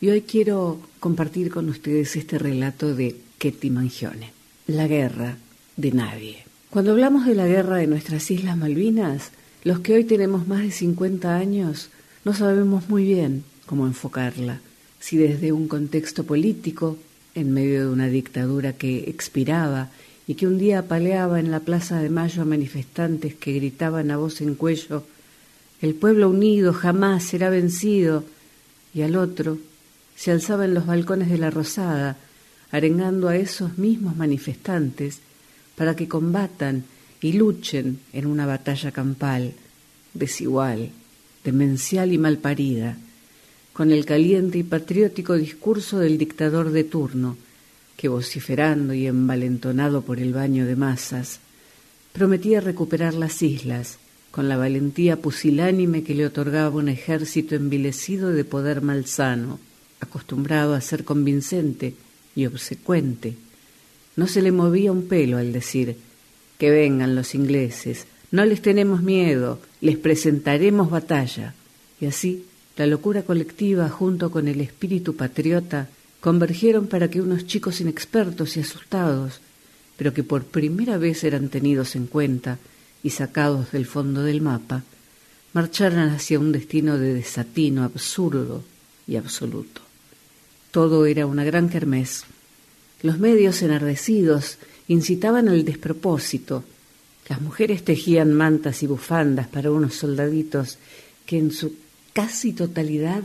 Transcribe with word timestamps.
y 0.00 0.10
hoy 0.10 0.22
quiero 0.22 0.80
compartir 1.00 1.50
con 1.50 1.68
ustedes 1.68 2.16
este 2.16 2.38
relato 2.38 2.94
de 2.94 3.16
Ketty 3.38 3.70
Mangione, 3.70 4.32
La 4.66 4.86
guerra 4.86 5.36
de 5.76 5.92
nadie. 5.92 6.44
Cuando 6.70 6.92
hablamos 6.92 7.26
de 7.26 7.34
la 7.34 7.46
guerra 7.46 7.76
de 7.76 7.86
nuestras 7.86 8.30
Islas 8.30 8.56
Malvinas, 8.56 9.30
los 9.64 9.80
que 9.80 9.94
hoy 9.94 10.04
tenemos 10.04 10.46
más 10.46 10.62
de 10.62 10.70
50 10.70 11.34
años 11.34 11.90
no 12.24 12.34
sabemos 12.34 12.88
muy 12.88 13.04
bien 13.04 13.44
cómo 13.64 13.86
enfocarla, 13.86 14.60
si 15.00 15.16
desde 15.16 15.52
un 15.52 15.68
contexto 15.68 16.24
político, 16.24 16.98
en 17.34 17.52
medio 17.52 17.86
de 17.86 17.92
una 17.92 18.08
dictadura 18.08 18.72
que 18.72 19.10
expiraba 19.10 19.90
y 20.26 20.34
que 20.34 20.46
un 20.46 20.58
día 20.58 20.80
apaleaba 20.80 21.38
en 21.38 21.50
la 21.50 21.60
Plaza 21.60 22.00
de 22.00 22.10
Mayo 22.10 22.42
a 22.42 22.46
manifestantes 22.46 23.34
que 23.34 23.52
gritaban 23.52 24.10
a 24.10 24.16
voz 24.16 24.40
en 24.40 24.54
cuello, 24.54 25.04
el 25.80 25.94
pueblo 25.94 26.30
unido 26.30 26.72
jamás 26.72 27.24
será 27.24 27.50
vencido, 27.50 28.24
y 28.94 29.02
al 29.02 29.14
otro 29.16 29.58
se 30.16 30.32
alzaba 30.32 30.64
en 30.64 30.74
los 30.74 30.86
balcones 30.86 31.30
de 31.30 31.38
la 31.38 31.50
Rosada, 31.50 32.16
arengando 32.72 33.28
a 33.28 33.36
esos 33.36 33.78
mismos 33.78 34.16
manifestantes 34.16 35.20
para 35.76 35.94
que 35.94 36.08
combatan 36.08 36.84
y 37.20 37.34
luchen 37.34 38.00
en 38.12 38.26
una 38.26 38.46
batalla 38.46 38.90
campal, 38.90 39.52
desigual, 40.14 40.90
demencial 41.44 42.12
y 42.12 42.18
malparida, 42.18 42.96
con 43.72 43.92
el 43.92 44.06
caliente 44.06 44.58
y 44.58 44.62
patriótico 44.62 45.34
discurso 45.34 45.98
del 45.98 46.18
dictador 46.18 46.70
de 46.70 46.84
turno, 46.84 47.36
que 47.96 48.08
vociferando 48.08 48.94
y 48.94 49.06
envalentonado 49.06 50.02
por 50.02 50.18
el 50.18 50.32
baño 50.32 50.66
de 50.66 50.76
masas, 50.76 51.40
prometía 52.12 52.60
recuperar 52.60 53.14
las 53.14 53.42
islas 53.42 53.98
con 54.30 54.48
la 54.48 54.56
valentía 54.56 55.16
pusilánime 55.16 56.02
que 56.02 56.14
le 56.14 56.26
otorgaba 56.26 56.76
un 56.76 56.88
ejército 56.88 57.54
envilecido 57.54 58.30
de 58.30 58.44
poder 58.44 58.82
malsano, 58.82 59.58
acostumbrado 60.00 60.74
a 60.74 60.80
ser 60.80 61.04
convincente 61.04 61.94
y 62.34 62.46
obsecuente 62.46 63.36
no 64.16 64.26
se 64.26 64.42
le 64.42 64.50
movía 64.50 64.92
un 64.92 65.08
pelo 65.08 65.36
al 65.36 65.52
decir 65.52 65.96
que 66.58 66.70
vengan 66.70 67.14
los 67.14 67.34
ingleses, 67.34 68.06
no 68.30 68.44
les 68.46 68.62
tenemos 68.62 69.02
miedo, 69.02 69.60
les 69.82 69.98
presentaremos 69.98 70.90
batalla. 70.90 71.54
Y 72.00 72.06
así, 72.06 72.46
la 72.76 72.86
locura 72.86 73.22
colectiva 73.22 73.88
junto 73.90 74.30
con 74.30 74.48
el 74.48 74.62
espíritu 74.62 75.14
patriota 75.16 75.88
convergieron 76.20 76.86
para 76.86 77.08
que 77.08 77.20
unos 77.20 77.46
chicos 77.46 77.80
inexpertos 77.80 78.56
y 78.56 78.60
asustados, 78.60 79.40
pero 79.98 80.14
que 80.14 80.24
por 80.24 80.44
primera 80.44 80.96
vez 80.96 81.22
eran 81.22 81.50
tenidos 81.50 81.94
en 81.94 82.06
cuenta 82.06 82.58
y 83.02 83.10
sacados 83.10 83.70
del 83.72 83.86
fondo 83.86 84.22
del 84.22 84.40
mapa, 84.40 84.82
marcharan 85.52 86.08
hacia 86.08 86.40
un 86.40 86.52
destino 86.52 86.98
de 86.98 87.14
desatino 87.14 87.84
absurdo 87.84 88.64
y 89.06 89.16
absoluto. 89.16 89.85
Todo 90.76 91.06
era 91.06 91.24
una 91.24 91.42
gran 91.42 91.70
kermés. 91.70 92.24
Los 93.00 93.18
medios 93.18 93.62
enardecidos 93.62 94.58
incitaban 94.88 95.48
al 95.48 95.64
despropósito, 95.64 96.64
Las 97.30 97.40
mujeres 97.40 97.82
tejían 97.82 98.34
mantas 98.34 98.82
y 98.82 98.86
bufandas 98.86 99.48
para 99.48 99.70
unos 99.70 99.94
soldaditos 99.94 100.76
que 101.24 101.38
en 101.38 101.50
su 101.50 101.72
casi 102.12 102.52
totalidad 102.52 103.22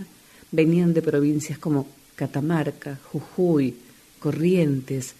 venían 0.49 0.93
de 0.93 1.01
provincias 1.01 1.59
como 1.59 1.87
Catamarca, 2.15 2.97
Jujuy, 3.11 3.75
Corrientes, 4.19 5.15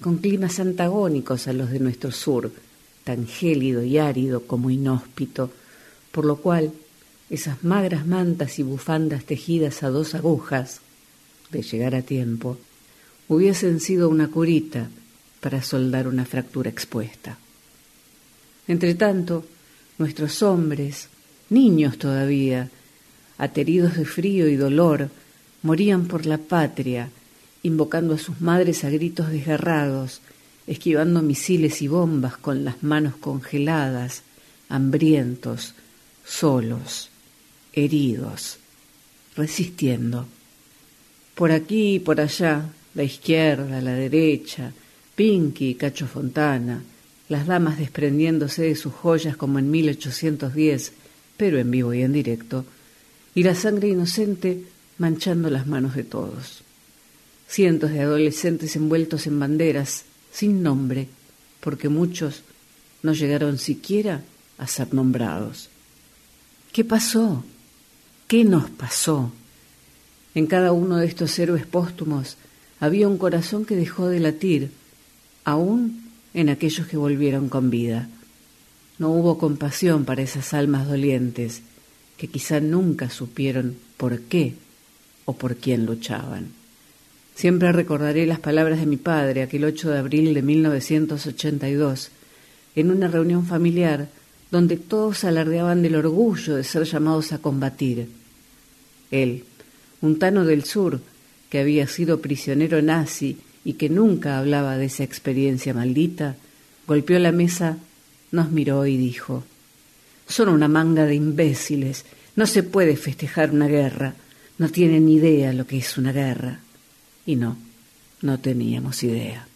con 0.00 0.18
climas 0.18 0.58
antagónicos 0.58 1.46
a 1.46 1.52
los 1.52 1.70
de 1.70 1.78
nuestro 1.78 2.10
sur, 2.10 2.50
tan 3.04 3.28
gélido 3.28 3.84
y 3.84 3.98
árido 3.98 4.42
como 4.42 4.70
inhóspito, 4.70 5.52
por 6.10 6.24
lo 6.24 6.38
cual 6.38 6.72
esas 7.30 7.62
magras 7.62 8.08
mantas 8.08 8.58
y 8.58 8.64
bufandas 8.64 9.24
tejidas 9.24 9.84
a 9.84 9.90
dos 9.90 10.16
agujas, 10.16 10.80
de 11.50 11.62
llegar 11.62 11.94
a 11.94 12.02
tiempo, 12.02 12.58
hubiesen 13.28 13.80
sido 13.80 14.08
una 14.08 14.28
curita 14.28 14.88
para 15.40 15.62
soldar 15.62 16.08
una 16.08 16.24
fractura 16.24 16.70
expuesta. 16.70 17.38
Entretanto, 18.68 19.44
nuestros 19.98 20.42
hombres, 20.42 21.08
niños 21.50 21.98
todavía, 21.98 22.70
ateridos 23.38 23.96
de 23.96 24.04
frío 24.04 24.48
y 24.48 24.56
dolor, 24.56 25.10
morían 25.62 26.06
por 26.06 26.26
la 26.26 26.38
patria, 26.38 27.10
invocando 27.62 28.14
a 28.14 28.18
sus 28.18 28.40
madres 28.40 28.84
a 28.84 28.90
gritos 28.90 29.30
desgarrados, 29.30 30.20
esquivando 30.66 31.22
misiles 31.22 31.82
y 31.82 31.88
bombas 31.88 32.36
con 32.36 32.64
las 32.64 32.82
manos 32.82 33.14
congeladas, 33.16 34.22
hambrientos, 34.68 35.74
solos, 36.24 37.10
heridos, 37.72 38.58
resistiendo. 39.36 40.26
Por 41.36 41.52
aquí 41.52 41.96
y 41.96 41.98
por 41.98 42.18
allá, 42.18 42.66
la 42.94 43.02
izquierda, 43.02 43.82
la 43.82 43.92
derecha, 43.92 44.72
Pinky 45.14 45.68
y 45.68 45.74
Cacho 45.74 46.06
Fontana, 46.06 46.82
las 47.28 47.46
damas 47.46 47.78
desprendiéndose 47.78 48.62
de 48.62 48.74
sus 48.74 48.94
joyas 48.94 49.36
como 49.36 49.58
en 49.58 49.70
1810, 49.70 50.92
pero 51.36 51.58
en 51.58 51.70
vivo 51.70 51.92
y 51.92 52.00
en 52.00 52.14
directo, 52.14 52.64
y 53.34 53.42
la 53.42 53.54
sangre 53.54 53.88
inocente 53.88 54.62
manchando 54.96 55.50
las 55.50 55.66
manos 55.66 55.94
de 55.94 56.04
todos. 56.04 56.62
Cientos 57.46 57.90
de 57.90 58.00
adolescentes 58.00 58.74
envueltos 58.74 59.26
en 59.26 59.38
banderas, 59.38 60.04
sin 60.32 60.62
nombre, 60.62 61.06
porque 61.60 61.90
muchos 61.90 62.44
no 63.02 63.12
llegaron 63.12 63.58
siquiera 63.58 64.22
a 64.56 64.66
ser 64.66 64.94
nombrados. 64.94 65.68
¿Qué 66.72 66.82
pasó? 66.82 67.44
¿Qué 68.26 68.42
nos 68.42 68.70
pasó? 68.70 69.32
En 70.36 70.46
cada 70.46 70.72
uno 70.72 70.98
de 70.98 71.06
estos 71.06 71.38
héroes 71.38 71.64
póstumos 71.64 72.36
había 72.78 73.08
un 73.08 73.16
corazón 73.16 73.64
que 73.64 73.74
dejó 73.74 74.08
de 74.08 74.20
latir, 74.20 74.70
aún 75.44 76.10
en 76.34 76.50
aquellos 76.50 76.86
que 76.86 76.98
volvieron 76.98 77.48
con 77.48 77.70
vida. 77.70 78.10
No 78.98 79.12
hubo 79.12 79.38
compasión 79.38 80.04
para 80.04 80.20
esas 80.20 80.52
almas 80.52 80.86
dolientes 80.86 81.62
que 82.18 82.28
quizá 82.28 82.60
nunca 82.60 83.08
supieron 83.08 83.76
por 83.96 84.20
qué 84.20 84.52
o 85.24 85.32
por 85.32 85.56
quién 85.56 85.86
luchaban. 85.86 86.48
Siempre 87.34 87.72
recordaré 87.72 88.26
las 88.26 88.38
palabras 88.38 88.78
de 88.80 88.86
mi 88.86 88.98
padre 88.98 89.40
aquel 89.40 89.64
8 89.64 89.88
de 89.88 89.98
abril 89.98 90.34
de 90.34 90.42
1982, 90.42 92.10
en 92.74 92.90
una 92.90 93.08
reunión 93.08 93.46
familiar 93.46 94.10
donde 94.50 94.76
todos 94.76 95.24
alardeaban 95.24 95.80
del 95.80 95.96
orgullo 95.96 96.56
de 96.56 96.64
ser 96.64 96.84
llamados 96.84 97.32
a 97.32 97.38
combatir. 97.38 98.10
Él, 99.10 99.44
un 100.00 100.18
tano 100.18 100.44
del 100.44 100.64
sur, 100.64 101.00
que 101.50 101.60
había 101.60 101.86
sido 101.86 102.20
prisionero 102.20 102.82
nazi 102.82 103.38
y 103.64 103.74
que 103.74 103.88
nunca 103.88 104.38
hablaba 104.38 104.76
de 104.76 104.86
esa 104.86 105.04
experiencia 105.04 105.74
maldita, 105.74 106.36
golpeó 106.86 107.18
la 107.18 107.32
mesa, 107.32 107.78
nos 108.30 108.50
miró 108.50 108.86
y 108.86 108.96
dijo, 108.96 109.44
Son 110.28 110.48
una 110.48 110.68
manga 110.68 111.04
de 111.04 111.14
imbéciles, 111.14 112.04
no 112.34 112.46
se 112.46 112.62
puede 112.62 112.96
festejar 112.96 113.50
una 113.50 113.66
guerra, 113.66 114.14
no 114.58 114.68
tienen 114.68 115.08
idea 115.08 115.52
lo 115.52 115.66
que 115.66 115.78
es 115.78 115.98
una 115.98 116.12
guerra. 116.12 116.60
Y 117.24 117.36
no, 117.36 117.56
no 118.22 118.38
teníamos 118.38 119.02
idea. 119.02 119.48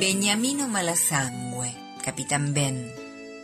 Beniamino 0.00 0.68
Malasangue, 0.68 1.74
capitán 2.04 2.54
Ben, 2.54 2.90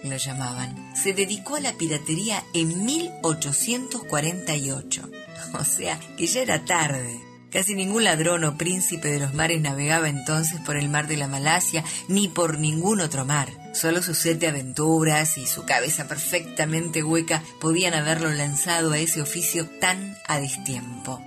lo 0.04 0.16
llamaban, 0.16 0.96
se 0.96 1.12
dedicó 1.12 1.56
a 1.56 1.60
la 1.60 1.74
piratería 1.74 2.42
en 2.54 2.84
1848. 2.84 5.10
O 5.58 5.64
sea, 5.64 5.98
que 6.16 6.26
ya 6.26 6.42
era 6.42 6.64
tarde. 6.64 7.20
Casi 7.50 7.74
ningún 7.74 8.04
ladrón 8.04 8.44
o 8.44 8.58
príncipe 8.58 9.08
de 9.08 9.20
los 9.20 9.32
mares 9.32 9.62
navegaba 9.62 10.10
entonces 10.10 10.60
por 10.60 10.76
el 10.76 10.90
mar 10.90 11.08
de 11.08 11.16
la 11.16 11.28
Malasia 11.28 11.82
ni 12.06 12.28
por 12.28 12.58
ningún 12.58 13.00
otro 13.00 13.24
mar. 13.24 13.48
Solo 13.72 14.02
sus 14.02 14.18
sed 14.18 14.44
aventuras 14.44 15.38
y 15.38 15.46
su 15.46 15.64
cabeza 15.64 16.06
perfectamente 16.06 17.02
hueca 17.02 17.42
podían 17.58 17.94
haberlo 17.94 18.30
lanzado 18.30 18.92
a 18.92 18.98
ese 18.98 19.22
oficio 19.22 19.66
tan 19.80 20.18
a 20.26 20.38
destiempo. 20.38 21.22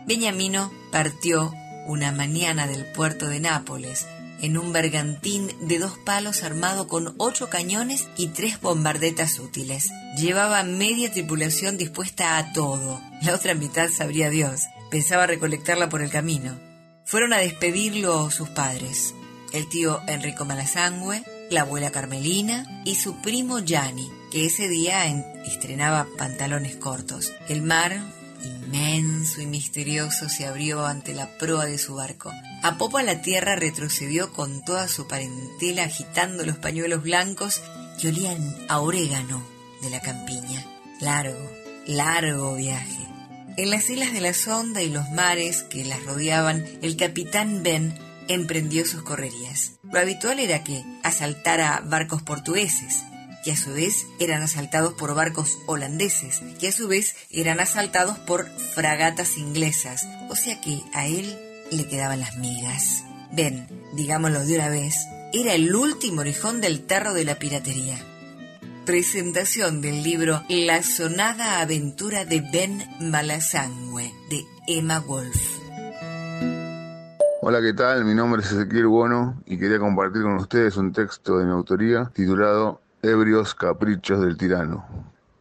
Partió 0.91 1.51
una 1.87 2.11
mañana 2.11 2.67
del 2.67 2.85
puerto 2.85 3.27
de 3.27 3.39
Nápoles 3.39 4.05
en 4.41 4.57
un 4.57 4.73
bergantín 4.73 5.51
de 5.61 5.79
dos 5.79 5.97
palos 6.05 6.43
armado 6.43 6.87
con 6.87 7.13
ocho 7.17 7.49
cañones 7.49 8.07
y 8.17 8.27
tres 8.27 8.59
bombardetas 8.59 9.39
útiles. 9.39 9.89
Llevaba 10.17 10.63
media 10.63 11.11
tripulación 11.11 11.77
dispuesta 11.77 12.37
a 12.37 12.51
todo. 12.53 13.01
La 13.21 13.35
otra 13.35 13.53
mitad 13.53 13.89
sabría 13.89 14.29
Dios. 14.29 14.61
Pensaba 14.89 15.27
recolectarla 15.27 15.89
por 15.89 16.01
el 16.01 16.09
camino. 16.09 16.59
Fueron 17.05 17.33
a 17.33 17.37
despedirlo 17.37 18.29
sus 18.31 18.49
padres, 18.49 19.13
el 19.53 19.67
tío 19.67 20.01
Enrico 20.07 20.45
Malasangue, 20.45 21.23
la 21.49 21.61
abuela 21.61 21.91
Carmelina 21.91 22.81
y 22.85 22.95
su 22.95 23.21
primo 23.21 23.59
Gianni, 23.59 24.09
que 24.31 24.45
ese 24.45 24.69
día 24.69 25.05
estrenaba 25.45 26.07
pantalones 26.17 26.77
cortos. 26.77 27.33
El 27.49 27.61
mar, 27.61 27.99
inmenso 28.43 29.41
y 29.41 29.45
misterioso, 29.45 30.29
se 30.29 30.45
abrió 30.45 30.85
ante 30.85 31.13
la 31.13 31.37
proa 31.37 31.65
de 31.65 31.77
su 31.77 31.95
barco. 31.95 32.31
A 32.63 32.77
popa 32.77 33.03
la 33.03 33.21
tierra 33.21 33.55
retrocedió 33.55 34.33
con 34.33 34.63
toda 34.63 34.87
su 34.87 35.07
parentela 35.07 35.83
agitando 35.83 36.43
los 36.45 36.57
pañuelos 36.57 37.03
blancos 37.03 37.61
que 37.99 38.09
olían 38.09 38.55
a 38.67 38.79
orégano 38.79 39.43
de 39.81 39.89
la 39.89 40.01
campiña. 40.01 40.65
Largo, 40.99 41.51
largo 41.87 42.55
viaje. 42.55 43.07
En 43.57 43.69
las 43.69 43.89
islas 43.89 44.13
de 44.13 44.21
la 44.21 44.33
Sonda 44.33 44.81
y 44.81 44.89
los 44.89 45.09
mares 45.11 45.63
que 45.63 45.83
las 45.83 46.03
rodeaban, 46.03 46.65
el 46.81 46.95
capitán 46.95 47.63
Ben 47.63 47.97
emprendió 48.27 48.85
sus 48.85 49.03
correrías. 49.03 49.73
Lo 49.83 49.99
habitual 49.99 50.39
era 50.39 50.63
que 50.63 50.83
asaltara 51.03 51.81
barcos 51.85 52.21
portugueses, 52.21 53.03
que 53.43 53.51
a 53.51 53.57
su 53.57 53.73
vez 53.73 54.05
eran 54.19 54.41
asaltados 54.41 54.93
por 54.93 55.15
barcos 55.15 55.57
holandeses, 55.65 56.41
que 56.59 56.67
a 56.67 56.71
su 56.71 56.87
vez 56.87 57.15
eran 57.29 57.59
asaltados 57.59 58.19
por 58.19 58.47
fragatas 58.47 59.37
inglesas, 59.37 60.07
o 60.29 60.35
sea 60.35 60.59
que 60.61 60.81
a 60.93 61.07
él 61.07 61.37
le 61.71 61.87
quedaban 61.87 62.19
las 62.19 62.37
migas. 62.37 63.03
Ben, 63.31 63.67
digámoslo 63.93 64.45
de 64.45 64.55
una 64.55 64.69
vez, 64.69 64.95
era 65.33 65.53
el 65.53 65.73
último 65.73 66.21
orijón 66.21 66.61
del 66.61 66.85
tarro 66.85 67.13
de 67.13 67.23
la 67.23 67.35
piratería 67.35 67.97
presentación 68.85 69.79
del 69.79 70.03
libro 70.03 70.41
La 70.49 70.81
sonada 70.81 71.61
aventura 71.61 72.25
de 72.25 72.41
Ben 72.51 72.83
Malasangue 72.99 74.11
de 74.29 74.45
Emma 74.67 74.99
Wolf. 74.99 75.59
Hola, 77.41 77.61
¿qué 77.61 77.73
tal? 77.73 78.05
Mi 78.05 78.15
nombre 78.15 78.41
es 78.41 78.51
Ezequiel 78.51 78.87
Bono 78.87 79.41
y 79.45 79.57
quería 79.57 79.79
compartir 79.79 80.23
con 80.23 80.35
ustedes 80.35 80.77
un 80.77 80.91
texto 80.91 81.37
de 81.37 81.45
mi 81.45 81.51
autoría 81.51 82.11
titulado 82.13 82.81
Ebrios 83.03 83.55
Caprichos 83.55 84.21
del 84.21 84.37
Tirano. 84.37 84.85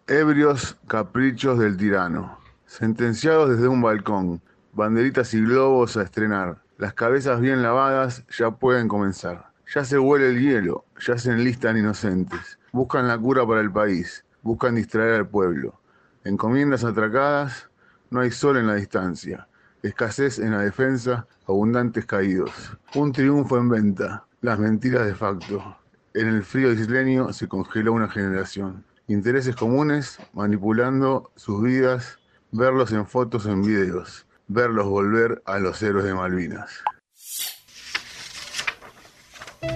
Ebrios 0.06 0.78
Caprichos 0.86 1.58
del 1.58 1.76
Tirano. 1.76 2.38
Sentenciados 2.64 3.50
desde 3.50 3.68
un 3.68 3.82
balcón, 3.82 4.40
banderitas 4.72 5.34
y 5.34 5.42
globos 5.42 5.98
a 5.98 6.02
estrenar. 6.02 6.62
Las 6.78 6.94
cabezas 6.94 7.38
bien 7.38 7.62
lavadas 7.62 8.24
ya 8.30 8.50
pueden 8.50 8.88
comenzar. 8.88 9.52
Ya 9.74 9.84
se 9.84 9.98
huele 9.98 10.30
el 10.30 10.40
hielo, 10.40 10.86
ya 11.06 11.18
se 11.18 11.32
enlistan 11.32 11.76
inocentes. 11.76 12.58
Buscan 12.72 13.06
la 13.06 13.18
cura 13.18 13.46
para 13.46 13.60
el 13.60 13.70
país, 13.70 14.24
buscan 14.40 14.76
distraer 14.76 15.16
al 15.16 15.28
pueblo. 15.28 15.78
Encomiendas 16.24 16.82
atracadas, 16.82 17.68
no 18.08 18.20
hay 18.20 18.30
sol 18.30 18.56
en 18.56 18.68
la 18.68 18.76
distancia. 18.76 19.48
Escasez 19.82 20.38
en 20.38 20.52
la 20.52 20.60
defensa, 20.60 21.26
abundantes 21.46 22.06
caídos. 22.06 22.52
Un 22.94 23.12
triunfo 23.12 23.58
en 23.58 23.68
venta, 23.68 24.24
las 24.40 24.58
mentiras 24.58 25.04
de 25.04 25.14
facto. 25.14 25.76
En 26.12 26.26
el 26.26 26.42
frío 26.42 26.72
isleño 26.72 27.32
se 27.32 27.46
congeló 27.46 27.92
una 27.92 28.08
generación. 28.08 28.84
Intereses 29.06 29.54
comunes, 29.54 30.18
manipulando 30.32 31.30
sus 31.36 31.62
vidas, 31.62 32.18
verlos 32.50 32.90
en 32.90 33.06
fotos, 33.06 33.46
en 33.46 33.62
videos, 33.62 34.26
verlos 34.48 34.88
volver 34.88 35.40
a 35.46 35.60
los 35.60 35.80
héroes 35.82 36.04
de 36.04 36.14
Malvinas. 36.14 36.70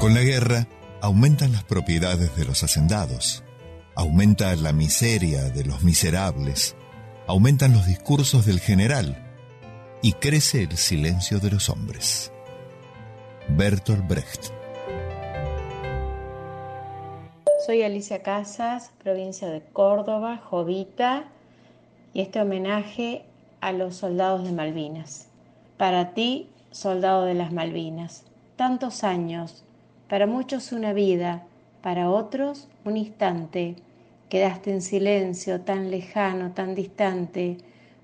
Con 0.00 0.14
la 0.14 0.22
guerra, 0.22 0.66
aumentan 1.00 1.52
las 1.52 1.62
propiedades 1.62 2.34
de 2.36 2.44
los 2.44 2.64
hacendados, 2.64 3.44
aumenta 3.94 4.56
la 4.56 4.72
miseria 4.72 5.50
de 5.50 5.64
los 5.64 5.84
miserables, 5.84 6.74
aumentan 7.28 7.72
los 7.72 7.86
discursos 7.86 8.44
del 8.44 8.58
general 8.58 9.20
y 10.02 10.14
crece 10.14 10.62
el 10.64 10.76
silencio 10.76 11.38
de 11.38 11.52
los 11.52 11.68
hombres. 11.68 12.32
Bertolt 13.48 14.08
Brecht 14.08 14.63
Soy 17.64 17.82
Alicia 17.82 18.22
Casas, 18.22 18.92
provincia 19.02 19.48
de 19.48 19.62
Córdoba, 19.62 20.36
Jovita, 20.36 21.24
y 22.12 22.20
este 22.20 22.42
homenaje 22.42 23.24
a 23.62 23.72
los 23.72 23.96
soldados 23.96 24.44
de 24.44 24.52
Malvinas. 24.52 25.28
Para 25.78 26.12
ti, 26.12 26.50
soldado 26.72 27.24
de 27.24 27.32
las 27.32 27.52
Malvinas, 27.54 28.24
tantos 28.56 29.02
años, 29.02 29.64
para 30.10 30.26
muchos 30.26 30.72
una 30.72 30.92
vida, 30.92 31.44
para 31.80 32.10
otros 32.10 32.68
un 32.84 32.98
instante. 32.98 33.76
Quedaste 34.28 34.70
en 34.70 34.82
silencio, 34.82 35.62
tan 35.62 35.90
lejano, 35.90 36.52
tan 36.52 36.74
distante. 36.74 37.56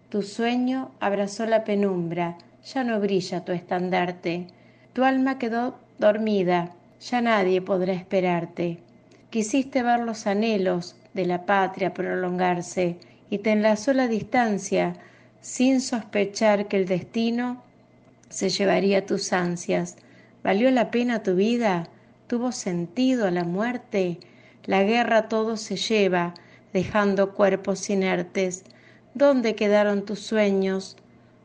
Tu 0.09 0.23
sueño 0.23 0.91
abrazó 1.01 1.45
la 1.45 1.65
penumbra, 1.65 2.39
ya 2.65 2.83
no 2.83 2.99
brilla 2.99 3.45
tu 3.45 3.53
estandarte. 3.53 4.47
Tu 4.95 5.05
alma 5.05 5.39
quedó 5.39 5.75
dormida, 5.99 6.71
ya 6.99 7.21
nadie 7.21 7.61
podrá 7.61 7.93
esperarte. 7.93 8.81
Quisiste 9.31 9.85
ver 9.85 10.01
los 10.01 10.27
anhelos 10.27 10.97
de 11.15 11.25
la 11.25 11.47
patria 11.47 11.95
prolongarse 11.95 12.99
y 13.31 13.39
te 13.39 13.53
enlazó 13.53 13.93
la 13.93 14.09
distancia 14.09 14.95
sin 15.41 15.81
sospechar 15.81 16.67
que 16.67 16.77
el 16.77 16.87
destino 16.87 17.63
se 18.29 18.49
llevaría 18.49 19.07
tus 19.07 19.33
ansias. 19.33 19.97
¿Valió 20.43 20.69
la 20.73 20.91
pena 20.91 21.23
tu 21.23 21.37
vida? 21.37 21.89
¿Tuvo 22.27 22.51
sentido 22.51 23.31
la 23.31 23.45
muerte? 23.45 24.19
La 24.65 24.83
guerra 24.83 25.29
todo 25.29 25.57
se 25.57 25.77
lleva, 25.77 26.35
dejando 26.73 27.35
cuerpos 27.35 27.89
inertes. 27.89 28.65
¿Dónde 29.15 29.55
quedaron 29.55 30.05
tus 30.05 30.19
sueños, 30.19 30.97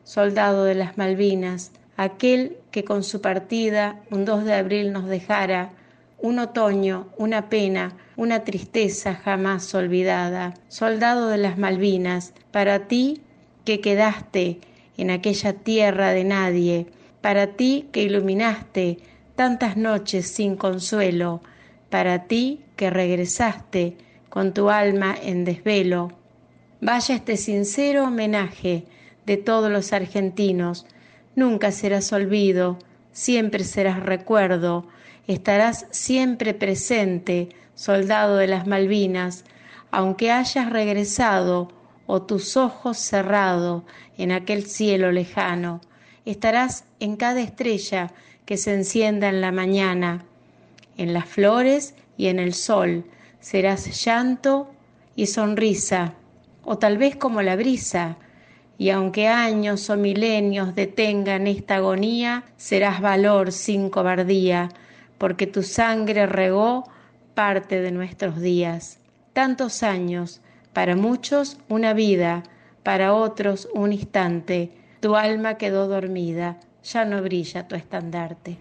soldado 0.02 0.64
de 0.64 0.74
las 0.74 0.98
Malvinas, 0.98 1.70
aquel 1.96 2.56
que 2.72 2.84
con 2.84 3.04
su 3.04 3.20
partida 3.20 4.00
un 4.10 4.24
2 4.24 4.44
de 4.44 4.54
abril 4.54 4.92
nos 4.92 5.06
dejara? 5.06 5.70
Un 6.18 6.38
otoño, 6.38 7.08
una 7.18 7.48
pena, 7.48 7.96
una 8.16 8.44
tristeza 8.44 9.14
jamás 9.14 9.74
olvidada. 9.74 10.54
Soldado 10.68 11.28
de 11.28 11.38
las 11.38 11.58
Malvinas, 11.58 12.32
para 12.50 12.88
ti 12.88 13.22
que 13.64 13.80
quedaste 13.80 14.60
en 14.96 15.10
aquella 15.10 15.52
tierra 15.52 16.10
de 16.10 16.24
nadie, 16.24 16.86
para 17.20 17.48
ti 17.48 17.88
que 17.92 18.02
iluminaste 18.02 18.98
tantas 19.34 19.76
noches 19.76 20.26
sin 20.28 20.56
consuelo, 20.56 21.42
para 21.90 22.24
ti 22.24 22.62
que 22.76 22.90
regresaste 22.90 23.96
con 24.28 24.54
tu 24.54 24.70
alma 24.70 25.14
en 25.20 25.44
desvelo. 25.44 26.12
Vaya 26.80 27.14
este 27.14 27.36
sincero 27.36 28.04
homenaje 28.04 28.84
de 29.26 29.36
todos 29.36 29.70
los 29.70 29.92
argentinos. 29.92 30.86
Nunca 31.34 31.72
serás 31.72 32.12
olvido, 32.12 32.78
siempre 33.12 33.64
serás 33.64 34.00
recuerdo, 34.02 34.86
estarás 35.26 35.86
siempre 35.90 36.54
presente, 36.54 37.48
soldado 37.74 38.36
de 38.36 38.46
las 38.46 38.66
Malvinas, 38.66 39.44
aunque 39.90 40.30
hayas 40.30 40.70
regresado 40.70 41.68
o 42.06 42.22
tus 42.22 42.56
ojos 42.56 42.98
cerrado 42.98 43.84
en 44.16 44.32
aquel 44.32 44.66
cielo 44.66 45.12
lejano, 45.12 45.80
estarás 46.24 46.84
en 47.00 47.16
cada 47.16 47.40
estrella 47.40 48.12
que 48.44 48.56
se 48.56 48.72
encienda 48.74 49.28
en 49.28 49.40
la 49.40 49.52
mañana, 49.52 50.24
en 50.96 51.12
las 51.12 51.26
flores 51.26 51.94
y 52.16 52.28
en 52.28 52.38
el 52.38 52.54
sol, 52.54 53.04
serás 53.40 54.04
llanto 54.04 54.70
y 55.14 55.26
sonrisa, 55.26 56.14
o 56.64 56.78
tal 56.78 56.98
vez 56.98 57.16
como 57.16 57.42
la 57.42 57.56
brisa, 57.56 58.16
y 58.78 58.90
aunque 58.90 59.28
años 59.28 59.88
o 59.90 59.96
milenios 59.96 60.74
detengan 60.74 61.46
esta 61.46 61.76
agonía, 61.76 62.44
serás 62.56 63.00
valor 63.00 63.52
sin 63.52 63.88
cobardía, 63.88 64.68
porque 65.18 65.46
tu 65.46 65.62
sangre 65.62 66.26
regó 66.26 66.84
parte 67.34 67.80
de 67.80 67.90
nuestros 67.90 68.40
días. 68.40 68.98
Tantos 69.32 69.82
años, 69.82 70.40
para 70.72 70.96
muchos 70.96 71.58
una 71.68 71.92
vida, 71.92 72.42
para 72.82 73.14
otros 73.14 73.68
un 73.74 73.92
instante. 73.92 74.72
Tu 75.00 75.16
alma 75.16 75.56
quedó 75.56 75.88
dormida, 75.88 76.60
ya 76.82 77.04
no 77.04 77.22
brilla 77.22 77.68
tu 77.68 77.74
estandarte. 77.74 78.58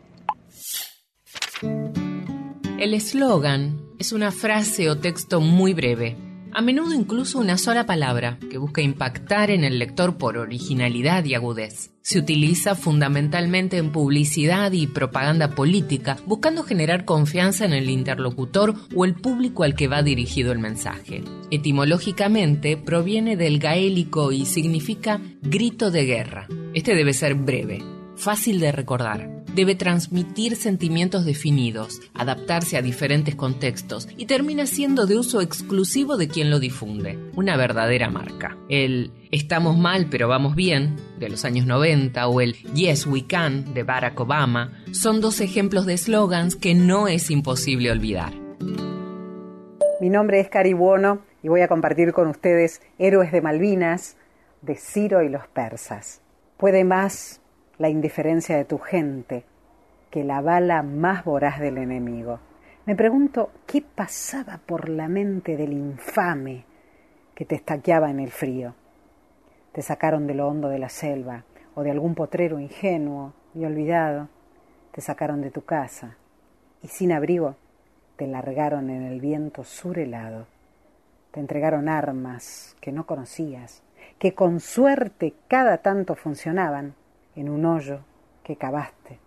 El 2.78 2.94
eslogan 2.94 3.80
es 4.00 4.12
una 4.12 4.32
frase 4.32 4.90
o 4.90 4.98
texto 4.98 5.40
muy 5.40 5.74
breve 5.74 6.35
a 6.56 6.62
menudo 6.62 6.94
incluso 6.94 7.38
una 7.38 7.58
sola 7.58 7.86
palabra, 7.86 8.40
que 8.50 8.58
busca 8.58 8.82
impactar 8.82 9.52
en 9.52 9.66
el 9.66 9.78
lector 9.78 10.18
por 10.18 10.38
originalidad 10.38 11.26
y 11.26 11.34
agudez. 11.34 11.92
Se 12.02 12.18
utiliza 12.18 12.76
fundamentalmente 12.76 13.78
en 13.78 13.92
publicidad 13.92 14.72
y 14.72 14.88
propaganda 14.88 15.50
política, 15.50 16.18
buscando 16.26 16.64
generar 16.64 17.04
confianza 17.04 17.66
en 17.66 17.74
el 17.74 17.90
interlocutor 17.90 18.74
o 18.96 19.04
el 19.04 19.16
público 19.16 19.64
al 19.64 19.76
que 19.76 19.90
va 19.90 20.02
dirigido 20.02 20.54
el 20.54 20.60
mensaje. 20.60 21.24
Etimológicamente 21.52 22.78
proviene 22.78 23.36
del 23.36 23.60
gaélico 23.60 24.32
y 24.32 24.46
significa 24.46 25.20
grito 25.42 25.92
de 25.92 26.06
guerra. 26.06 26.48
Este 26.74 26.96
debe 26.96 27.12
ser 27.12 27.36
breve, 27.36 27.84
fácil 28.16 28.60
de 28.60 28.72
recordar. 28.72 29.30
Debe 29.54 29.76
transmitir 29.76 30.58
sentimientos 30.58 31.26
definidos, 31.26 32.02
adaptarse 32.14 32.76
a 32.76 32.82
diferentes 32.82 33.36
contextos 33.36 34.10
y 34.18 34.26
termina 34.26 34.66
siendo 34.66 35.06
de 35.06 35.18
uso 35.18 35.40
exclusivo 35.40 36.18
de 36.18 36.28
quien 36.28 36.50
lo 36.50 36.60
difunde. 36.60 37.18
Una 37.36 37.56
verdadera 37.56 38.10
marca. 38.10 38.58
El 38.68 39.12
Estamos 39.32 39.78
mal 39.78 40.08
pero 40.10 40.28
vamos 40.28 40.56
bien 40.56 40.96
de 41.20 41.30
los 41.30 41.44
años 41.44 41.66
90 41.66 42.28
o 42.28 42.40
el 42.42 42.54
Yes 42.74 43.06
We 43.06 43.26
Can 43.28 43.74
de 43.74 43.84
Barack 43.84 44.18
Obama 44.20 44.72
son 44.94 45.20
dos 45.20 45.42
ejemplos 45.42 45.86
de 45.86 45.98
slogans 45.98 46.56
que 46.56 46.74
no 46.74 47.08
es 47.08 47.30
imposible 47.30 47.92
olvidar. 47.92 48.34
Mi 50.00 50.10
nombre 50.10 50.40
es 50.40 50.50
Cari 50.50 50.74
Buono 50.74 51.22
y 51.44 51.48
voy 51.48 51.62
a 51.62 51.68
compartir 51.68 52.14
con 52.14 52.28
ustedes 52.28 52.82
Héroes 52.98 53.32
de 53.32 53.42
Malvinas 53.42 54.18
de 54.62 54.76
Ciro 54.76 55.22
y 55.22 55.30
los 55.30 55.48
persas. 55.48 56.22
Puede 56.58 56.84
más 56.84 57.42
la 57.78 57.90
indiferencia 57.90 58.56
de 58.58 58.66
tu 58.66 58.78
gente 58.78 59.44
que 60.10 60.24
la 60.24 60.42
bala 60.42 60.82
más 60.82 61.26
voraz 61.26 61.60
del 61.60 61.78
enemigo. 61.78 62.40
Me 62.86 62.96
pregunto 62.96 63.52
qué 63.66 63.82
pasaba 63.82 64.60
por 64.66 64.90
la 64.90 65.08
mente 65.08 65.58
del 65.58 65.74
infame 65.74 66.64
que 67.34 67.46
te 67.46 67.56
estaqueaba 67.56 68.10
en 68.10 68.20
el 68.20 68.32
frío. 68.32 68.76
Te 69.72 69.82
sacaron 69.82 70.26
de 70.28 70.36
lo 70.36 70.48
hondo 70.48 70.70
de 70.70 70.80
la 70.80 70.90
selva 70.90 71.44
o 71.74 71.84
de 71.84 71.92
algún 71.92 72.16
potrero 72.16 72.60
ingenuo 72.60 73.34
y 73.54 73.66
olvidado. 73.66 74.30
Te 74.92 75.02
sacaron 75.02 75.42
de 75.42 75.52
tu 75.52 75.66
casa 75.66 76.16
y 76.82 76.88
sin 76.88 77.12
abrigo 77.12 77.56
te 78.16 78.28
largaron 78.28 78.90
en 78.90 79.04
el 79.04 79.20
viento 79.20 79.64
surelado. 79.64 80.48
Te 81.32 81.42
entregaron 81.42 81.90
armas 81.90 82.78
que 82.80 82.94
no 82.94 83.06
conocías, 83.06 83.84
que 84.18 84.34
con 84.34 84.62
suerte 84.62 85.34
cada 85.50 85.80
tanto 85.80 86.16
funcionaban 86.16 86.94
en 87.36 87.50
un 87.50 87.66
hoyo 87.66 88.02
que 88.44 88.56
cavaste. 88.56 89.20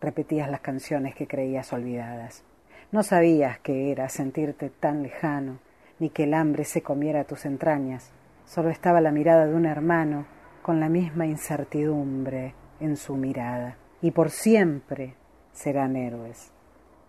Repetías 0.00 0.50
las 0.50 0.60
canciones 0.60 1.14
que 1.14 1.26
creías 1.26 1.72
olvidadas. 1.72 2.44
No 2.92 3.02
sabías 3.02 3.58
qué 3.60 3.90
era 3.90 4.08
sentirte 4.08 4.70
tan 4.70 5.02
lejano, 5.02 5.58
ni 5.98 6.10
que 6.10 6.24
el 6.24 6.34
hambre 6.34 6.64
se 6.64 6.82
comiera 6.82 7.24
tus 7.24 7.44
entrañas. 7.44 8.12
Solo 8.44 8.70
estaba 8.70 9.00
la 9.00 9.12
mirada 9.12 9.46
de 9.46 9.54
un 9.54 9.66
hermano 9.66 10.26
con 10.62 10.80
la 10.80 10.88
misma 10.88 11.26
incertidumbre 11.26 12.54
en 12.80 12.96
su 12.96 13.16
mirada. 13.16 13.76
Y 14.00 14.10
por 14.10 14.30
siempre 14.30 15.14
serán 15.52 15.96
héroes, 15.96 16.52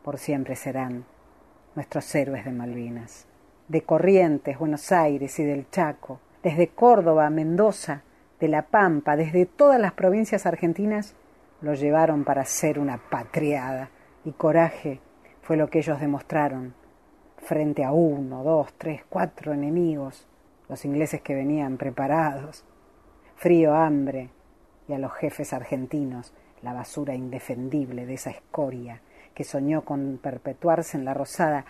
por 0.03 0.17
siempre 0.17 0.55
serán 0.55 1.05
nuestros 1.75 2.13
héroes 2.15 2.45
de 2.45 2.51
Malvinas. 2.51 3.27
De 3.67 3.81
Corrientes, 3.81 4.59
Buenos 4.59 4.91
Aires 4.91 5.39
y 5.39 5.43
del 5.43 5.69
Chaco, 5.69 6.19
desde 6.43 6.69
Córdoba 6.69 7.25
a 7.25 7.29
Mendoza, 7.31 8.03
La 8.47 8.63
Pampa, 8.63 9.15
desde 9.15 9.45
todas 9.45 9.79
las 9.79 9.93
provincias 9.93 10.45
argentinas, 10.45 11.15
lo 11.61 11.73
llevaron 11.73 12.23
para 12.23 12.45
ser 12.45 12.79
una 12.79 12.97
patriada. 12.97 13.89
Y 14.23 14.31
coraje 14.31 14.99
fue 15.41 15.57
lo 15.57 15.69
que 15.69 15.79
ellos 15.79 15.99
demostraron 15.99 16.73
frente 17.37 17.83
a 17.83 17.91
uno, 17.91 18.43
dos, 18.43 18.73
tres, 18.77 19.03
cuatro 19.07 19.53
enemigos, 19.53 20.27
los 20.67 20.83
ingleses 20.83 21.21
que 21.21 21.35
venían 21.35 21.77
preparados, 21.77 22.65
frío, 23.35 23.75
hambre, 23.75 24.29
y 24.87 24.93
a 24.93 24.97
los 24.97 25.13
jefes 25.13 25.53
argentinos 25.53 26.33
la 26.61 26.73
basura 26.73 27.13
indefendible 27.13 28.05
de 28.05 28.15
esa 28.15 28.31
escoria 28.31 29.01
que 29.33 29.43
soñó 29.43 29.83
con 29.83 30.19
perpetuarse 30.21 30.97
en 30.97 31.05
la 31.05 31.13
Rosada, 31.13 31.65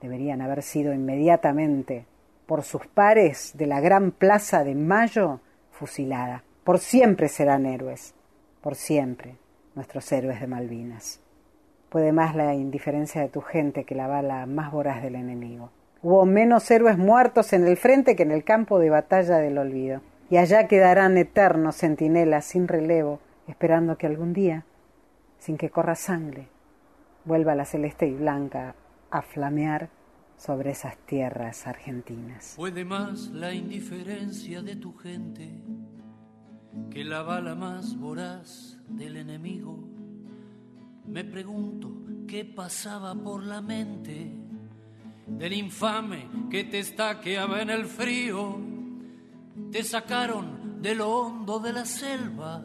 deberían 0.00 0.40
haber 0.40 0.62
sido 0.62 0.92
inmediatamente 0.92 2.06
por 2.46 2.62
sus 2.62 2.86
pares 2.86 3.52
de 3.54 3.66
la 3.66 3.80
gran 3.80 4.10
plaza 4.10 4.64
de 4.64 4.74
Mayo 4.74 5.40
fusilada. 5.80 6.44
Por 6.62 6.78
siempre 6.78 7.28
serán 7.28 7.64
héroes, 7.64 8.14
por 8.60 8.74
siempre 8.74 9.36
nuestros 9.74 10.12
héroes 10.12 10.38
de 10.38 10.46
Malvinas. 10.46 11.20
Puede 11.88 12.12
más 12.12 12.36
la 12.36 12.54
indiferencia 12.54 13.22
de 13.22 13.30
tu 13.30 13.40
gente 13.40 13.84
que 13.84 13.94
la 13.94 14.06
bala 14.06 14.44
más 14.44 14.70
voraz 14.70 15.02
del 15.02 15.14
enemigo. 15.14 15.70
Hubo 16.02 16.26
menos 16.26 16.70
héroes 16.70 16.98
muertos 16.98 17.54
en 17.54 17.66
el 17.66 17.78
frente 17.78 18.14
que 18.14 18.24
en 18.24 18.30
el 18.30 18.44
campo 18.44 18.78
de 18.78 18.90
batalla 18.90 19.38
del 19.38 19.56
olvido. 19.56 20.02
Y 20.28 20.36
allá 20.36 20.68
quedarán 20.68 21.16
eternos 21.16 21.76
centinelas 21.76 22.44
sin 22.44 22.68
relevo, 22.68 23.18
esperando 23.48 23.96
que 23.96 24.06
algún 24.06 24.32
día, 24.32 24.64
sin 25.38 25.56
que 25.56 25.70
corra 25.70 25.94
sangre, 25.94 26.46
vuelva 27.24 27.54
la 27.54 27.64
celeste 27.64 28.06
y 28.06 28.14
blanca 28.14 28.74
a 29.10 29.22
flamear 29.22 29.88
sobre 30.40 30.70
esas 30.70 30.96
tierras 31.06 31.66
argentinas. 31.66 32.54
Puede 32.56 32.84
más 32.84 33.28
la 33.28 33.52
indiferencia 33.52 34.62
de 34.62 34.76
tu 34.76 34.96
gente 34.96 35.62
que 36.90 37.04
la 37.04 37.22
bala 37.22 37.54
más 37.54 37.96
voraz 37.98 38.78
del 38.88 39.18
enemigo. 39.18 39.78
Me 41.06 41.24
pregunto 41.24 41.92
qué 42.26 42.44
pasaba 42.44 43.14
por 43.14 43.44
la 43.44 43.60
mente 43.60 44.32
del 45.26 45.52
infame 45.52 46.28
que 46.50 46.64
te 46.64 46.78
estaqueaba 46.78 47.60
en 47.60 47.70
el 47.70 47.84
frío. 47.84 48.58
Te 49.70 49.84
sacaron 49.84 50.80
de 50.80 50.94
lo 50.94 51.10
hondo 51.10 51.58
de 51.58 51.72
la 51.72 51.84
selva 51.84 52.62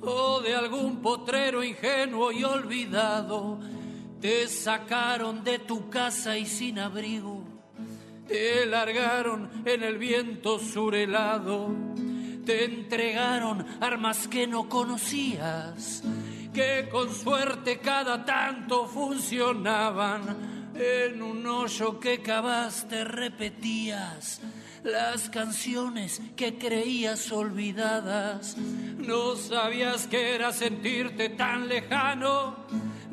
o 0.00 0.40
de 0.40 0.54
algún 0.54 1.00
potrero 1.02 1.64
ingenuo 1.64 2.30
y 2.30 2.44
olvidado. 2.44 3.58
Te 4.24 4.48
sacaron 4.48 5.44
de 5.44 5.58
tu 5.58 5.90
casa 5.90 6.38
y 6.38 6.46
sin 6.46 6.78
abrigo. 6.78 7.44
Te 8.26 8.64
largaron 8.64 9.50
en 9.66 9.82
el 9.82 9.98
viento 9.98 10.58
surelado. 10.58 11.70
Te 12.46 12.64
entregaron 12.64 13.66
armas 13.82 14.26
que 14.26 14.46
no 14.46 14.66
conocías, 14.66 16.02
que 16.54 16.88
con 16.90 17.14
suerte 17.14 17.80
cada 17.80 18.24
tanto 18.24 18.86
funcionaban. 18.86 20.72
En 20.74 21.20
un 21.20 21.46
hoyo 21.46 22.00
que 22.00 22.22
cavaste 22.22 23.04
repetías 23.04 24.40
las 24.84 25.28
canciones 25.28 26.22
que 26.34 26.56
creías 26.56 27.30
olvidadas. 27.30 28.56
No 28.56 29.36
sabías 29.36 30.06
que 30.06 30.34
era 30.34 30.50
sentirte 30.50 31.28
tan 31.28 31.68
lejano, 31.68 32.56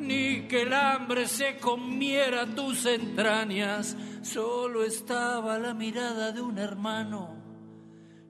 ni 0.02 0.48
que 0.48 0.62
el 0.62 0.72
hambre 0.72 1.26
se 1.26 1.56
comiera 1.56 2.46
tus 2.46 2.84
entrañas. 2.86 3.96
Solo 4.22 4.84
estaba 4.84 5.58
la 5.58 5.74
mirada 5.74 6.32
de 6.32 6.40
un 6.40 6.58
hermano, 6.58 7.36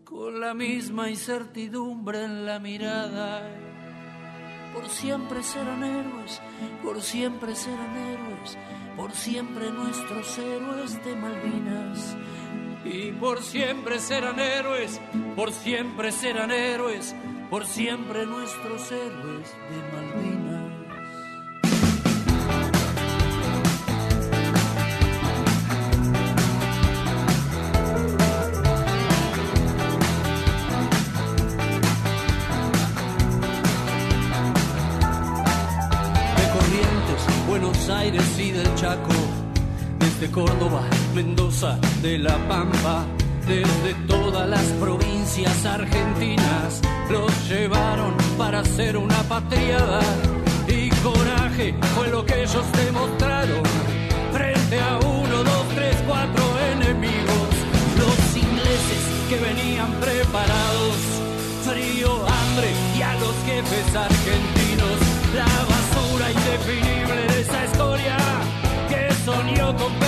con 0.05 0.41
la 0.41 0.55
misma 0.55 1.09
incertidumbre 1.09 2.25
en 2.25 2.47
la 2.47 2.59
mirada. 2.59 3.49
Por 4.75 4.89
siempre 4.89 5.43
serán 5.43 5.83
héroes, 5.83 6.41
por 6.83 7.03
siempre 7.03 7.55
serán 7.55 7.97
héroes, 7.97 8.59
por 8.97 9.13
siempre 9.13 9.71
nuestros 9.71 10.39
héroes 10.39 11.05
de 11.05 11.17
Malvinas 11.17 12.17
y 12.85 13.13
por 13.13 13.43
siempre 13.43 13.99
serán 13.99 14.41
héroes, 14.41 15.01
por 15.37 15.53
siempre 15.53 16.11
serán 16.11 16.51
héroes, 16.51 17.15
por 17.51 17.67
siempre 17.67 18.27
nuestros 18.27 18.91
héroes 18.91 19.55
de 19.71 19.97
Malvinas. 19.97 20.52
De 42.03 42.19
La 42.19 42.37
Pampa, 42.49 43.05
desde 43.47 43.95
todas 44.09 44.49
las 44.49 44.65
provincias 44.81 45.65
argentinas, 45.65 46.81
los 47.09 47.31
llevaron 47.49 48.17
para 48.37 48.61
hacer 48.61 48.97
una 48.97 49.23
patriada. 49.29 50.01
Y 50.67 50.91
coraje 51.03 51.75
fue 51.95 52.09
lo 52.09 52.27
que 52.27 52.43
ellos 52.43 52.65
demostraron. 52.85 53.63
Frente 54.33 54.81
a 54.81 54.99
uno, 54.99 55.45
dos, 55.45 55.67
tres, 55.77 55.97
cuatro 56.09 56.45
enemigos, 56.73 57.51
los 57.97 58.37
ingleses 58.37 59.03
que 59.29 59.39
venían 59.39 59.93
preparados, 60.01 60.97
frío, 61.65 62.11
hambre 62.27 62.69
y 62.99 63.03
a 63.03 63.15
los 63.15 63.35
jefes 63.47 63.95
argentinos, 63.95 64.99
la 65.37 65.53
basura 65.71 66.33
indefinible 66.33 67.33
de 67.33 67.41
esa 67.43 67.65
historia 67.65 68.23
soñó 69.25 69.77
con 69.77 70.02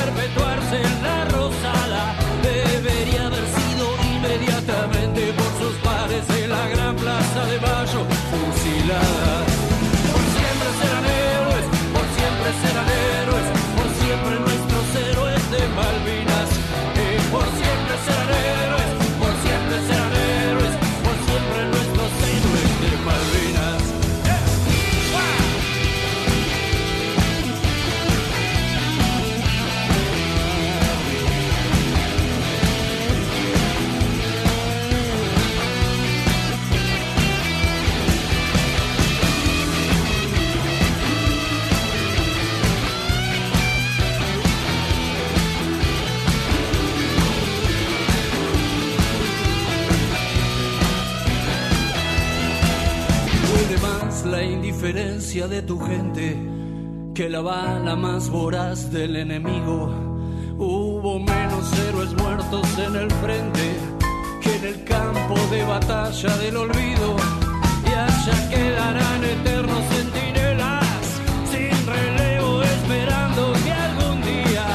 de 55.34 55.62
tu 55.62 55.80
gente 55.80 56.38
que 57.12 57.28
la 57.28 57.40
bala 57.40 57.96
más 57.96 58.30
voraz 58.30 58.92
del 58.92 59.16
enemigo. 59.16 59.92
Hubo 60.56 61.18
menos 61.18 61.72
héroes 61.88 62.14
muertos 62.14 62.78
en 62.78 62.94
el 62.94 63.10
frente 63.10 63.76
que 64.40 64.54
en 64.54 64.64
el 64.64 64.84
campo 64.84 65.34
de 65.50 65.64
batalla 65.64 66.36
del 66.36 66.56
olvido. 66.56 67.16
Y 67.84 67.92
allá 67.92 68.48
quedarán 68.48 69.24
eternos 69.24 69.82
centinelas 69.88 70.86
sin 71.50 71.74
relevo 71.84 72.62
esperando 72.62 73.52
que 73.64 73.72
algún 73.72 74.22
día, 74.22 74.66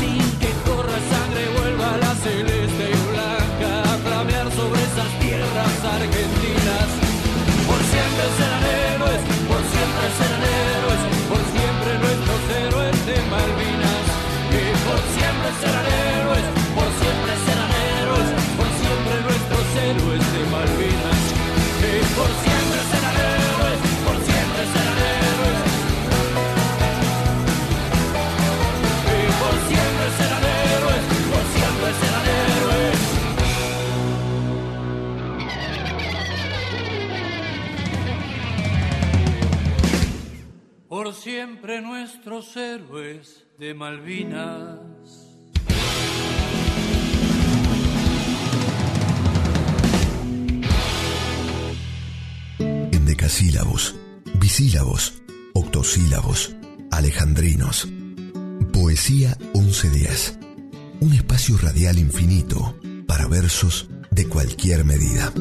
sin 0.00 0.38
que 0.40 0.50
corra 0.66 0.98
sangre, 1.14 1.44
vuelva 1.60 1.96
la 1.96 2.12
celeste 2.16 2.90
y 2.90 3.12
blanca 3.12 3.82
a 3.84 3.96
flamear 3.98 4.50
sobre 4.50 4.82
esas 4.82 5.10
tierras 5.20 5.84
argentinas. 5.94 6.88
Por 7.68 7.80
siempre 7.92 8.47
Por 40.88 41.12
siempre 41.14 41.80
nuestros 41.80 42.56
héroes 42.56 43.46
de 43.58 43.72
Malvinas. 43.72 44.97
Decasílabos, 53.18 53.96
bisílabos, 54.38 55.20
octosílabos, 55.52 56.54
alejandrinos. 56.92 57.88
Poesía 58.72 59.36
1110. 59.54 60.38
Un 61.00 61.14
espacio 61.14 61.56
radial 61.60 61.98
infinito 61.98 62.78
para 63.08 63.26
versos 63.26 63.90
de 64.12 64.28
cualquier 64.28 64.84
medida. 64.84 65.32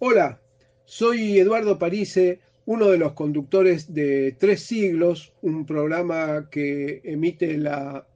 Hola, 0.00 0.38
soy 0.84 1.38
Eduardo 1.38 1.78
Parise, 1.78 2.40
uno 2.66 2.88
de 2.88 2.98
los 2.98 3.14
conductores 3.14 3.94
de 3.94 4.36
Tres 4.38 4.64
Siglos, 4.64 5.32
un 5.40 5.64
programa 5.64 6.50
que 6.50 7.00
emite 7.04 7.56
la 7.56 8.06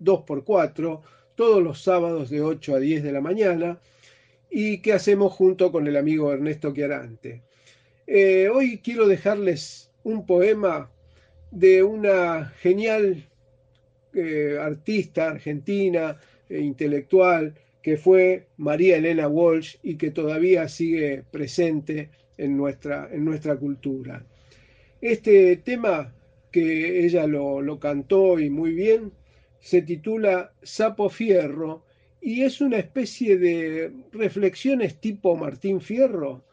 2x4 0.00 1.00
todos 1.34 1.60
los 1.60 1.82
sábados 1.82 2.30
de 2.30 2.42
8 2.42 2.76
a 2.76 2.78
10 2.78 3.02
de 3.02 3.10
la 3.10 3.20
mañana 3.20 3.80
y 4.50 4.78
que 4.78 4.92
hacemos 4.92 5.32
junto 5.32 5.70
con 5.70 5.86
el 5.86 5.96
amigo 5.96 6.32
Ernesto 6.32 6.74
Chiarante. 6.74 7.42
Eh, 8.06 8.48
hoy 8.52 8.78
quiero 8.78 9.06
dejarles 9.06 9.90
un 10.02 10.26
poema 10.26 10.90
de 11.50 11.82
una 11.82 12.52
genial 12.60 13.28
eh, 14.12 14.58
artista 14.60 15.28
argentina, 15.28 16.18
e 16.48 16.60
intelectual, 16.60 17.54
que 17.80 17.96
fue 17.96 18.48
María 18.56 18.96
Elena 18.96 19.28
Walsh 19.28 19.76
y 19.82 19.96
que 19.96 20.10
todavía 20.10 20.68
sigue 20.68 21.22
presente 21.30 22.10
en 22.36 22.56
nuestra, 22.56 23.08
en 23.12 23.24
nuestra 23.24 23.56
cultura. 23.56 24.24
Este 25.00 25.56
tema 25.58 26.12
que 26.50 27.04
ella 27.04 27.26
lo, 27.26 27.62
lo 27.62 27.78
cantó 27.78 28.40
y 28.40 28.50
muy 28.50 28.72
bien, 28.72 29.12
se 29.60 29.82
titula 29.82 30.52
Sapo 30.62 31.08
Fierro 31.08 31.84
y 32.20 32.42
es 32.42 32.60
una 32.60 32.78
especie 32.78 33.38
de 33.38 33.92
reflexiones 34.12 35.00
tipo 35.00 35.36
Martín 35.36 35.80
Fierro 35.80 36.44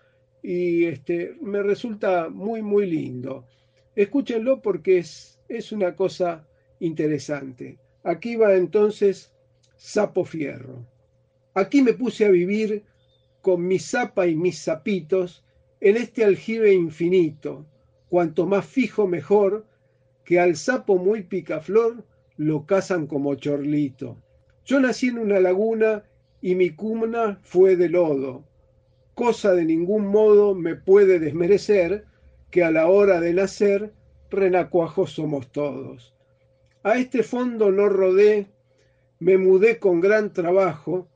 y 0.41 0.86
este, 0.86 1.36
me 1.41 1.62
resulta 1.62 2.30
muy, 2.30 2.62
muy 2.62 2.86
lindo. 2.86 3.45
Escúchenlo 3.95 4.62
porque 4.62 4.99
es, 4.99 5.39
es 5.49 5.71
una 5.71 5.95
cosa 5.95 6.47
interesante. 6.80 7.77
Aquí 8.03 8.36
va 8.36 8.56
entonces 8.56 9.34
Sapo 9.75 10.23
Fierro. 10.23 10.86
Aquí 11.53 11.82
me 11.82 11.93
puse 11.93 12.25
a 12.25 12.30
vivir 12.30 12.84
con 13.41 13.67
mi 13.67 13.80
zapa 13.80 14.27
y 14.27 14.36
mis 14.36 14.63
zapitos 14.63 15.43
en 15.80 15.97
este 15.97 16.23
aljibe 16.23 16.73
infinito, 16.73 17.65
cuanto 18.10 18.45
más 18.45 18.65
fijo 18.65 19.08
mejor, 19.08 19.65
que 20.23 20.39
al 20.39 20.56
sapo 20.56 20.97
muy 20.97 21.23
picaflor 21.23 22.03
lo 22.38 22.65
cazan 22.65 23.08
como 23.08 23.36
chorlito. 23.36 24.17
Yo 24.67 24.82
nací 24.82 25.08
en 25.08 25.17
una 25.17 25.39
laguna 25.39 26.03
y 26.41 26.56
mi 26.56 26.71
cuna 26.71 27.39
fue 27.41 27.77
de 27.77 27.88
lodo, 27.88 28.43
cosa 29.13 29.53
de 29.53 29.63
ningún 29.63 30.08
modo 30.08 30.56
me 30.56 30.75
puede 30.75 31.19
desmerecer 31.19 32.03
que 32.51 32.65
a 32.65 32.71
la 32.71 32.88
hora 32.88 33.21
de 33.21 33.34
nacer 33.34 33.93
renacuajos 34.30 35.12
somos 35.13 35.49
todos. 35.53 36.13
A 36.84 36.97
este 36.97 37.23
fondo 37.23 37.71
no 37.71 37.88
rodé, 37.88 38.47
me 39.19 39.38
mudé 39.38 39.80
con 39.80 40.01
gran 40.01 40.34
trabajo, 40.34 41.08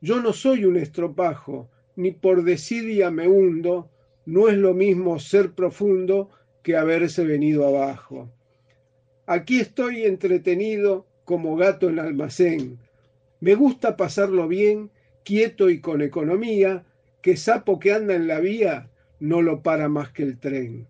yo 0.00 0.22
no 0.22 0.32
soy 0.32 0.64
un 0.64 0.78
estropajo, 0.78 1.68
ni 1.96 2.10
por 2.10 2.42
desidia 2.42 3.10
me 3.10 3.28
hundo, 3.28 3.90
no 4.24 4.48
es 4.48 4.56
lo 4.56 4.72
mismo 4.72 5.18
ser 5.18 5.52
profundo 5.52 6.30
que 6.62 6.78
haberse 6.78 7.26
venido 7.26 7.68
abajo. 7.68 8.30
Aquí 9.26 9.60
estoy 9.60 10.04
entretenido 10.04 11.04
como 11.26 11.54
gato 11.56 11.90
en 11.90 11.98
almacén. 11.98 12.78
Me 13.44 13.54
gusta 13.56 13.98
pasarlo 13.98 14.48
bien, 14.48 14.90
quieto 15.22 15.68
y 15.68 15.82
con 15.82 16.00
economía, 16.00 16.86
que 17.20 17.36
sapo 17.36 17.78
que 17.78 17.92
anda 17.92 18.14
en 18.14 18.26
la 18.26 18.40
vía 18.40 18.88
no 19.20 19.42
lo 19.42 19.62
para 19.62 19.90
más 19.90 20.10
que 20.12 20.22
el 20.22 20.38
tren. 20.38 20.86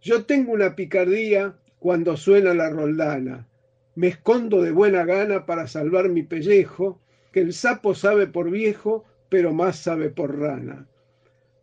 Yo 0.00 0.24
tengo 0.24 0.52
una 0.52 0.76
picardía 0.76 1.56
cuando 1.80 2.16
suena 2.16 2.54
la 2.54 2.70
roldana. 2.70 3.48
Me 3.96 4.06
escondo 4.06 4.62
de 4.62 4.70
buena 4.70 5.04
gana 5.04 5.46
para 5.46 5.66
salvar 5.66 6.08
mi 6.10 6.22
pellejo, 6.22 7.00
que 7.32 7.40
el 7.40 7.52
sapo 7.52 7.92
sabe 7.92 8.28
por 8.28 8.52
viejo, 8.52 9.04
pero 9.28 9.52
más 9.52 9.80
sabe 9.80 10.10
por 10.10 10.38
rana. 10.38 10.86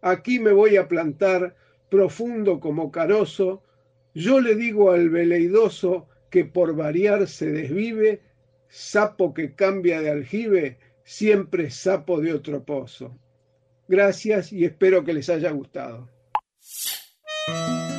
Aquí 0.01 0.39
me 0.39 0.51
voy 0.51 0.75
a 0.75 0.89
plantar 0.89 1.55
profundo 1.89 2.59
como 2.59 2.91
carozo, 2.91 3.63
yo 4.13 4.41
le 4.41 4.55
digo 4.55 4.91
al 4.91 5.09
veleidoso 5.09 6.09
que 6.29 6.43
por 6.43 6.75
variar 6.75 7.27
se 7.27 7.49
desvive, 7.49 8.19
sapo 8.75 9.33
que 9.33 9.55
cambia 9.55 10.01
de 10.01 10.11
aljibe, 10.11 10.79
siempre 11.05 11.71
sapo 11.71 12.19
de 12.19 12.33
otro 12.33 12.65
pozo. 12.65 13.17
Gracias 13.87 14.51
y 14.51 14.65
espero 14.65 15.05
que 15.05 15.13
les 15.13 15.29
haya 15.29 15.51
gustado. 15.51 16.09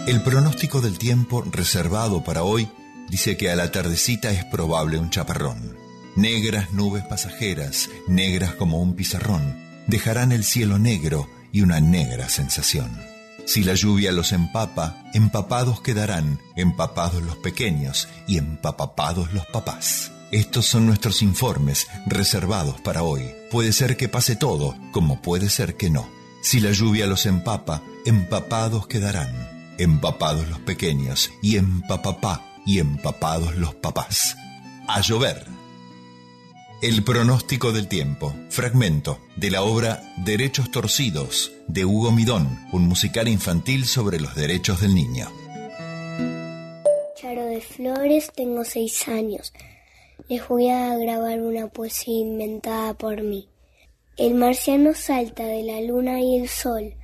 El 0.07 0.23
pronóstico 0.23 0.81
del 0.81 0.99
tiempo 0.99 1.43
reservado 1.51 2.23
para 2.23 2.43
hoy 2.43 2.69
dice 3.09 3.37
que 3.37 3.51
a 3.51 3.57
la 3.57 3.73
tardecita 3.73 4.31
es 4.31 4.45
probable 4.45 4.99
un 4.99 5.11
chaparrón. 5.11 5.77
Negras 6.15 6.73
nubes 6.73 7.05
pasajeras, 7.05 7.89
negras 8.07 8.55
como 8.55 8.81
un 8.81 8.95
pizarrón, 8.95 9.57
dejarán 9.87 10.31
el 10.33 10.45
cielo 10.45 10.79
negro 10.79 11.29
y 11.53 11.63
una 11.63 11.81
negra 11.81 12.29
sensación. 12.29 12.91
Si 13.47 13.63
la 13.63 13.75
lluvia 13.75 14.13
los 14.13 14.33
empapa, 14.33 15.05
empapados 15.15 15.81
quedarán, 15.81 16.39
empapados 16.57 17.23
los 17.23 17.37
pequeños 17.37 18.09
y 18.27 18.39
empapapados 18.39 19.33
los 19.33 19.47
papás. 19.47 20.13
Estos 20.33 20.67
son 20.67 20.87
nuestros 20.87 21.23
informes 21.23 21.87
reservados 22.07 22.81
para 22.81 23.03
hoy. 23.03 23.23
Puede 23.51 23.73
ser 23.73 23.97
que 23.97 24.09
pase 24.09 24.35
todo, 24.35 24.75
como 24.91 25.23
puede 25.23 25.49
ser 25.49 25.77
que 25.77 25.89
no. 25.89 26.09
Si 26.43 26.61
la 26.61 26.73
lluvia 26.73 27.07
los 27.07 27.27
empapa, 27.27 27.83
empapados 28.05 28.87
quedarán, 28.89 29.75
empapados 29.79 30.49
los 30.49 30.59
pequeños 30.61 31.31
y 31.43 31.57
empapapá 31.57 32.45
y 32.67 32.81
empapados 32.81 33.57
los 33.57 33.75
papás. 33.75 34.37
A 34.89 35.01
llover. 35.01 35.47
El 36.83 37.05
pronóstico 37.05 37.73
del 37.73 37.89
tiempo, 37.89 38.35
fragmento 38.51 39.21
de 39.37 39.51
la 39.51 39.63
obra 39.63 40.03
Derechos 40.19 40.71
Torcidos 40.71 41.53
de 41.69 41.85
Hugo 41.85 42.13
Midón, 42.13 42.67
un 42.73 42.87
musical 42.87 43.29
infantil 43.29 43.87
sobre 43.87 44.21
los 44.21 44.35
derechos 44.35 44.81
del 44.81 44.95
niño. 44.95 45.31
Charo 47.17 47.47
de 47.47 47.61
Flores, 47.61 48.31
tengo 48.35 48.65
seis 48.65 49.09
años. 49.09 49.53
Les 50.29 50.47
voy 50.49 50.69
a 50.69 50.97
grabar 50.97 51.41
una 51.41 51.69
poesía 51.69 52.21
inventada 52.21 52.95
por 52.95 53.23
mí. 53.23 53.49
El 54.17 54.35
marciano 54.35 54.95
salta 54.95 55.45
de 55.45 55.63
la 55.63 55.81
luna 55.81 56.21
y 56.21 56.39
el 56.39 56.49
sol 56.49 56.95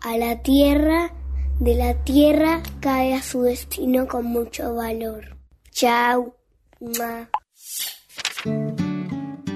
a 0.00 0.16
la 0.16 0.42
tierra, 0.42 1.12
de 1.60 1.74
la 1.74 2.04
tierra 2.04 2.62
cae 2.80 3.14
a 3.14 3.22
su 3.22 3.42
destino 3.42 4.06
con 4.06 4.26
mucho 4.26 4.74
valor. 4.74 5.36
Chao. 5.72 6.34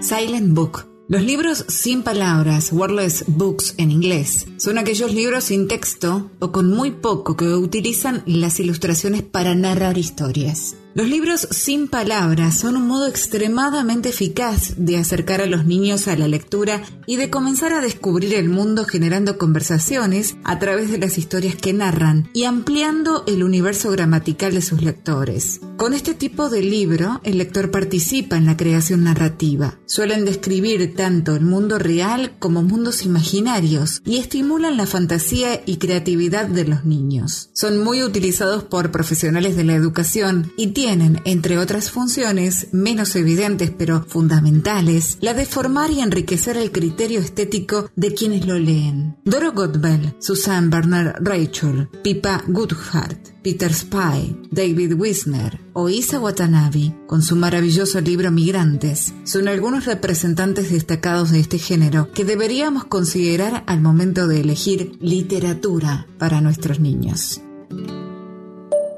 Silent 0.01 0.55
Book. 0.55 0.89
Los 1.09 1.23
libros 1.23 1.67
sin 1.69 2.03
palabras, 2.03 2.73
wordless 2.73 3.25
books 3.27 3.75
en 3.77 3.91
inglés, 3.91 4.47
son 4.57 4.79
aquellos 4.79 5.13
libros 5.13 5.45
sin 5.45 5.69
texto 5.69 6.31
o 6.39 6.53
con 6.53 6.71
muy 6.71 6.91
poco 6.91 7.37
que 7.37 7.45
utilizan 7.45 8.23
las 8.25 8.59
ilustraciones 8.61 9.23
para 9.23 9.55
narrar 9.55 9.99
historias. 9.99 10.77
Los 10.95 11.09
libros 11.09 11.49
sin 11.51 11.89
palabras 11.89 12.59
son 12.59 12.77
un 12.77 12.87
modo 12.87 13.07
extremadamente 13.07 14.11
eficaz 14.11 14.75
de 14.77 14.99
acercar 14.99 15.41
a 15.41 15.47
los 15.47 15.65
niños 15.65 16.07
a 16.07 16.17
la 16.17 16.29
lectura 16.29 16.83
y 17.07 17.17
de 17.17 17.31
comenzar 17.31 17.73
a 17.73 17.81
descubrir 17.81 18.35
el 18.35 18.51
mundo 18.51 18.85
generando 18.85 19.39
conversaciones 19.39 20.37
a 20.45 20.59
través 20.59 20.91
de 20.91 20.99
las 20.99 21.17
historias 21.17 21.57
que 21.57 21.73
narran 21.73 22.29
y 22.35 22.45
ampliando 22.45 23.25
el 23.27 23.43
universo 23.43 23.91
gramatical 23.91 24.53
de 24.53 24.61
sus 24.61 24.83
lectores. 24.83 25.61
Con 25.79 25.95
este 25.95 26.13
tipo 26.13 26.51
de 26.51 26.63
libro, 26.63 27.23
el 27.25 27.39
lector 27.39 27.71
participa 27.71 28.37
en 28.37 28.45
la 28.45 28.59
creación 28.59 29.03
narrativa. 29.03 29.79
Suelen 29.87 30.27
describir 30.27 30.95
tanto 30.95 31.35
el 31.35 31.45
mundo 31.45 31.79
real 31.79 32.35
como 32.39 32.63
mundos 32.63 33.07
imaginarios 33.07 34.03
y 34.05 34.19
estimulan 34.19 34.77
la 34.77 34.87
fantasía 34.87 35.63
y 35.65 35.79
creatividad 35.79 36.49
de 36.49 36.67
los 36.67 36.85
niños. 36.85 37.49
Son 37.55 37.83
muy 37.83 38.03
utilizados 38.03 38.63
por 38.63 38.91
profesionales 38.91 39.57
de 39.57 39.65
la 39.65 39.75
educación 39.75 40.53
y 40.59 40.69
tienen, 40.69 40.82
entre 40.91 41.59
otras 41.59 41.91
funciones 41.91 42.69
menos 42.73 43.15
evidentes 43.15 43.71
pero 43.71 44.05
fundamentales, 44.09 45.19
la 45.21 45.33
de 45.33 45.47
formar 45.47 45.91
y 45.91 46.01
enriquecer 46.01 46.57
el 46.57 46.73
criterio 46.73 47.21
estético 47.21 47.91
de 47.95 48.15
quienes 48.15 48.47
lo 48.47 48.59
leen. 48.59 49.17
Doro 49.25 49.53
Gottbell, 49.53 50.15
Susan 50.19 50.71
Bernard 50.71 51.17
Rachel, 51.21 51.89
Pipa 52.03 52.43
Goodhart, 52.49 53.29
Peter 53.43 53.73
Spy, 53.73 54.37
David 54.51 54.95
Wisner 54.95 55.61
o 55.73 55.89
Isa 55.89 56.19
Watanabe, 56.19 56.95
con 57.07 57.23
su 57.23 57.37
maravilloso 57.37 58.01
libro 58.01 58.31
Migrantes, 58.31 59.15
son 59.25 59.49
algunos 59.49 59.85
representantes 59.85 60.71
destacados 60.71 61.31
de 61.31 61.41
este 61.41 61.59
género 61.59 62.11
que 62.13 62.25
deberíamos 62.25 62.85
considerar 62.85 63.63
al 63.67 63.81
momento 63.81 64.27
de 64.27 64.41
elegir 64.41 64.97
literatura 65.01 66.07
para 66.19 66.41
nuestros 66.41 66.81
niños. 66.81 67.41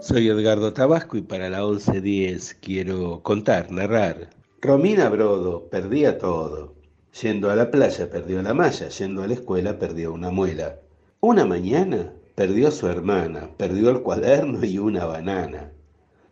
Soy 0.05 0.29
Edgardo 0.29 0.75
Tabasco 0.75 1.17
y 1.17 1.23
para 1.23 1.49
la 1.49 1.65
1110 1.65 2.59
quiero 2.61 3.23
contar, 3.23 3.71
narrar. 3.73 4.29
Romina 4.61 5.09
Brodo 5.09 5.71
perdía 5.71 6.19
todo. 6.19 6.75
Yendo 7.23 7.51
a 7.51 7.57
la 7.57 7.71
playa 7.71 8.11
perdió 8.11 8.43
la 8.43 8.53
malla, 8.53 8.91
yendo 8.91 9.23
a 9.23 9.27
la 9.27 9.33
escuela 9.33 9.79
perdió 9.79 10.13
una 10.13 10.31
muela. 10.31 10.79
Una 11.21 11.47
mañana 11.47 12.13
perdió 12.35 12.69
a 12.69 12.71
su 12.71 12.87
hermana, 12.87 13.49
perdió 13.57 13.89
el 13.89 14.03
cuaderno 14.03 14.63
y 14.63 14.77
una 14.77 15.07
banana. 15.07 15.73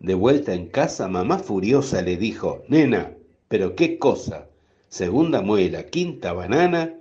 De 0.01 0.13
vuelta 0.13 0.53
en 0.53 0.67
casa, 0.67 1.09
mamá 1.09 1.39
furiosa 1.39 2.03
le 2.03 2.19
dijo, 2.19 2.65
nena, 2.69 3.15
pero 3.49 3.75
qué 3.75 3.99
cosa, 3.99 4.49
segunda 4.91 5.41
muela, 5.41 5.85
quinta 5.85 6.35
banana 6.35 6.93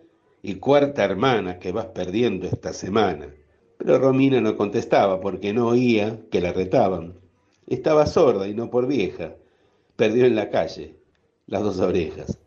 y 0.41 0.55
cuarta 0.55 1.03
hermana 1.03 1.60
que 1.60 1.73
vas 1.73 1.88
perdiendo 1.88 2.47
esta 2.47 2.71
semana. 2.71 3.27
Pero 3.83 3.97
Romina 3.97 4.39
no 4.41 4.55
contestaba 4.55 5.19
porque 5.19 5.53
no 5.53 5.69
oía 5.69 6.19
que 6.29 6.39
la 6.39 6.53
retaban. 6.53 7.15
Estaba 7.65 8.05
sorda 8.05 8.47
y 8.47 8.53
no 8.53 8.69
por 8.69 8.85
vieja. 8.85 9.33
Perdió 9.95 10.25
en 10.25 10.35
la 10.35 10.51
calle 10.51 10.97
las 11.47 11.63
dos 11.63 11.79
orejas. 11.79 12.37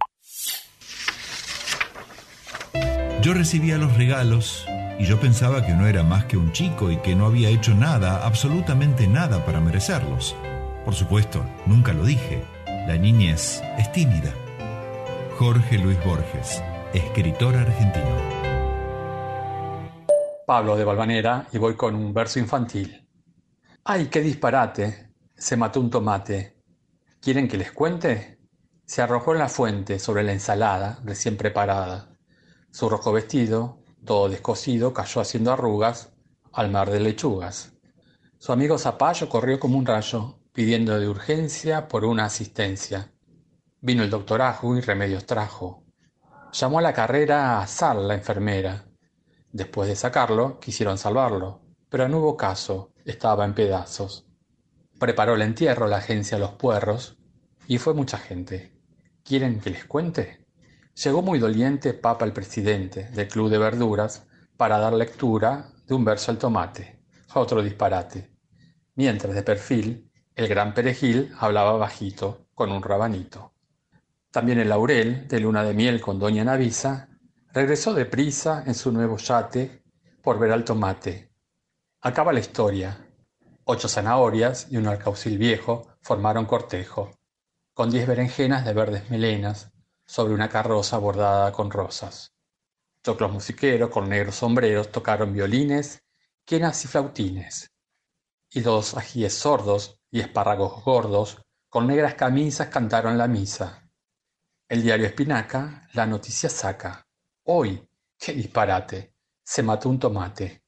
Yo 3.20 3.34
recibía 3.34 3.78
los 3.78 3.96
regalos 3.96 4.64
y 5.00 5.06
yo 5.06 5.18
pensaba 5.18 5.66
que 5.66 5.72
no 5.72 5.88
era 5.88 6.04
más 6.04 6.26
que 6.26 6.36
un 6.36 6.52
chico 6.52 6.92
y 6.92 6.98
que 6.98 7.16
no 7.16 7.26
había 7.26 7.48
hecho 7.48 7.74
nada, 7.74 8.24
absolutamente 8.24 9.08
nada 9.08 9.44
para 9.44 9.60
merecerlos. 9.60 10.36
Por 10.84 10.94
supuesto, 10.94 11.44
nunca 11.66 11.92
lo 11.92 12.04
dije. 12.04 12.44
La 12.86 12.96
niñez 12.96 13.60
es 13.76 13.90
tímida. 13.90 14.32
Jorge 15.36 15.78
Luis 15.78 15.98
Borges, 16.04 16.62
escritor 16.92 17.56
argentino. 17.56 18.33
Pablo 20.46 20.76
de 20.76 20.84
Valvanera 20.84 21.46
y 21.52 21.58
voy 21.58 21.74
con 21.74 21.94
un 21.94 22.12
verso 22.12 22.38
infantil. 22.38 23.08
¡Ay, 23.84 24.06
qué 24.06 24.20
disparate! 24.20 25.14
Se 25.34 25.56
mató 25.56 25.80
un 25.80 25.88
tomate. 25.88 26.62
¿Quieren 27.20 27.48
que 27.48 27.56
les 27.56 27.72
cuente? 27.72 28.38
Se 28.84 29.00
arrojó 29.00 29.32
en 29.32 29.38
la 29.38 29.48
fuente 29.48 29.98
sobre 29.98 30.22
la 30.22 30.32
ensalada 30.32 31.00
recién 31.02 31.38
preparada. 31.38 32.18
Su 32.70 32.90
rojo 32.90 33.12
vestido, 33.12 33.82
todo 34.04 34.28
descosido, 34.28 34.92
cayó 34.92 35.22
haciendo 35.22 35.50
arrugas 35.50 36.12
al 36.52 36.70
mar 36.70 36.90
de 36.90 37.00
lechugas. 37.00 37.72
Su 38.36 38.52
amigo 38.52 38.76
Zapallo 38.76 39.30
corrió 39.30 39.58
como 39.58 39.78
un 39.78 39.86
rayo, 39.86 40.40
pidiendo 40.52 41.00
de 41.00 41.08
urgencia 41.08 41.88
por 41.88 42.04
una 42.04 42.26
asistencia. 42.26 43.10
Vino 43.80 44.02
el 44.02 44.10
doctor 44.10 44.42
Ajo 44.42 44.76
y 44.76 44.82
remedios 44.82 45.24
trajo. 45.24 45.84
Llamó 46.52 46.80
a 46.80 46.82
la 46.82 46.92
carrera 46.92 47.60
a 47.60 47.66
Sal, 47.66 48.06
la 48.06 48.14
enfermera. 48.14 48.84
Después 49.54 49.88
de 49.88 49.94
sacarlo, 49.94 50.58
quisieron 50.58 50.98
salvarlo, 50.98 51.60
pero 51.88 52.08
no 52.08 52.18
hubo 52.18 52.36
caso, 52.36 52.92
estaba 53.04 53.44
en 53.44 53.54
pedazos. 53.54 54.26
Preparó 54.98 55.36
el 55.36 55.42
entierro 55.42 55.86
la 55.86 55.98
agencia 55.98 56.38
Los 56.38 56.54
Puerros 56.54 57.18
y 57.68 57.78
fue 57.78 57.94
mucha 57.94 58.18
gente. 58.18 58.76
¿Quieren 59.22 59.60
que 59.60 59.70
les 59.70 59.84
cuente? 59.84 60.44
Llegó 61.00 61.22
muy 61.22 61.38
doliente 61.38 61.94
Papa 61.94 62.24
el 62.24 62.32
presidente 62.32 63.04
del 63.10 63.28
Club 63.28 63.48
de 63.48 63.58
Verduras 63.58 64.26
para 64.56 64.78
dar 64.78 64.92
lectura 64.92 65.70
de 65.86 65.94
un 65.94 66.04
verso 66.04 66.32
al 66.32 66.38
tomate. 66.38 67.04
Otro 67.32 67.62
disparate. 67.62 68.32
Mientras 68.96 69.36
de 69.36 69.44
perfil, 69.44 70.10
el 70.34 70.48
gran 70.48 70.74
perejil 70.74 71.32
hablaba 71.38 71.76
bajito 71.76 72.48
con 72.54 72.72
un 72.72 72.82
rabanito. 72.82 73.52
También 74.32 74.58
el 74.58 74.68
laurel, 74.68 75.28
de 75.28 75.38
luna 75.38 75.62
de 75.62 75.74
miel 75.74 76.00
con 76.00 76.18
doña 76.18 76.42
Navisa, 76.42 77.13
regresó 77.54 77.94
deprisa 77.94 78.64
en 78.66 78.74
su 78.74 78.90
nuevo 78.90 79.16
yate 79.16 79.84
por 80.22 80.38
ver 80.40 80.50
al 80.50 80.64
tomate. 80.64 81.30
Acaba 82.02 82.32
la 82.32 82.40
historia. 82.40 83.08
Ocho 83.64 83.88
zanahorias 83.88 84.66
y 84.70 84.76
un 84.76 84.88
alcaucil 84.88 85.38
viejo 85.38 85.96
formaron 86.02 86.46
cortejo, 86.46 87.12
con 87.72 87.90
diez 87.90 88.06
berenjenas 88.06 88.64
de 88.64 88.74
verdes 88.74 89.08
melenas 89.08 89.70
sobre 90.04 90.34
una 90.34 90.48
carroza 90.50 90.98
bordada 90.98 91.52
con 91.52 91.70
rosas. 91.70 92.34
Choclos 93.02 93.32
musiqueros 93.32 93.88
con 93.88 94.08
negros 94.08 94.34
sombreros 94.34 94.90
tocaron 94.90 95.32
violines, 95.32 96.02
quenas 96.44 96.84
y 96.84 96.88
flautines 96.88 97.70
y 98.50 98.60
dos 98.60 98.96
ajíes 98.96 99.34
sordos 99.34 99.98
y 100.10 100.20
espárragos 100.20 100.84
gordos 100.84 101.42
con 101.68 101.88
negras 101.88 102.14
camisas 102.14 102.68
cantaron 102.68 103.18
la 103.18 103.26
misa. 103.26 103.88
El 104.68 104.82
diario 104.82 105.06
Espinaca 105.06 105.88
la 105.92 106.06
noticia 106.06 106.48
saca. 106.48 107.03
Hoy, 107.44 107.86
qué 108.18 108.32
disparate, 108.32 109.14
se 109.42 109.62
mató 109.62 109.88
un 109.88 109.98
tomate. 109.98 110.62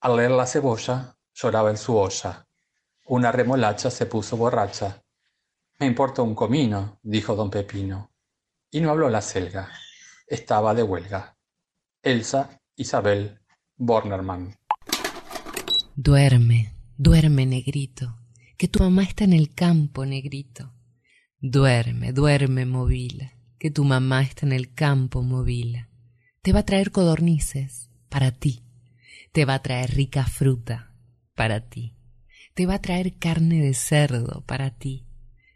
Al 0.00 0.16
leer 0.16 0.30
la 0.30 0.46
cebolla, 0.46 1.16
lloraba 1.34 1.70
en 1.70 1.76
su 1.76 1.96
olla. 1.96 2.46
Una 3.06 3.30
remolacha 3.30 3.90
se 3.90 4.06
puso 4.06 4.36
borracha. 4.36 5.02
Me 5.78 5.86
importa 5.86 6.22
un 6.22 6.34
comino, 6.34 6.98
dijo 7.02 7.34
don 7.34 7.50
Pepino. 7.50 8.12
Y 8.70 8.80
no 8.80 8.90
habló 8.90 9.10
la 9.10 9.20
selga. 9.20 9.70
Estaba 10.26 10.74
de 10.74 10.82
huelga. 10.82 11.36
Elsa 12.02 12.60
Isabel 12.76 13.40
Bornerman. 13.76 14.56
Duerme, 15.96 16.72
Duerme, 17.02 17.46
negrito, 17.46 18.18
que 18.58 18.68
tu 18.68 18.80
mamá 18.80 19.04
está 19.04 19.24
en 19.24 19.32
el 19.32 19.54
campo, 19.54 20.04
negrito. 20.04 20.70
Duerme, 21.40 22.12
duerme, 22.12 22.66
movila, 22.66 23.32
que 23.58 23.70
tu 23.70 23.84
mamá 23.84 24.20
está 24.20 24.44
en 24.44 24.52
el 24.52 24.74
campo, 24.74 25.22
movila. 25.22 25.89
Te 26.42 26.54
va 26.54 26.60
a 26.60 26.64
traer 26.64 26.90
codornices 26.90 27.90
para 28.08 28.30
ti. 28.30 28.62
Te 29.32 29.44
va 29.44 29.56
a 29.56 29.62
traer 29.62 29.94
rica 29.94 30.24
fruta 30.24 30.94
para 31.34 31.68
ti. 31.68 31.94
Te 32.54 32.64
va 32.64 32.76
a 32.76 32.80
traer 32.80 33.18
carne 33.18 33.60
de 33.60 33.74
cerdo 33.74 34.42
para 34.46 34.70
ti. 34.70 35.04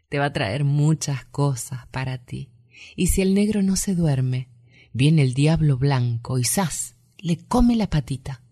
Te 0.09 0.19
va 0.19 0.25
a 0.25 0.33
traer 0.33 0.63
muchas 0.63 1.25
cosas 1.25 1.87
para 1.87 2.19
ti. 2.19 2.51
Y 2.95 3.07
si 3.07 3.23
el 3.23 3.33
negro 3.33 3.63
no 3.63 3.77
se 3.77 3.95
duerme, 3.95 4.49
viene 4.93 5.23
el 5.23 5.33
diablo 5.33 5.77
blanco 5.79 6.37
y 6.37 6.43
¡zas! 6.43 6.95
le 7.17 7.37
come 7.47 7.75
la 7.75 7.89
patita. 7.89 8.43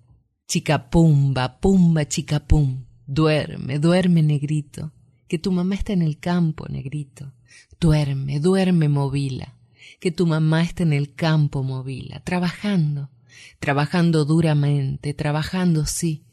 Chica 0.48 0.90
pumba, 0.90 1.60
pumba, 1.60 2.08
chica 2.08 2.40
pum. 2.40 2.86
Duerme, 3.06 3.78
duerme, 3.78 4.24
negrito, 4.24 4.92
que 5.28 5.38
tu 5.38 5.52
mamá 5.52 5.76
está 5.76 5.94
en 5.94 6.02
el 6.02 6.18
campo, 6.18 6.66
negrito. 6.68 7.32
Duerme, 7.80 8.40
duerme, 8.40 8.90
movila, 8.90 9.56
que 10.04 10.12
tu 10.12 10.28
mamá 10.28 10.64
está 10.64 10.84
en 10.84 10.92
el 10.92 11.16
campo, 11.16 11.64
movila, 11.64 12.20
trabajando, 12.26 13.10
trabajando 13.62 14.26
duramente, 14.26 15.14
trabajando, 15.14 15.86
sí, 15.86 16.26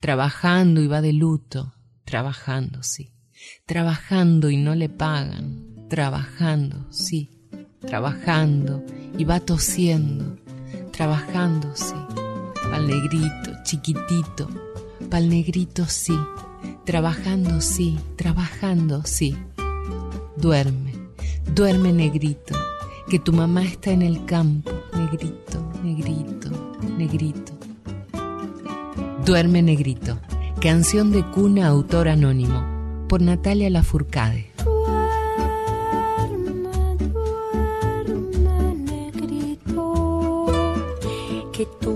trabajando 0.00 0.82
y 0.82 0.86
va 0.86 1.00
de 1.00 1.14
luto, 1.14 1.72
trabajando, 2.04 2.82
sí, 2.82 3.14
trabajando 3.64 4.50
y 4.50 4.58
no 4.58 4.74
le 4.74 4.90
pagan, 4.90 5.86
trabajando, 5.88 6.92
sí, 6.92 7.30
trabajando 7.80 8.84
y 9.16 9.24
va 9.24 9.40
tosiendo, 9.40 10.36
trabajando, 10.92 11.74
sí 11.74 11.94
Pal 12.70 12.86
negrito, 12.86 13.52
chiquitito, 13.64 14.50
pal 15.08 15.30
negrito 15.30 15.86
sí, 15.86 16.18
trabajando 16.84 17.62
sí, 17.62 17.98
trabajando 18.16 19.06
sí. 19.06 19.34
Duerme, 20.36 20.92
duerme 21.54 21.94
negrito, 21.94 22.54
que 23.08 23.18
tu 23.18 23.32
mamá 23.32 23.62
está 23.64 23.90
en 23.92 24.02
el 24.02 24.24
campo, 24.24 24.72
negrito, 24.96 25.64
negrito, 25.82 26.50
negrito. 26.98 27.52
Duerme 29.24 29.62
negrito, 29.62 30.18
canción 30.60 31.12
de 31.12 31.22
cuna 31.30 31.68
autor 31.68 32.08
anónimo, 32.08 32.62
por 33.08 33.22
Natalia 33.22 33.70
Lafourcade. 33.70 34.56
que 41.52 41.64
tu 41.80 41.95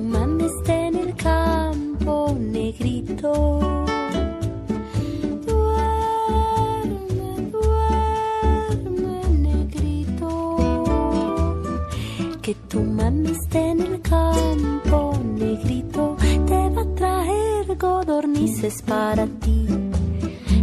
Que 12.50 12.56
tu 12.68 12.80
mamá 12.80 13.30
esté 13.30 13.70
en 13.70 13.80
el 13.80 14.00
campo, 14.00 15.16
negrito. 15.38 16.16
Te 16.48 16.68
va 16.70 16.82
a 16.82 16.94
traer 16.96 17.78
codornices 17.78 18.82
para 18.82 19.24
ti. 19.24 19.68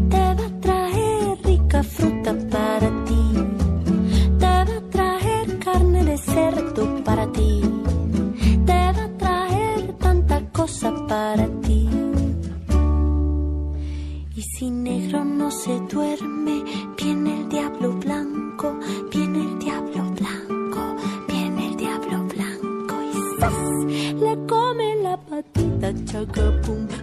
Te 0.10 0.24
va 0.38 0.46
a 0.48 0.60
traer 0.60 1.38
rica 1.46 1.84
fruta 1.84 2.36
para 2.52 2.90
ti. 3.06 3.24
Te 4.38 4.54
va 4.68 4.78
a 4.82 4.90
traer 4.92 5.60
carne 5.60 6.04
de 6.04 6.18
cerdo 6.18 7.04
para 7.06 7.26
ti 7.32 7.78
para 11.08 11.48
ti. 11.62 11.90
Y 14.36 14.42
si 14.42 14.70
negro 14.70 15.26
no 15.26 15.50
se 15.52 15.80
duerme, 15.92 16.64
patita, 26.18 26.26
chacapum, 26.26 26.97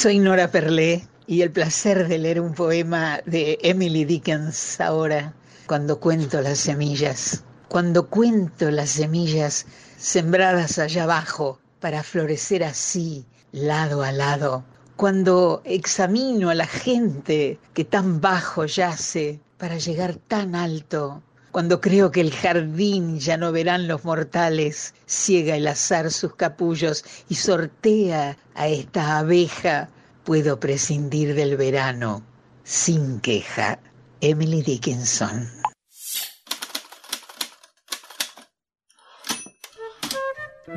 Soy 0.00 0.18
Nora 0.18 0.50
Perlé 0.50 1.06
y 1.26 1.42
el 1.42 1.50
placer 1.50 2.08
de 2.08 2.16
leer 2.16 2.40
un 2.40 2.54
poema 2.54 3.20
de 3.26 3.58
Emily 3.60 4.06
Dickens 4.06 4.80
ahora, 4.80 5.34
cuando 5.66 6.00
cuento 6.00 6.40
las 6.40 6.58
semillas. 6.58 7.44
Cuando 7.68 8.08
cuento 8.08 8.70
las 8.70 8.88
semillas 8.88 9.66
sembradas 9.98 10.78
allá 10.78 11.02
abajo 11.02 11.60
para 11.80 12.02
florecer 12.02 12.64
así, 12.64 13.26
lado 13.52 14.02
a 14.02 14.10
lado. 14.10 14.64
Cuando 14.96 15.60
examino 15.66 16.48
a 16.48 16.54
la 16.54 16.66
gente 16.66 17.58
que 17.74 17.84
tan 17.84 18.22
bajo 18.22 18.64
yace 18.64 19.38
para 19.58 19.76
llegar 19.76 20.14
tan 20.14 20.54
alto. 20.54 21.22
Cuando 21.50 21.80
creo 21.80 22.12
que 22.12 22.20
el 22.20 22.32
jardín 22.32 23.18
ya 23.18 23.36
no 23.36 23.50
verán 23.50 23.88
los 23.88 24.04
mortales, 24.04 24.94
ciega 25.06 25.56
el 25.56 25.66
azar 25.66 26.12
sus 26.12 26.36
capullos 26.36 27.04
y 27.28 27.34
sortea 27.34 28.36
a 28.54 28.68
esta 28.68 29.18
abeja, 29.18 29.88
puedo 30.24 30.60
prescindir 30.60 31.34
del 31.34 31.56
verano 31.56 32.22
sin 32.62 33.20
queja. 33.20 33.80
Emily 34.20 34.62
Dickinson. 34.62 35.48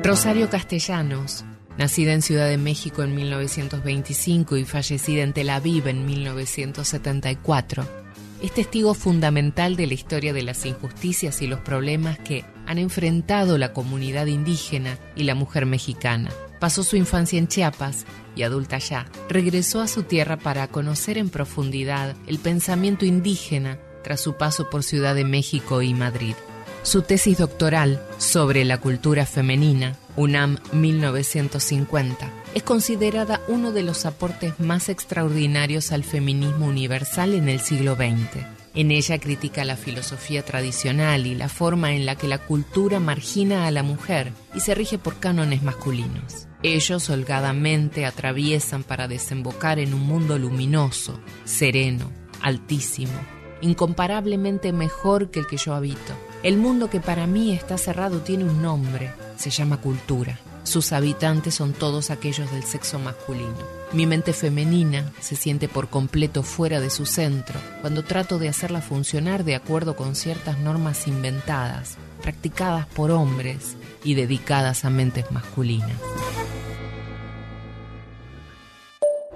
Rosario 0.02 0.50
Castellanos, 0.50 1.44
nacida 1.78 2.14
en 2.14 2.22
Ciudad 2.22 2.48
de 2.48 2.58
México 2.58 3.02
en 3.02 3.14
1925 3.14 4.56
y 4.56 4.64
fallecida 4.64 5.22
en 5.22 5.34
Tel 5.34 5.50
Aviv 5.50 5.86
en 5.86 6.04
1974 6.04 8.03
es 8.44 8.52
testigo 8.52 8.92
fundamental 8.92 9.74
de 9.74 9.86
la 9.86 9.94
historia 9.94 10.34
de 10.34 10.42
las 10.42 10.66
injusticias 10.66 11.40
y 11.40 11.46
los 11.46 11.60
problemas 11.60 12.18
que 12.18 12.44
han 12.66 12.76
enfrentado 12.76 13.56
la 13.56 13.72
comunidad 13.72 14.26
indígena 14.26 14.98
y 15.16 15.24
la 15.24 15.34
mujer 15.34 15.64
mexicana. 15.64 16.30
Pasó 16.60 16.82
su 16.82 16.96
infancia 16.96 17.38
en 17.38 17.48
Chiapas 17.48 18.04
y 18.36 18.42
adulta 18.42 18.76
ya, 18.76 19.06
regresó 19.30 19.80
a 19.80 19.88
su 19.88 20.02
tierra 20.02 20.36
para 20.36 20.68
conocer 20.68 21.16
en 21.16 21.30
profundidad 21.30 22.16
el 22.26 22.38
pensamiento 22.38 23.06
indígena 23.06 23.78
tras 24.02 24.20
su 24.20 24.34
paso 24.34 24.68
por 24.68 24.82
Ciudad 24.82 25.14
de 25.14 25.24
México 25.24 25.80
y 25.80 25.94
Madrid. 25.94 26.34
Su 26.82 27.00
tesis 27.00 27.38
doctoral 27.38 28.06
sobre 28.18 28.66
la 28.66 28.76
cultura 28.78 29.24
femenina, 29.24 29.96
UNAM 30.16 30.58
1950, 30.72 32.30
es 32.54 32.62
considerada 32.62 33.40
uno 33.48 33.72
de 33.72 33.82
los 33.82 34.06
aportes 34.06 34.58
más 34.60 34.88
extraordinarios 34.88 35.92
al 35.92 36.04
feminismo 36.04 36.66
universal 36.66 37.34
en 37.34 37.48
el 37.48 37.60
siglo 37.60 37.96
XX. 37.96 38.44
En 38.74 38.90
ella 38.90 39.18
critica 39.18 39.64
la 39.64 39.76
filosofía 39.76 40.44
tradicional 40.44 41.26
y 41.26 41.34
la 41.34 41.48
forma 41.48 41.92
en 41.92 42.06
la 42.06 42.16
que 42.16 42.28
la 42.28 42.38
cultura 42.38 43.00
margina 43.00 43.66
a 43.66 43.70
la 43.70 43.82
mujer 43.82 44.32
y 44.54 44.60
se 44.60 44.74
rige 44.74 44.98
por 44.98 45.20
cánones 45.20 45.62
masculinos. 45.62 46.48
Ellos 46.62 47.10
holgadamente 47.10 48.06
atraviesan 48.06 48.82
para 48.82 49.06
desembocar 49.06 49.78
en 49.78 49.94
un 49.94 50.06
mundo 50.06 50.38
luminoso, 50.38 51.20
sereno, 51.44 52.10
altísimo, 52.40 53.12
incomparablemente 53.60 54.72
mejor 54.72 55.30
que 55.30 55.40
el 55.40 55.46
que 55.46 55.56
yo 55.56 55.74
habito 55.74 56.14
el 56.44 56.58
mundo 56.58 56.90
que 56.90 57.00
para 57.00 57.26
mí 57.26 57.54
está 57.54 57.78
cerrado 57.78 58.18
tiene 58.18 58.44
un 58.44 58.60
nombre, 58.60 59.10
se 59.38 59.48
llama 59.48 59.78
cultura. 59.78 60.38
Sus 60.64 60.94
habitantes 60.94 61.54
son 61.54 61.74
todos 61.74 62.10
aquellos 62.10 62.50
del 62.50 62.62
sexo 62.62 62.98
masculino. 62.98 63.52
Mi 63.92 64.06
mente 64.06 64.32
femenina 64.32 65.12
se 65.20 65.36
siente 65.36 65.68
por 65.68 65.88
completo 65.88 66.42
fuera 66.42 66.80
de 66.80 66.88
su 66.88 67.04
centro 67.04 67.60
cuando 67.82 68.02
trato 68.02 68.38
de 68.38 68.48
hacerla 68.48 68.80
funcionar 68.80 69.44
de 69.44 69.56
acuerdo 69.56 69.94
con 69.94 70.14
ciertas 70.16 70.58
normas 70.58 71.06
inventadas, 71.06 71.98
practicadas 72.22 72.86
por 72.86 73.10
hombres 73.10 73.76
y 74.04 74.14
dedicadas 74.14 74.86
a 74.86 74.90
mentes 74.90 75.30
masculinas. 75.30 76.00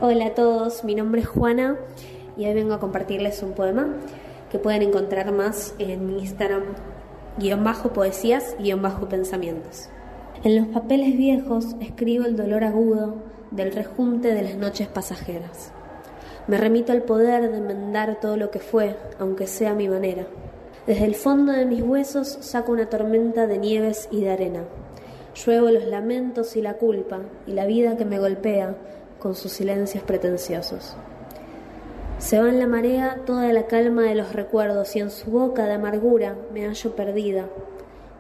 Hola 0.01 0.29
a 0.29 0.35
todos, 0.35 0.83
mi 0.83 0.95
nombre 0.95 1.21
es 1.21 1.29
Juana 1.29 1.77
y 2.39 2.47
hoy 2.47 2.55
vengo 2.55 2.73
a 2.73 2.81
compartirles 2.81 3.43
un 3.43 3.53
poema 3.53 3.87
que 4.51 4.59
pueden 4.59 4.81
encontrar 4.81 5.31
más 5.33 5.75
en 5.79 6.07
mi 6.07 6.21
Instagram 6.21 6.63
guion 7.37 7.63
bajo 7.65 7.93
poesías, 7.93 8.57
guion 8.59 8.81
bajo 8.81 9.11
pensamientos. 9.11 9.91
En 10.45 10.55
los 10.55 10.69
papeles 10.69 11.17
viejos 11.17 11.75
escribo 11.81 12.25
el 12.25 12.37
dolor 12.37 12.63
agudo 12.63 13.17
del 13.51 13.73
rejunte 13.73 14.33
de 14.33 14.43
las 14.43 14.55
noches 14.55 14.87
pasajeras. 14.87 15.73
Me 16.47 16.57
remito 16.59 16.93
al 16.93 17.03
poder 17.03 17.51
de 17.51 17.59
enmendar 17.59 18.21
todo 18.21 18.37
lo 18.37 18.53
que 18.53 18.61
fue, 18.61 18.95
aunque 19.19 19.49
sea 19.49 19.73
a 19.73 19.75
mi 19.75 19.89
manera. 19.89 20.27
Desde 20.87 21.07
el 21.07 21.17
fondo 21.17 21.53
de 21.53 21.67
mis 21.67 21.83
huesos 21.83 22.39
saco 22.41 22.71
una 22.71 22.89
tormenta 22.89 23.49
de 23.49 23.59
nieves 23.59 24.09
y 24.13 24.21
de 24.21 24.31
arena. 24.31 24.63
Lluevo 25.35 25.71
los 25.71 25.85
lamentos 25.85 26.55
y 26.55 26.63
la 26.63 26.75
culpa 26.75 27.19
y 27.45 27.53
la 27.53 27.67
vida 27.67 27.97
que 27.97 28.05
me 28.05 28.21
golpea 28.21 28.77
con 29.19 29.35
sus 29.35 29.51
silencios 29.51 30.05
pretenciosos. 30.05 30.97
Se 32.19 32.41
va 32.41 32.49
en 32.49 32.61
la 32.61 32.69
marea 32.69 33.23
toda 33.27 33.53
la 33.53 33.67
calma 33.67 34.03
de 34.05 34.15
los 34.15 34.33
recuerdos 34.33 34.95
y 34.95 35.01
en 35.01 35.11
su 35.11 35.33
boca 35.33 35.67
de 35.67 35.75
amargura 35.75 36.37
me 36.55 36.65
hallo 36.65 36.95
perdida. 36.95 37.49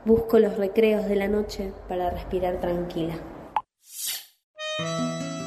Busco 0.09 0.39
los 0.39 0.57
recreos 0.57 1.07
de 1.07 1.17
la 1.17 1.29
noche 1.29 1.71
para 1.87 2.09
respirar 2.09 2.63
tranquila. 2.63 3.21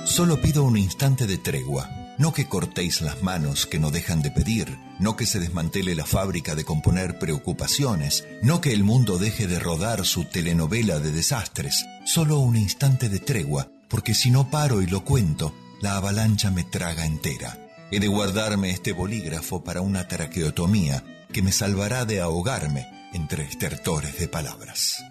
Solo 0.05 0.39
pido 0.39 0.63
un 0.63 0.77
instante 0.77 1.25
de 1.25 1.39
tregua. 1.39 1.89
No 2.19 2.31
que 2.31 2.47
cortéis 2.47 3.01
las 3.01 3.23
manos 3.23 3.65
que 3.65 3.79
no 3.79 3.89
dejan 3.89 4.21
de 4.21 4.29
pedir, 4.29 4.77
no 4.99 5.15
que 5.15 5.25
se 5.25 5.39
desmantele 5.39 5.95
la 5.95 6.05
fábrica 6.05 6.53
de 6.53 6.63
componer 6.63 7.17
preocupaciones, 7.17 8.23
no 8.43 8.61
que 8.61 8.71
el 8.71 8.83
mundo 8.83 9.17
deje 9.17 9.47
de 9.47 9.57
rodar 9.57 10.05
su 10.05 10.25
telenovela 10.25 10.99
de 10.99 11.11
desastres. 11.11 11.83
Solo 12.05 12.37
un 12.37 12.55
instante 12.55 13.09
de 13.09 13.17
tregua, 13.17 13.67
porque 13.89 14.13
si 14.13 14.29
no 14.29 14.51
paro 14.51 14.83
y 14.83 14.85
lo 14.85 15.03
cuento, 15.03 15.55
la 15.81 15.97
avalancha 15.97 16.51
me 16.51 16.63
traga 16.63 17.07
entera 17.07 17.57
He 17.89 17.99
de 17.99 18.07
guardarme 18.07 18.69
este 18.69 18.93
bolígrafo 18.93 19.63
para 19.63 19.81
una 19.81 20.07
traqueotomía 20.07 21.03
que 21.33 21.41
me 21.41 21.51
salvará 21.51 22.05
de 22.05 22.21
ahogarme 22.21 23.00
entre 23.13 23.43
estertores 23.43 24.19
de 24.19 24.27
palabras. 24.27 25.03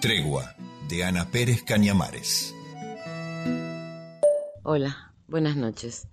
Tregua 0.00 0.54
de 0.88 1.04
Ana 1.04 1.30
Pérez 1.30 1.62
Cañamares. 1.62 2.54
Hola, 4.62 5.14
buenas 5.26 5.56
noches. 5.56 6.08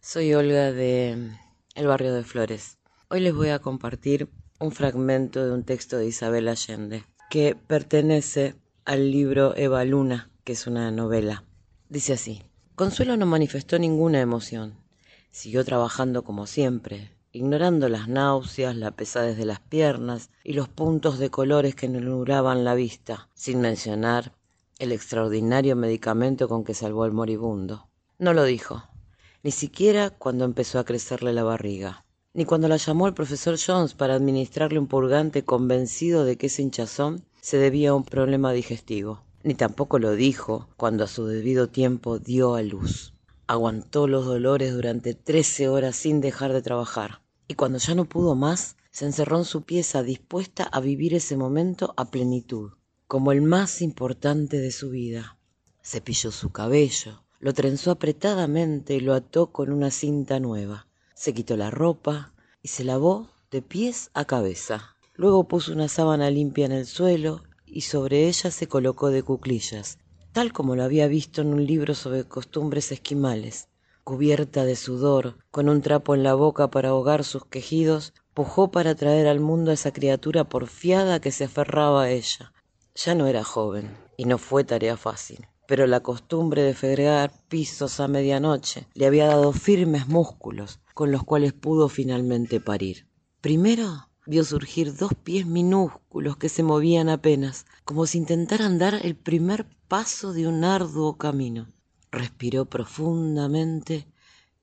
Soy 0.00 0.34
Olga 0.34 0.72
de 0.72 1.30
El 1.74 1.86
Barrio 1.86 2.12
de 2.14 2.22
Flores. 2.22 2.78
Hoy 3.08 3.20
les 3.20 3.34
voy 3.34 3.48
a 3.48 3.60
compartir 3.60 4.28
un 4.60 4.72
fragmento 4.72 5.44
de 5.44 5.52
un 5.52 5.64
texto 5.64 5.96
de 5.96 6.06
Isabel 6.06 6.48
Allende 6.48 7.04
que 7.30 7.56
pertenece 7.56 8.54
al 8.84 9.10
libro 9.10 9.56
Eva 9.56 9.84
Luna, 9.84 10.30
que 10.44 10.52
es 10.52 10.66
una 10.66 10.90
novela. 10.90 11.44
Dice 11.88 12.12
así, 12.12 12.42
Consuelo 12.74 13.16
no 13.16 13.24
manifestó 13.24 13.78
ninguna 13.78 14.20
emoción. 14.20 14.74
Siguió 15.30 15.64
trabajando 15.64 16.24
como 16.24 16.46
siempre, 16.46 17.13
ignorando 17.34 17.88
las 17.88 18.06
náuseas, 18.06 18.76
la 18.76 18.92
pesadez 18.92 19.36
de 19.36 19.44
las 19.44 19.58
piernas 19.58 20.30
y 20.44 20.52
los 20.52 20.68
puntos 20.68 21.18
de 21.18 21.30
colores 21.30 21.74
que 21.74 21.88
nublaban 21.88 22.62
la 22.62 22.76
vista, 22.76 23.28
sin 23.34 23.60
mencionar 23.60 24.32
el 24.78 24.92
extraordinario 24.92 25.74
medicamento 25.74 26.48
con 26.48 26.62
que 26.62 26.74
salvó 26.74 27.02
al 27.02 27.10
moribundo. 27.10 27.88
No 28.20 28.34
lo 28.34 28.44
dijo, 28.44 28.84
ni 29.42 29.50
siquiera 29.50 30.10
cuando 30.10 30.44
empezó 30.44 30.78
a 30.78 30.84
crecerle 30.84 31.32
la 31.32 31.42
barriga, 31.42 32.04
ni 32.34 32.44
cuando 32.44 32.68
la 32.68 32.76
llamó 32.76 33.08
el 33.08 33.14
profesor 33.14 33.58
Jones 33.58 33.94
para 33.94 34.14
administrarle 34.14 34.78
un 34.78 34.86
purgante 34.86 35.44
convencido 35.44 36.24
de 36.24 36.36
que 36.36 36.46
ese 36.46 36.62
hinchazón 36.62 37.24
se 37.40 37.58
debía 37.58 37.90
a 37.90 37.94
un 37.94 38.04
problema 38.04 38.52
digestivo, 38.52 39.24
ni 39.42 39.54
tampoco 39.54 39.98
lo 39.98 40.12
dijo 40.12 40.68
cuando 40.76 41.02
a 41.02 41.08
su 41.08 41.26
debido 41.26 41.68
tiempo 41.68 42.20
dio 42.20 42.54
a 42.54 42.62
luz. 42.62 43.12
Aguantó 43.48 44.06
los 44.06 44.24
dolores 44.24 44.72
durante 44.72 45.14
trece 45.14 45.68
horas 45.68 45.96
sin 45.96 46.20
dejar 46.20 46.52
de 46.52 46.62
trabajar, 46.62 47.23
y 47.48 47.54
cuando 47.54 47.78
ya 47.78 47.94
no 47.94 48.04
pudo 48.06 48.34
más, 48.34 48.76
se 48.90 49.04
encerró 49.06 49.38
en 49.38 49.44
su 49.44 49.62
pieza 49.62 50.02
dispuesta 50.02 50.64
a 50.64 50.80
vivir 50.80 51.14
ese 51.14 51.36
momento 51.36 51.94
a 51.96 52.10
plenitud, 52.10 52.72
como 53.06 53.32
el 53.32 53.42
más 53.42 53.82
importante 53.82 54.58
de 54.58 54.70
su 54.70 54.90
vida. 54.90 55.36
Cepilló 55.82 56.30
su 56.30 56.50
cabello, 56.50 57.24
lo 57.40 57.52
trenzó 57.52 57.90
apretadamente 57.90 58.94
y 58.94 59.00
lo 59.00 59.14
ató 59.14 59.48
con 59.52 59.70
una 59.70 59.90
cinta 59.90 60.40
nueva. 60.40 60.86
Se 61.14 61.34
quitó 61.34 61.56
la 61.56 61.70
ropa 61.70 62.32
y 62.62 62.68
se 62.68 62.84
lavó 62.84 63.30
de 63.50 63.62
pies 63.62 64.10
a 64.14 64.24
cabeza. 64.24 64.96
Luego 65.14 65.46
puso 65.46 65.72
una 65.72 65.88
sábana 65.88 66.30
limpia 66.30 66.66
en 66.66 66.72
el 66.72 66.86
suelo 66.86 67.42
y 67.66 67.82
sobre 67.82 68.28
ella 68.28 68.50
se 68.50 68.66
colocó 68.66 69.10
de 69.10 69.22
cuclillas, 69.22 69.98
tal 70.32 70.52
como 70.52 70.74
lo 70.74 70.84
había 70.84 71.06
visto 71.06 71.42
en 71.42 71.48
un 71.48 71.66
libro 71.66 71.94
sobre 71.94 72.24
costumbres 72.24 72.90
esquimales. 72.92 73.68
Cubierta 74.04 74.66
de 74.66 74.76
sudor, 74.76 75.38
con 75.50 75.70
un 75.70 75.80
trapo 75.80 76.14
en 76.14 76.22
la 76.22 76.34
boca 76.34 76.70
para 76.70 76.90
ahogar 76.90 77.24
sus 77.24 77.46
quejidos, 77.46 78.12
pujó 78.34 78.70
para 78.70 78.94
traer 78.94 79.26
al 79.26 79.40
mundo 79.40 79.70
a 79.70 79.74
esa 79.74 79.94
criatura 79.94 80.44
porfiada 80.44 81.20
que 81.20 81.32
se 81.32 81.44
aferraba 81.44 82.02
a 82.02 82.10
ella. 82.10 82.52
Ya 82.94 83.14
no 83.14 83.26
era 83.26 83.44
joven, 83.44 83.96
y 84.18 84.26
no 84.26 84.36
fue 84.36 84.62
tarea 84.62 84.98
fácil, 84.98 85.48
pero 85.66 85.86
la 85.86 86.00
costumbre 86.00 86.62
de 86.62 86.74
fregar 86.74 87.32
pisos 87.48 87.98
a 87.98 88.06
medianoche 88.06 88.88
le 88.92 89.06
había 89.06 89.26
dado 89.26 89.52
firmes 89.54 90.06
músculos 90.06 90.80
con 90.92 91.10
los 91.10 91.24
cuales 91.24 91.54
pudo 91.54 91.88
finalmente 91.88 92.60
parir. 92.60 93.08
Primero 93.40 94.10
vio 94.26 94.44
surgir 94.44 94.94
dos 94.94 95.12
pies 95.14 95.46
minúsculos 95.46 96.36
que 96.36 96.50
se 96.50 96.62
movían 96.62 97.08
apenas, 97.08 97.64
como 97.84 98.04
si 98.04 98.18
intentaran 98.18 98.78
dar 98.78 99.00
el 99.02 99.16
primer 99.16 99.66
paso 99.88 100.34
de 100.34 100.46
un 100.46 100.62
arduo 100.62 101.16
camino. 101.16 101.73
Respiró 102.14 102.66
profundamente 102.66 104.06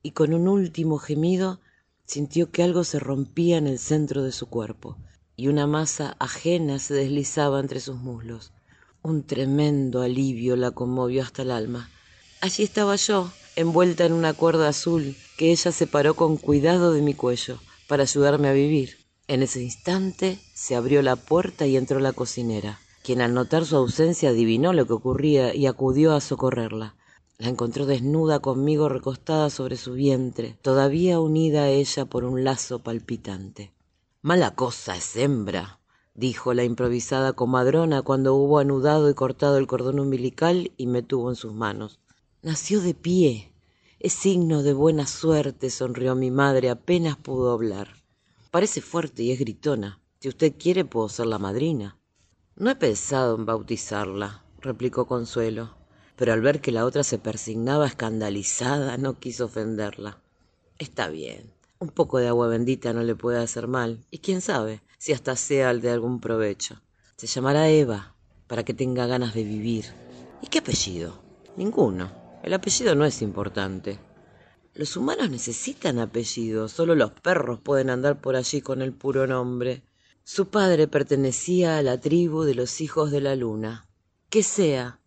y 0.01 0.11
con 0.11 0.33
un 0.33 0.47
último 0.47 0.99
gemido 0.99 1.59
sintió 2.05 2.49
que 2.49 2.63
algo 2.63 2.85
se 2.85 2.97
rompía 2.97 3.57
en 3.57 3.67
el 3.67 3.77
centro 3.77 4.23
de 4.23 4.31
su 4.31 4.45
cuerpo 4.45 4.97
y 5.35 5.49
una 5.49 5.67
masa 5.67 6.15
ajena 6.17 6.79
se 6.79 6.93
deslizaba 6.93 7.59
entre 7.59 7.81
sus 7.81 7.97
muslos. 7.97 8.53
Un 9.01 9.23
tremendo 9.23 10.01
alivio 10.01 10.55
la 10.55 10.71
conmovió 10.71 11.23
hasta 11.23 11.41
el 11.41 11.51
alma. 11.51 11.89
Allí 12.39 12.63
estaba 12.63 12.95
yo, 12.95 13.29
envuelta 13.57 14.05
en 14.05 14.13
una 14.13 14.31
cuerda 14.31 14.69
azul 14.69 15.17
que 15.37 15.51
ella 15.51 15.73
separó 15.73 16.13
con 16.13 16.37
cuidado 16.37 16.93
de 16.93 17.01
mi 17.01 17.15
cuello 17.15 17.59
para 17.89 18.03
ayudarme 18.03 18.47
a 18.47 18.53
vivir. 18.53 19.05
En 19.27 19.43
ese 19.43 19.61
instante 19.61 20.39
se 20.53 20.77
abrió 20.77 21.01
la 21.01 21.17
puerta 21.17 21.67
y 21.67 21.75
entró 21.75 21.99
la 21.99 22.13
cocinera, 22.13 22.79
quien 23.03 23.19
al 23.19 23.33
notar 23.33 23.65
su 23.65 23.75
ausencia 23.75 24.29
adivinó 24.29 24.71
lo 24.71 24.87
que 24.87 24.93
ocurría 24.93 25.53
y 25.53 25.65
acudió 25.65 26.15
a 26.15 26.21
socorrerla. 26.21 26.95
La 27.41 27.49
encontró 27.49 27.87
desnuda 27.87 28.37
conmigo 28.37 28.87
recostada 28.87 29.49
sobre 29.49 29.75
su 29.75 29.93
vientre, 29.93 30.59
todavía 30.61 31.19
unida 31.19 31.63
a 31.63 31.69
ella 31.69 32.05
por 32.05 32.23
un 32.23 32.43
lazo 32.43 32.77
palpitante. 32.83 33.73
Mala 34.21 34.53
cosa 34.53 34.95
es 34.95 35.15
hembra, 35.15 35.79
dijo 36.13 36.53
la 36.53 36.65
improvisada 36.65 37.33
comadrona 37.33 38.03
cuando 38.03 38.35
hubo 38.35 38.59
anudado 38.59 39.09
y 39.09 39.15
cortado 39.15 39.57
el 39.57 39.65
cordón 39.65 39.99
umbilical 39.99 40.71
y 40.77 40.85
me 40.85 41.01
tuvo 41.01 41.31
en 41.31 41.35
sus 41.35 41.51
manos. 41.51 41.99
Nació 42.43 42.79
de 42.79 42.93
pie. 42.93 43.51
Es 43.99 44.13
signo 44.13 44.61
de 44.61 44.73
buena 44.73 45.07
suerte, 45.07 45.71
sonrió 45.71 46.13
mi 46.13 46.29
madre 46.29 46.69
apenas 46.69 47.17
pudo 47.17 47.53
hablar. 47.53 47.87
Parece 48.51 48.81
fuerte 48.81 49.23
y 49.23 49.31
es 49.31 49.39
gritona. 49.39 49.99
Si 50.19 50.29
usted 50.29 50.53
quiere 50.59 50.85
puedo 50.85 51.09
ser 51.09 51.25
la 51.25 51.39
madrina. 51.39 51.97
No 52.55 52.69
he 52.69 52.75
pensado 52.75 53.35
en 53.35 53.47
bautizarla, 53.47 54.45
replicó 54.59 55.07
Consuelo, 55.07 55.80
pero 56.15 56.33
al 56.33 56.41
ver 56.41 56.61
que 56.61 56.71
la 56.71 56.85
otra 56.85 57.03
se 57.03 57.17
persignaba 57.17 57.87
escandalizada 57.87 58.97
no 58.97 59.19
quiso 59.19 59.45
ofenderla. 59.45 60.21
Está 60.77 61.09
bien. 61.09 61.51
Un 61.79 61.89
poco 61.89 62.19
de 62.19 62.27
agua 62.27 62.47
bendita 62.47 62.93
no 62.93 63.03
le 63.03 63.15
puede 63.15 63.39
hacer 63.39 63.67
mal, 63.67 64.05
y 64.11 64.19
quién 64.19 64.41
sabe 64.41 64.81
si 64.97 65.13
hasta 65.13 65.35
sea 65.35 65.71
el 65.71 65.81
de 65.81 65.89
algún 65.89 66.19
provecho. 66.19 66.81
Se 67.17 67.27
llamará 67.27 67.69
Eva, 67.69 68.15
para 68.47 68.63
que 68.63 68.73
tenga 68.73 69.07
ganas 69.07 69.33
de 69.33 69.43
vivir. 69.43 69.85
¿Y 70.41 70.47
qué 70.47 70.59
apellido? 70.59 71.21
Ninguno. 71.57 72.11
El 72.43 72.53
apellido 72.53 72.95
no 72.95 73.05
es 73.05 73.21
importante. 73.21 73.99
Los 74.73 74.95
humanos 74.95 75.29
necesitan 75.29 75.99
apellido, 75.99 76.69
solo 76.69 76.95
los 76.95 77.11
perros 77.11 77.59
pueden 77.59 77.89
andar 77.89 78.21
por 78.21 78.35
allí 78.35 78.61
con 78.61 78.81
el 78.81 78.93
puro 78.93 79.27
nombre. 79.27 79.83
Su 80.23 80.47
padre 80.47 80.87
pertenecía 80.87 81.77
a 81.77 81.81
la 81.81 81.99
tribu 81.99 82.43
de 82.43 82.55
los 82.55 82.79
hijos 82.79 83.11
de 83.11 83.19
la 83.19 83.35
luna. 83.35 83.87
Que 84.29 84.43
sea 84.43 85.00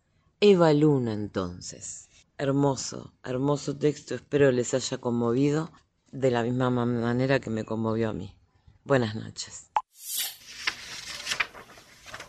Eva 0.47 0.71
Luna 0.73 1.11
entonces. 1.13 2.07
Hermoso, 2.37 3.15
hermoso 3.23 3.75
texto, 3.75 4.13
espero 4.13 4.51
les 4.51 4.75
haya 4.75 4.99
conmovido 4.99 5.71
de 6.11 6.29
la 6.29 6.43
misma 6.43 6.69
manera 6.69 7.39
que 7.39 7.49
me 7.49 7.63
conmovió 7.63 8.11
a 8.11 8.13
mí. 8.13 8.35
Buenas 8.83 9.15
noches. 9.15 9.71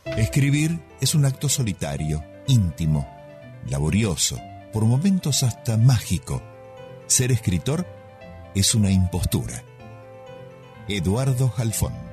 Escribir 0.06 0.80
es 1.02 1.14
un 1.14 1.26
acto 1.26 1.50
solitario, 1.50 2.24
íntimo, 2.46 3.06
laborioso, 3.68 4.38
por 4.72 4.86
momentos 4.86 5.42
hasta 5.42 5.76
mágico. 5.76 6.42
Ser 7.06 7.32
escritor 7.32 7.86
es 8.54 8.74
una 8.74 8.90
impostura. 8.90 9.62
Eduardo 10.88 11.50
Jalfón. 11.50 12.05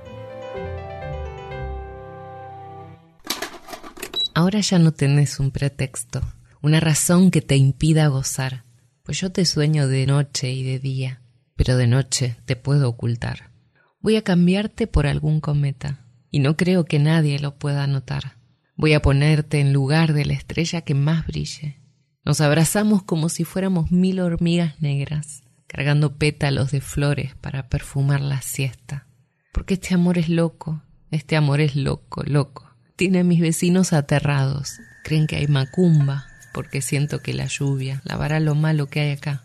Ahora 4.35 4.61
ya 4.61 4.79
no 4.79 4.91
tenés 4.91 5.39
un 5.39 5.51
pretexto, 5.51 6.21
una 6.61 6.79
razón 6.79 7.29
que 7.29 7.41
te 7.41 7.55
impida 7.55 8.07
gozar, 8.07 8.63
pues 9.03 9.19
yo 9.19 9.31
te 9.31 9.45
sueño 9.45 9.87
de 9.87 10.07
noche 10.07 10.51
y 10.51 10.63
de 10.63 10.79
día, 10.79 11.21
pero 11.55 11.77
de 11.77 11.85
noche 11.85 12.37
te 12.45 12.55
puedo 12.55 12.89
ocultar. 12.89 13.51
Voy 13.99 14.15
a 14.15 14.23
cambiarte 14.23 14.87
por 14.87 15.05
algún 15.05 15.39
cometa, 15.39 16.07
y 16.31 16.39
no 16.39 16.57
creo 16.57 16.85
que 16.85 16.97
nadie 16.97 17.37
lo 17.37 17.59
pueda 17.59 17.85
notar. 17.85 18.37
Voy 18.75 18.93
a 18.93 19.03
ponerte 19.03 19.59
en 19.59 19.71
lugar 19.71 20.13
de 20.13 20.25
la 20.25 20.33
estrella 20.33 20.81
que 20.81 20.95
más 20.95 21.27
brille. 21.27 21.79
Nos 22.25 22.41
abrazamos 22.41 23.03
como 23.03 23.29
si 23.29 23.43
fuéramos 23.43 23.91
mil 23.91 24.19
hormigas 24.19 24.81
negras, 24.81 25.43
cargando 25.67 26.17
pétalos 26.17 26.71
de 26.71 26.81
flores 26.81 27.35
para 27.35 27.69
perfumar 27.69 28.21
la 28.21 28.41
siesta. 28.41 29.05
Porque 29.51 29.75
este 29.75 29.93
amor 29.93 30.17
es 30.17 30.27
loco, 30.27 30.81
este 31.11 31.35
amor 31.35 31.61
es 31.61 31.75
loco, 31.75 32.23
loco. 32.23 32.72
Tiene 33.03 33.19
a 33.19 33.23
mis 33.25 33.41
vecinos 33.41 33.91
aterrados. 33.91 34.79
Creen 35.03 35.27
que 35.27 35.35
hay 35.35 35.47
macumba, 35.47 36.27
porque 36.53 36.81
siento 36.81 37.21
que 37.21 37.33
la 37.33 37.47
lluvia 37.47 38.01
lavará 38.05 38.39
lo 38.39 38.55
malo 38.55 38.87
que 38.87 39.01
hay 39.01 39.11
acá. 39.11 39.43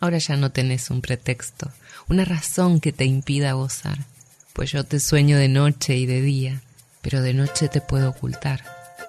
Ahora 0.00 0.18
ya 0.18 0.36
no 0.36 0.50
tenés 0.50 0.90
un 0.90 1.02
pretexto, 1.02 1.70
una 2.08 2.24
razón 2.24 2.80
que 2.80 2.92
te 2.92 3.04
impida 3.04 3.52
gozar 3.52 3.98
pues 4.56 4.72
yo 4.72 4.84
te 4.84 5.00
sueño 5.00 5.36
de 5.36 5.48
noche 5.48 5.96
y 5.96 6.06
de 6.06 6.22
día, 6.22 6.62
pero 7.02 7.20
de 7.20 7.34
noche 7.34 7.68
te 7.68 7.82
puedo 7.82 8.08
ocultar. 8.08 8.64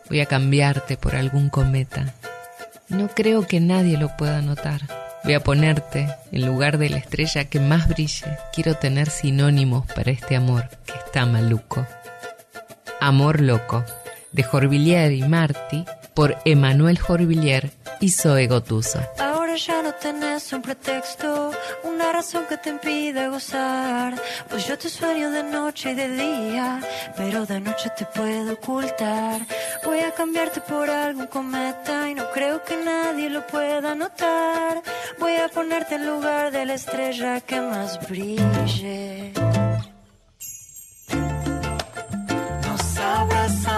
Voy 0.09 0.19
a 0.19 0.25
cambiarte 0.25 0.97
por 0.97 1.15
algún 1.15 1.49
cometa. 1.49 2.13
No 2.89 3.07
creo 3.07 3.47
que 3.47 3.61
nadie 3.61 3.97
lo 3.97 4.15
pueda 4.17 4.41
notar. 4.41 4.81
Voy 5.23 5.35
a 5.35 5.39
ponerte 5.39 6.09
en 6.33 6.45
lugar 6.45 6.77
de 6.77 6.89
la 6.89 6.97
estrella 6.97 7.45
que 7.45 7.61
más 7.61 7.87
brille. 7.87 8.37
Quiero 8.53 8.75
tener 8.75 9.09
sinónimos 9.09 9.89
para 9.93 10.11
este 10.11 10.35
amor 10.35 10.69
que 10.85 10.93
está 10.93 11.25
maluco. 11.25 11.87
Amor 12.99 13.41
loco, 13.41 13.83
de 14.31 14.43
Jorvillier 14.43 15.11
y 15.11 15.21
Marty, 15.23 15.85
por 16.13 16.35
Emanuel 16.45 16.97
Jorvillier 16.97 17.69
y 17.99 18.09
Zoe 18.09 18.47
Gotuso. 18.47 18.99
Ahora 19.19 19.55
ya 19.55 19.83
no 19.83 19.93
tenés 19.93 20.51
un 20.51 20.63
pretexto, 20.63 21.51
una 21.83 22.11
razón 22.11 22.45
que 22.49 22.57
te 22.57 22.71
impide 22.71 23.27
gozar. 23.29 24.15
Pues 24.49 24.67
yo 24.67 24.77
te 24.77 24.89
sueño 24.89 25.29
de 25.29 25.43
noche 25.43 25.91
y 25.91 25.95
de 25.95 26.09
día, 26.09 26.79
pero 27.15 27.45
de 27.45 27.59
noche 27.59 27.91
te 27.95 28.05
puedo 28.05 28.53
ocultar. 28.53 29.41
Voy 29.85 29.99
a 29.99 30.11
cambiarte 30.11 30.61
por 30.61 30.89
algún 30.89 31.27
cometa 31.27 32.09
y 32.09 32.15
no 32.15 32.31
creo 32.31 32.63
que 32.63 32.77
nadie 32.77 33.29
lo 33.29 33.45
pueda 33.45 33.93
notar. 33.93 34.81
Voy 35.19 35.35
a 35.35 35.49
ponerte 35.49 35.95
en 35.95 36.07
lugar 36.07 36.51
de 36.51 36.65
la 36.65 36.73
estrella 36.73 37.41
que 37.41 37.61
más 37.61 37.99
brille. 38.09 39.33
Nos 43.29 43.76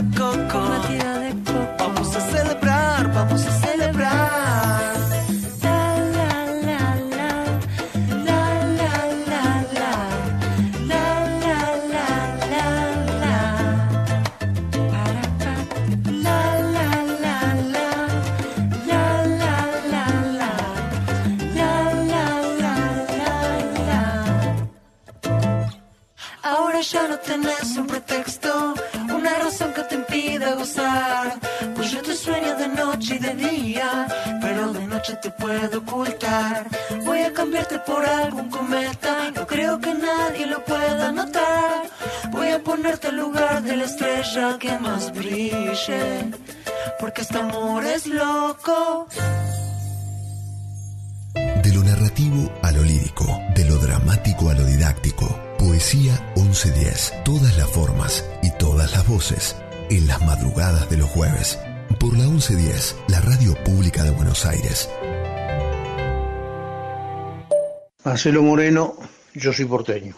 go 0.00 0.37
estrella 44.38 44.58
que 44.58 44.78
más 44.78 45.12
brille, 45.12 46.30
porque 47.00 47.22
este 47.22 47.38
amor 47.38 47.84
es 47.84 48.06
loco. 48.06 49.08
De 51.34 51.72
lo 51.74 51.82
narrativo 51.82 52.50
a 52.62 52.72
lo 52.72 52.82
lírico, 52.82 53.26
de 53.54 53.64
lo 53.64 53.76
dramático 53.78 54.50
a 54.50 54.54
lo 54.54 54.64
didáctico. 54.64 55.26
Poesía 55.58 56.32
1110. 56.36 57.24
Todas 57.24 57.56
las 57.56 57.68
formas 57.70 58.24
y 58.42 58.50
todas 58.58 58.92
las 58.92 59.06
voces. 59.08 59.56
En 59.90 60.06
las 60.06 60.20
madrugadas 60.20 60.88
de 60.88 60.98
los 60.98 61.08
jueves. 61.10 61.58
Por 61.98 62.16
la 62.16 62.24
1110, 62.24 62.96
la 63.08 63.20
radio 63.20 63.54
pública 63.64 64.04
de 64.04 64.10
Buenos 64.10 64.46
Aires. 64.46 64.88
Marcelo 68.04 68.42
Moreno, 68.42 68.94
yo 69.34 69.52
soy 69.52 69.64
porteño. 69.64 70.14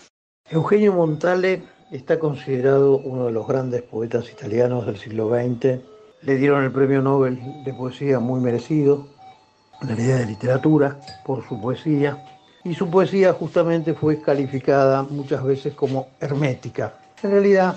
Eugenio 0.50 0.92
Montale 0.92 1.79
está 1.90 2.18
considerado 2.18 2.98
uno 2.98 3.26
de 3.26 3.32
los 3.32 3.46
grandes 3.46 3.82
poetas 3.82 4.30
italianos 4.30 4.86
del 4.86 4.96
siglo 4.96 5.28
XX. 5.28 5.80
Le 6.22 6.36
dieron 6.36 6.64
el 6.64 6.72
premio 6.72 7.02
Nobel 7.02 7.40
de 7.64 7.74
poesía 7.74 8.20
muy 8.20 8.40
merecido, 8.40 9.08
en 9.82 9.88
realidad 9.88 10.18
de 10.18 10.26
literatura, 10.26 11.00
por 11.24 11.46
su 11.48 11.60
poesía. 11.60 12.24
Y 12.64 12.74
su 12.74 12.90
poesía 12.90 13.32
justamente 13.32 13.94
fue 13.94 14.20
calificada 14.20 15.02
muchas 15.02 15.42
veces 15.42 15.74
como 15.74 16.08
hermética. 16.20 16.94
En 17.22 17.30
realidad 17.30 17.76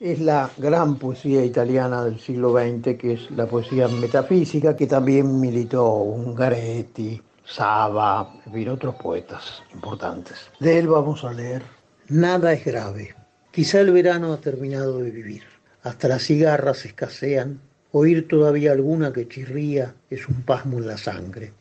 es 0.00 0.20
la 0.20 0.50
gran 0.56 0.96
poesía 0.96 1.44
italiana 1.44 2.04
del 2.04 2.18
siglo 2.18 2.52
XX, 2.52 2.96
que 2.98 3.12
es 3.14 3.30
la 3.30 3.46
poesía 3.46 3.88
metafísica, 3.88 4.74
que 4.74 4.86
también 4.86 5.40
militó 5.40 5.94
Ungaretti, 5.94 7.20
Saba, 7.44 8.34
en 8.44 8.52
fin, 8.52 8.68
otros 8.70 8.94
poetas 8.96 9.62
importantes. 9.72 10.50
De 10.58 10.78
él 10.78 10.88
vamos 10.88 11.24
a 11.24 11.32
leer 11.32 11.76
Nada 12.08 12.52
es 12.52 12.64
grave. 12.64 13.16
Quizá 13.56 13.80
el 13.80 13.90
verano 13.90 14.34
ha 14.34 14.40
terminado 14.42 14.98
de 14.98 15.10
vivir. 15.10 15.44
Hasta 15.82 16.08
las 16.08 16.24
cigarras 16.24 16.84
escasean. 16.84 17.58
Oír 17.90 18.28
todavía 18.28 18.72
alguna 18.72 19.14
que 19.14 19.28
chirría 19.28 19.94
es 20.10 20.28
un 20.28 20.42
pasmo 20.42 20.76
en 20.76 20.86
la 20.86 20.98
sangre. 20.98 21.52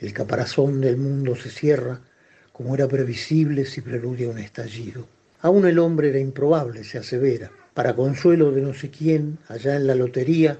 El 0.00 0.14
caparazón 0.14 0.80
del 0.80 0.96
mundo 0.96 1.36
se 1.36 1.50
cierra, 1.50 2.00
como 2.54 2.74
era 2.74 2.88
previsible 2.88 3.66
si 3.66 3.82
preludia 3.82 4.30
un 4.30 4.38
estallido. 4.38 5.06
Aún 5.42 5.66
el 5.66 5.78
hombre 5.78 6.08
era 6.08 6.20
improbable, 6.20 6.84
se 6.84 6.96
asevera. 6.96 7.50
Para 7.74 7.94
consuelo 7.94 8.50
de 8.50 8.62
no 8.62 8.72
sé 8.72 8.88
quién, 8.88 9.36
allá 9.48 9.76
en 9.76 9.86
la 9.86 9.94
lotería, 9.94 10.58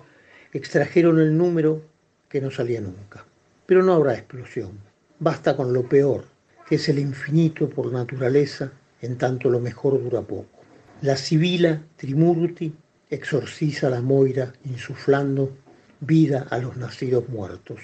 extrajeron 0.52 1.18
el 1.18 1.38
número 1.38 1.80
que 2.28 2.42
no 2.42 2.50
salía 2.50 2.82
nunca. 2.82 3.24
Pero 3.64 3.82
no 3.82 3.94
habrá 3.94 4.12
explosión. 4.12 4.72
Basta 5.20 5.56
con 5.56 5.72
lo 5.72 5.88
peor, 5.88 6.26
que 6.68 6.74
es 6.74 6.86
el 6.90 6.98
infinito 6.98 7.66
por 7.70 7.90
naturaleza, 7.90 8.70
en 9.00 9.16
tanto 9.16 9.48
lo 9.48 9.58
mejor 9.58 10.02
dura 10.02 10.20
poco. 10.20 10.55
La 11.02 11.16
sibila 11.16 11.82
Trimurti 11.96 12.74
exorciza 13.10 13.90
la 13.90 14.00
moira 14.00 14.52
insuflando 14.64 15.58
vida 16.00 16.46
a 16.50 16.58
los 16.58 16.76
nacidos 16.76 17.28
muertos. 17.28 17.80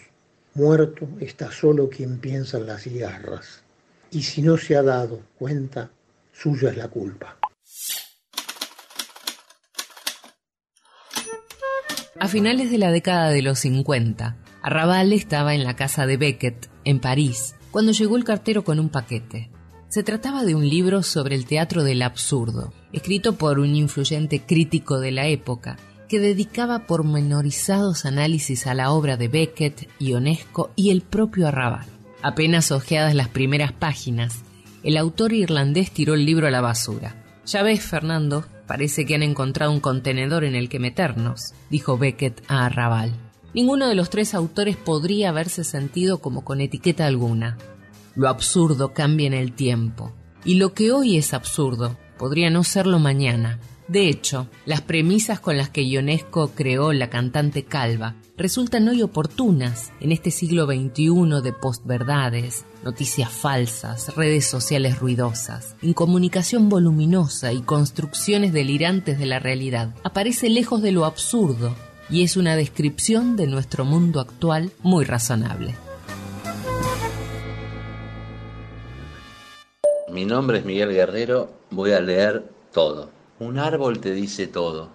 Muerto 0.55 1.07
está 1.21 1.53
solo 1.53 1.91
quien 1.91 2.19
piensa 2.19 2.57
en 2.57 2.67
las 2.67 2.83
cigarras. 2.83 3.63
Y 4.11 4.23
si 4.23 4.41
no 4.41 4.57
se 4.57 4.77
ha 4.77 4.83
dado 4.83 5.21
cuenta, 5.39 5.91
suya 6.33 6.71
es 6.71 6.77
la 6.79 6.89
culpa. 6.89 7.39
A 12.19 12.29
finales 12.29 12.71
de 12.71 12.79
la 12.79 12.91
década 12.91 13.31
de 13.31 13.43
los 13.43 13.59
50, 13.59 14.37
Arrabal 14.63 15.13
estaba 15.13 15.55
en 15.55 15.65
la 15.65 15.77
casa 15.77 16.07
de 16.07 16.17
Beckett, 16.17 16.71
en 16.85 17.01
París, 17.01 17.57
cuando 17.71 17.93
llegó 17.93 18.17
el 18.17 18.25
cartero 18.25 18.65
con 18.65 18.79
un 18.79 18.89
paquete. 18.89 19.51
Se 19.93 20.03
trataba 20.03 20.43
de 20.45 20.55
un 20.55 20.66
libro 20.66 21.03
sobre 21.03 21.34
el 21.34 21.45
teatro 21.45 21.84
del 21.84 22.01
absurdo, 22.01 22.72
escrito 22.95 23.34
por 23.34 23.59
un 23.59 23.76
influyente 23.76 24.40
crítico 24.40 25.01
de 25.01 25.11
la 25.11 25.26
época, 25.26 25.76
que 26.09 26.18
dedicaba 26.18 26.86
pormenorizados 26.86 28.07
análisis 28.07 28.66
a 28.66 28.72
la 28.72 28.90
obra 28.90 29.18
de 29.18 29.28
Beckett, 29.28 29.90
Ionesco 29.99 30.70
y 30.76 30.93
el 30.93 31.03
propio 31.03 31.47
Arrabal. 31.47 31.84
Apenas 32.22 32.72
hojeadas 32.72 33.14
las 33.14 33.28
primeras 33.28 33.72
páginas, 33.72 34.38
el 34.82 34.97
autor 34.97 35.34
irlandés 35.34 35.90
tiró 35.90 36.14
el 36.14 36.24
libro 36.24 36.47
a 36.47 36.51
la 36.51 36.62
basura. 36.62 37.14
Ya 37.45 37.62
ves, 37.62 37.82
Fernando, 37.82 38.47
parece 38.66 39.05
que 39.05 39.14
han 39.14 39.22
encontrado 39.22 39.72
un 39.72 39.80
contenedor 39.80 40.45
en 40.45 40.55
el 40.55 40.70
que 40.70 40.78
meternos, 40.78 41.53
dijo 41.68 41.99
Beckett 41.99 42.43
a 42.49 42.64
Arrabal. 42.64 43.12
Ninguno 43.53 43.86
de 43.88 43.95
los 43.95 44.09
tres 44.09 44.32
autores 44.32 44.78
podría 44.78 45.28
haberse 45.28 45.64
sentido 45.64 46.22
como 46.22 46.47
con 46.47 46.62
etiqueta 46.62 47.05
alguna. 47.05 47.59
Lo 48.15 48.29
absurdo 48.29 48.93
cambia 48.93 49.27
en 49.27 49.35
el 49.35 49.53
tiempo, 49.53 50.13
y 50.45 50.57
lo 50.57 50.75
que 50.75 50.93
hoy 50.93 51.17
es 51.17 51.33
absurdo 51.33 51.97
podría 52.19 52.51
no 52.51 52.63
serlo 52.63 52.99
mañana. 52.99 53.59
De 53.89 54.09
hecho, 54.09 54.49
las 54.65 54.81
premisas 54.81 55.41
con 55.41 55.57
las 55.57 55.69
que 55.69 55.83
Ionesco 55.83 56.49
creó 56.49 56.93
la 56.93 57.11
cantante 57.11 57.65
calva 57.65 58.15
resultan 58.37 58.89
hoy 58.89 59.03
oportunas 59.03 59.93
en 60.01 60.13
este 60.13 60.31
siglo 60.31 60.67
XXI 60.67 61.43
de 61.43 61.53
postverdades, 61.53 62.65
noticias 62.85 63.31
falsas, 63.31 64.15
redes 64.15 64.47
sociales 64.47 64.99
ruidosas, 64.99 65.77
incomunicación 65.83 66.69
voluminosa 66.69 67.53
y 67.53 67.63
construcciones 67.63 68.53
delirantes 68.53 69.19
de 69.19 69.27
la 69.27 69.39
realidad. 69.39 69.95
Aparece 70.05 70.49
lejos 70.49 70.81
de 70.83 70.93
lo 70.93 71.05
absurdo 71.05 71.75
y 72.09 72.23
es 72.23 72.37
una 72.37 72.57
descripción 72.57 73.37
de 73.37 73.47
nuestro 73.47 73.85
mundo 73.85 74.21
actual 74.21 74.71
muy 74.83 75.05
razonable. 75.05 75.75
Mi 80.13 80.27
nombre 80.27 80.59
es 80.59 80.67
Miguel 80.67 80.93
Guerrero, 80.93 81.49
voy 81.71 81.93
a 81.93 82.01
leer 82.01 82.45
todo. 82.71 83.09
Un 83.39 83.59
árbol 83.59 83.99
te 83.99 84.13
dice 84.13 84.47
todo, 84.47 84.91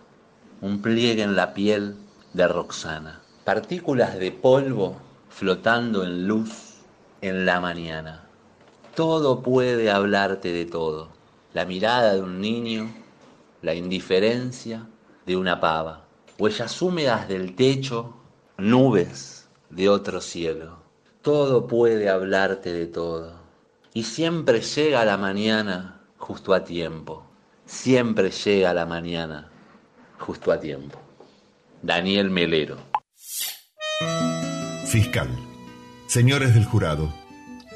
un 0.62 0.84
pliegue 0.84 1.24
en 1.24 1.36
la 1.36 1.56
piel 1.56 1.96
de 2.34 2.48
Roxana, 2.48 3.24
partículas 3.44 4.20
de 4.20 4.32
polvo 4.32 4.96
flotando 5.30 6.04
en 6.04 6.28
luz 6.28 6.76
en 7.22 7.48
la 7.48 7.60
mañana. 7.60 8.26
Todo 8.94 9.42
puede 9.42 9.90
hablarte 9.90 10.54
de 10.54 10.66
todo, 10.66 11.10
la 11.56 11.66
mirada 11.66 12.14
de 12.14 12.22
un 12.22 12.40
niño, 12.40 12.88
la 13.64 13.74
indiferencia 13.74 14.86
de 15.26 15.36
una 15.36 15.60
pava 15.60 16.06
huellas 16.38 16.80
húmedas 16.80 17.28
del 17.28 17.56
techo, 17.56 18.14
nubes 18.60 19.50
de 19.72 19.90
otro 19.90 20.22
cielo. 20.22 20.78
Todo 21.24 21.66
puede 21.66 22.08
hablarte 22.08 22.72
de 22.72 22.86
todo. 22.86 23.37
Y 23.98 24.04
siempre 24.04 24.62
llega 24.62 25.04
la 25.06 25.18
mañana 25.18 26.02
justo 26.18 26.54
a 26.54 26.64
tiempo. 26.64 27.26
Siempre 27.66 28.30
llega 28.30 28.72
la 28.72 28.86
mañana 28.86 29.50
justo 30.20 30.52
a 30.52 30.60
tiempo. 30.60 31.02
Daniel 31.82 32.30
Melero. 32.30 32.78
Fiscal. 34.86 35.28
Señores 36.06 36.54
del 36.54 36.66
jurado, 36.66 37.12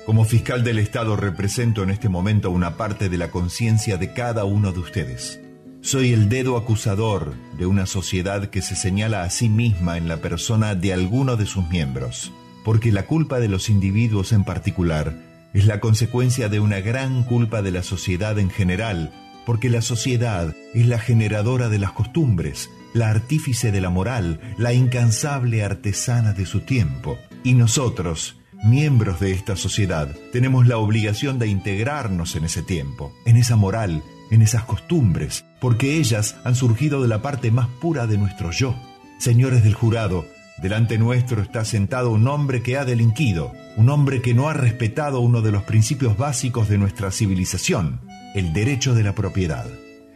como 0.05 0.24
fiscal 0.24 0.63
del 0.63 0.78
Estado 0.78 1.15
represento 1.15 1.82
en 1.82 1.89
este 1.89 2.07
momento 2.07 2.51
una 2.51 2.78
parte 2.78 3.09
de 3.09 3.17
la 3.17 3.32
conciencia 3.32 3.97
de 3.97 4.13
cada 4.13 4.43
uno 4.43 4.72
de 4.74 4.80
ustedes. 4.80 5.41
Soy 5.82 6.13
el 6.13 6.30
dedo 6.30 6.55
acusador 6.55 7.34
de 7.57 7.65
una 7.65 7.88
sociedad 7.88 8.51
que 8.51 8.61
se 8.61 8.76
señala 8.76 9.24
a 9.24 9.32
sí 9.32 9.49
misma 9.49 9.97
en 9.97 10.07
la 10.07 10.17
persona 10.17 10.76
de 10.76 10.93
alguno 10.93 11.36
de 11.36 11.47
sus 11.47 11.67
miembros, 11.67 12.32
porque 12.63 12.91
la 12.91 13.07
culpa 13.07 13.39
de 13.39 13.47
los 13.47 13.69
individuos 13.69 14.34
en 14.34 14.43
particular 14.43 15.30
es 15.54 15.66
la 15.66 15.80
consecuencia 15.80 16.49
de 16.49 16.60
una 16.60 16.80
gran 16.80 17.24
culpa 17.24 17.62
de 17.62 17.72
la 17.72 17.84
sociedad 17.84 18.39
en 18.39 18.49
general, 18.49 19.12
porque 19.45 19.70
la 19.70 19.82
sociedad 19.82 20.56
es 20.74 20.86
la 20.88 20.99
generadora 20.99 21.70
de 21.70 21.80
las 21.80 21.91
costumbres, 21.91 22.70
la 22.93 23.10
artífice 23.10 23.72
de 23.72 23.82
la 23.82 23.89
moral, 23.89 24.39
la 24.58 24.74
incansable 24.74 25.64
artesana 25.64 26.34
de 26.34 26.45
su 26.45 26.62
tiempo. 26.62 27.18
Y 27.43 27.54
nosotros, 27.54 28.38
miembros 28.64 29.20
de 29.20 29.32
esta 29.32 29.56
sociedad, 29.56 30.16
tenemos 30.32 30.68
la 30.68 30.78
obligación 30.78 31.39
de 31.39 31.47
integrarnos 31.47 32.36
en 32.36 32.45
ese 32.45 32.62
tiempo, 32.62 33.14
en 33.26 33.38
esa 33.38 33.56
moral, 33.56 34.04
en 34.30 34.41
esas 34.41 34.64
costumbres, 34.64 35.45
porque 35.60 35.97
ellas 35.97 36.38
han 36.43 36.56
surgido 36.56 37.02
de 37.02 37.08
la 37.08 37.22
parte 37.22 37.52
más 37.52 37.68
pura 37.68 38.08
de 38.08 38.18
nuestro 38.18 38.52
yo. 38.52 38.76
Señores 39.20 39.64
del 39.64 39.74
jurado, 39.74 40.26
delante 40.62 40.97
nuestro 40.97 41.41
está 41.41 41.66
sentado 41.66 42.12
un 42.12 42.28
hombre 42.28 42.62
que 42.62 42.78
ha 42.78 42.86
delinquido, 42.86 43.51
un 43.78 43.89
hombre 43.89 44.22
que 44.22 44.34
no 44.34 44.47
ha 44.47 44.53
respetado 44.53 45.20
uno 45.20 45.41
de 45.41 45.51
los 45.51 45.64
principios 45.64 46.18
básicos 46.18 46.70
de 46.70 46.78
nuestra 46.78 47.12
civilización, 47.12 48.01
el 48.36 48.53
derecho 48.53 48.93
de 48.93 49.03
la 49.03 49.16
propiedad. 49.16 49.66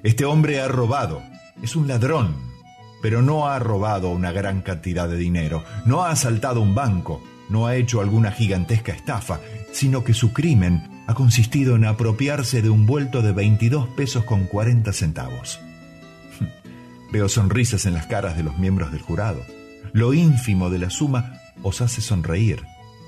Este 0.04 0.24
hombre 0.24 0.62
ha 0.62 0.68
robado, 0.68 1.24
es 1.64 1.76
un 1.76 1.88
ladrón, 1.88 2.36
pero 3.02 3.24
no 3.24 3.48
ha 3.48 3.58
robado 3.58 4.10
una 4.12 4.32
gran 4.32 4.62
cantidad 4.62 5.10
de 5.10 5.18
dinero, 5.18 5.64
no 5.86 6.04
ha 6.04 6.12
asaltado 6.12 6.62
un 6.62 6.76
banco, 6.76 7.24
no 7.50 7.66
ha 7.66 7.76
hecho 7.76 8.02
alguna 8.02 8.32
gigantesca 8.32 8.94
estafa, 8.94 9.40
sino 9.72 10.04
que 10.04 10.14
su 10.14 10.32
crimen 10.32 10.90
ha 11.08 11.16
consistido 11.16 11.76
en 11.76 11.86
apropiarse 11.86 12.62
de 12.62 12.70
un 12.70 12.86
vuelto 12.86 13.22
de 13.22 13.32
22 13.32 13.90
pesos 13.90 14.24
con 14.26 14.46
40 14.46 14.94
centavos. 14.94 15.60
Veo 17.12 17.30
sonrisas 17.30 17.86
en 17.86 17.94
las 17.94 18.06
caras 18.06 18.38
de 18.38 18.44
los 18.44 18.58
miembros 18.58 18.92
del 18.92 19.02
jurado. 19.02 19.44
Lo 19.96 20.14
ínfimo 20.14 20.70
de 20.70 20.78
la 20.78 20.90
suma 20.90 21.40
os 21.64 21.80
hace 21.80 22.02
sonreír. 22.02 22.62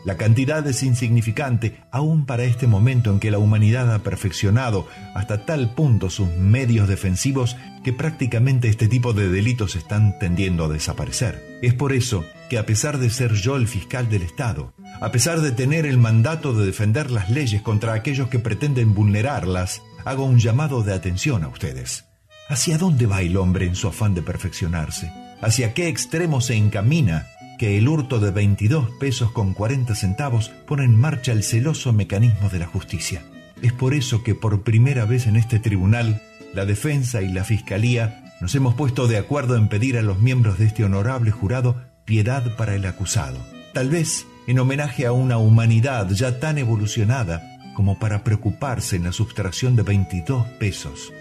La 0.05 0.15
cantidad 0.15 0.65
es 0.65 0.83
insignificante 0.83 1.81
aún 1.91 2.25
para 2.25 2.45
este 2.45 2.65
momento 2.65 3.11
en 3.11 3.19
que 3.19 3.29
la 3.29 3.39
humanidad 3.39 3.93
ha 3.93 3.99
perfeccionado 4.03 4.88
hasta 5.13 5.45
tal 5.45 5.75
punto 5.75 6.09
sus 6.09 6.29
medios 6.29 6.88
defensivos 6.88 7.57
que 7.83 7.91
prácticamente 7.91 8.69
este 8.69 8.88
tipo 8.88 9.11
de 9.11 9.27
delitos 9.27 9.75
están 9.75 10.17
tendiendo 10.17 10.63
a 10.63 10.69
desaparecer. 10.69 11.59
Es 11.61 11.73
por 11.73 11.91
eso 11.91 12.23
que 12.49 12.57
a 12.57 12.65
pesar 12.65 12.99
de 12.99 13.09
ser 13.09 13.33
yo 13.33 13.57
el 13.57 13.67
fiscal 13.67 14.07
del 14.07 14.21
Estado, 14.21 14.73
a 15.01 15.11
pesar 15.11 15.41
de 15.41 15.51
tener 15.51 15.85
el 15.85 15.97
mandato 15.97 16.53
de 16.53 16.65
defender 16.65 17.11
las 17.11 17.29
leyes 17.29 17.61
contra 17.61 17.95
aquellos 17.95 18.29
que 18.29 18.39
pretenden 18.39 18.93
vulnerarlas, 18.93 19.81
hago 20.05 20.23
un 20.23 20.39
llamado 20.39 20.83
de 20.83 20.93
atención 20.93 21.43
a 21.43 21.49
ustedes. 21.49 22.05
¿Hacia 22.47 22.77
dónde 22.77 23.07
va 23.07 23.23
el 23.23 23.35
hombre 23.35 23.65
en 23.65 23.75
su 23.75 23.89
afán 23.89 24.13
de 24.13 24.21
perfeccionarse? 24.21 25.26
¿Hacia 25.41 25.73
qué 25.73 25.88
extremo 25.88 26.41
se 26.41 26.55
encamina 26.55 27.27
que 27.59 27.77
el 27.77 27.88
hurto 27.88 28.19
de 28.19 28.31
22 28.31 28.89
pesos 28.99 29.31
con 29.31 29.53
40 29.53 29.93
centavos 29.95 30.51
pone 30.67 30.83
en 30.83 30.95
marcha 30.95 31.31
el 31.31 31.43
celoso 31.43 31.93
mecanismo 31.93 32.49
de 32.49 32.59
la 32.59 32.65
justicia? 32.65 33.23
Es 33.61 33.71
por 33.71 33.93
eso 33.93 34.23
que 34.23 34.35
por 34.35 34.63
primera 34.63 35.05
vez 35.05 35.27
en 35.27 35.35
este 35.35 35.59
tribunal, 35.59 36.21
la 36.53 36.65
defensa 36.65 37.21
y 37.21 37.31
la 37.31 37.43
fiscalía 37.43 38.23
nos 38.41 38.53
hemos 38.55 38.75
puesto 38.75 39.07
de 39.07 39.17
acuerdo 39.17 39.55
en 39.55 39.67
pedir 39.67 39.97
a 39.97 40.01
los 40.01 40.19
miembros 40.19 40.57
de 40.57 40.65
este 40.65 40.83
honorable 40.83 41.31
jurado 41.31 41.83
piedad 42.05 42.55
para 42.55 42.75
el 42.75 42.85
acusado. 42.85 43.38
Tal 43.73 43.89
vez 43.89 44.25
en 44.47 44.59
homenaje 44.59 45.05
a 45.05 45.11
una 45.11 45.38
humanidad 45.38 46.09
ya 46.09 46.39
tan 46.39 46.57
evolucionada 46.57 47.43
como 47.75 47.99
para 47.99 48.23
preocuparse 48.23 48.95
en 48.95 49.03
la 49.03 49.11
sustracción 49.11 49.75
de 49.75 49.83
22 49.83 50.47
pesos 50.59 51.13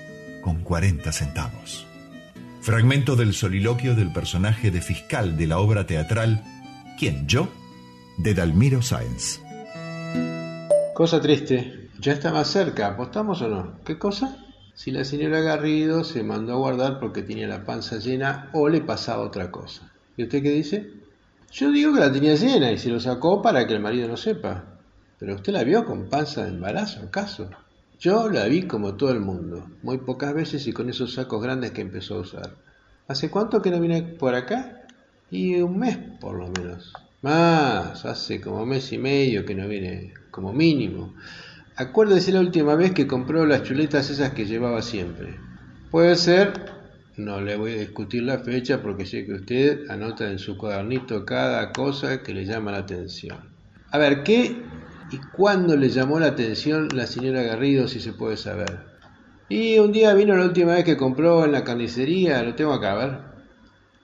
con 0.43 0.62
40 0.62 1.12
centavos. 1.12 1.86
Fragmento 2.67 3.14
del 3.14 3.33
soliloquio 3.33 3.95
del 3.95 4.12
personaje 4.12 4.73
de 4.73 4.81
fiscal 4.81 5.37
de 5.37 5.47
la 5.47 5.61
obra 5.61 5.87
teatral 5.87 6.43
¿Quién? 6.99 7.29
¿Yo? 7.29 7.47
de 8.19 8.35
Dalmiro 8.35 8.83
Sáenz. 8.83 9.41
Cosa 10.93 11.21
triste, 11.21 11.91
ya 12.01 12.14
está 12.14 12.33
más 12.33 12.49
cerca, 12.49 12.89
¿apostamos 12.89 13.41
o 13.43 13.47
no? 13.47 13.79
¿Qué 13.85 14.01
cosa? 14.01 14.45
Si 14.75 14.91
la 14.91 15.05
señora 15.05 15.43
Garrido 15.43 16.03
se 16.03 16.25
mandó 16.25 16.55
a 16.55 16.57
guardar 16.57 16.99
porque 16.99 17.23
tenía 17.23 17.47
la 17.47 17.64
panza 17.64 17.99
llena 17.99 18.51
o 18.53 18.69
le 18.69 18.81
pasaba 18.81 19.23
otra 19.23 19.53
cosa. 19.53 19.93
¿Y 20.17 20.25
usted 20.25 20.43
qué 20.43 20.51
dice? 20.51 20.91
Yo 21.53 21.71
digo 21.71 21.95
que 21.95 22.01
la 22.01 22.11
tenía 22.11 22.35
llena 22.35 22.73
y 22.73 22.79
se 22.79 22.89
lo 22.89 22.99
sacó 22.99 23.43
para 23.43 23.64
que 23.69 23.75
el 23.75 23.81
marido 23.81 24.09
no 24.09 24.17
sepa. 24.17 24.64
Pero 25.21 25.37
usted 25.37 25.53
la 25.53 25.62
vio 25.62 25.85
con 25.85 26.09
panza 26.09 26.43
de 26.43 26.49
embarazo, 26.49 27.01
¿acaso? 27.05 27.49
Yo 27.99 28.29
la 28.29 28.47
vi 28.47 28.63
como 28.63 28.95
todo 28.95 29.11
el 29.11 29.21
mundo, 29.21 29.71
muy 29.83 29.99
pocas 29.99 30.35
veces 30.35 30.67
y 30.67 30.73
con 30.73 30.89
esos 30.89 31.15
sacos 31.15 31.43
grandes 31.43 31.71
que 31.71 31.81
empezó 31.81 32.17
a 32.17 32.21
usar. 32.21 32.55
¿Hace 33.09 33.31
cuánto 33.31 33.63
que 33.63 33.71
no 33.71 33.81
viene 33.81 34.03
por 34.03 34.35
acá? 34.35 34.83
Y 35.31 35.57
un 35.57 35.79
mes, 35.79 35.99
por 36.21 36.37
lo 36.37 36.49
menos. 36.49 36.93
Más, 37.23 38.05
hace 38.05 38.41
como 38.41 38.67
mes 38.67 38.93
y 38.93 38.99
medio 38.99 39.45
que 39.45 39.55
no 39.55 39.67
viene, 39.67 40.13
como 40.31 40.53
mínimo. 40.53 41.15
Acuérdese 41.77 42.33
la 42.33 42.41
última 42.41 42.75
vez 42.75 42.93
que 42.93 43.07
compró 43.07 43.47
las 43.47 43.63
chuletas 43.63 44.11
esas 44.11 44.33
que 44.33 44.47
llevaba 44.47 44.83
siempre. 44.83 45.37
Puede 45.91 46.17
ser 46.17 46.77
no 47.17 47.41
le 47.41 47.57
voy 47.57 47.73
a 47.73 47.79
discutir 47.79 48.23
la 48.25 48.41
fecha 48.41 48.83
porque 48.83 49.07
sé 49.07 49.25
que 49.25 49.33
usted 49.33 49.91
anota 49.91 50.31
en 50.31 50.39
su 50.39 50.59
cuadernito 50.59 51.25
cada 51.25 51.73
cosa 51.73 52.23
que 52.23 52.35
le 52.35 52.45
llama 52.45 52.73
la 52.73 52.79
atención. 52.79 53.39
A 53.91 53.97
ver, 53.97 54.23
¿qué 54.23 54.55
y 55.11 55.19
cuándo 55.19 55.77
le 55.77 55.89
llamó 55.89 56.19
la 56.19 56.29
atención 56.29 56.89
la 56.95 57.07
señora 57.07 57.43
Garrido, 57.43 57.89
si 57.89 58.01
se 58.01 58.13
puede 58.13 58.37
saber? 58.37 58.81
Y 59.49 59.79
un 59.79 59.93
día 59.93 60.13
vino 60.15 60.37
la 60.37 60.45
última 60.45 60.75
vez 60.75 60.85
que 60.85 60.97
compró 60.97 61.45
en 61.45 61.53
la 61.53 61.63
carnicería, 61.63 62.43
lo 62.43 62.55
tengo 62.55 62.73
acá, 62.73 62.93
a 62.93 63.07
ver. 63.07 63.19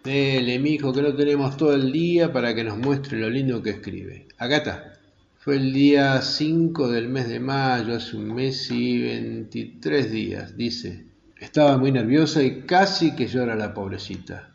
Dele, 0.05 0.59
mijo, 0.59 0.93
que 0.93 1.03
no 1.03 1.15
tenemos 1.15 1.57
todo 1.57 1.75
el 1.75 1.91
día 1.91 2.33
para 2.33 2.55
que 2.55 2.65
nos 2.65 2.79
muestre 2.79 3.19
lo 3.19 3.29
lindo 3.29 3.63
que 3.63 3.71
escribe. 3.71 4.29
Acá 4.39 4.57
está. 4.59 4.93
Fue 5.39 5.57
el 5.57 5.73
día 5.73 6.23
5 6.23 6.89
del 6.89 7.09
mes 7.09 7.29
de 7.29 7.41
mayo, 7.41 7.97
hace 7.97 8.17
un 8.17 8.33
mes 8.33 8.71
y 8.71 9.03
23 9.03 10.13
días, 10.13 10.57
dice. 10.57 11.07
Estaba 11.41 11.77
muy 11.77 11.91
nerviosa 11.91 12.41
y 12.45 12.61
casi 12.63 13.17
que 13.17 13.27
llora 13.27 13.57
la 13.57 13.75
pobrecita. 13.75 14.53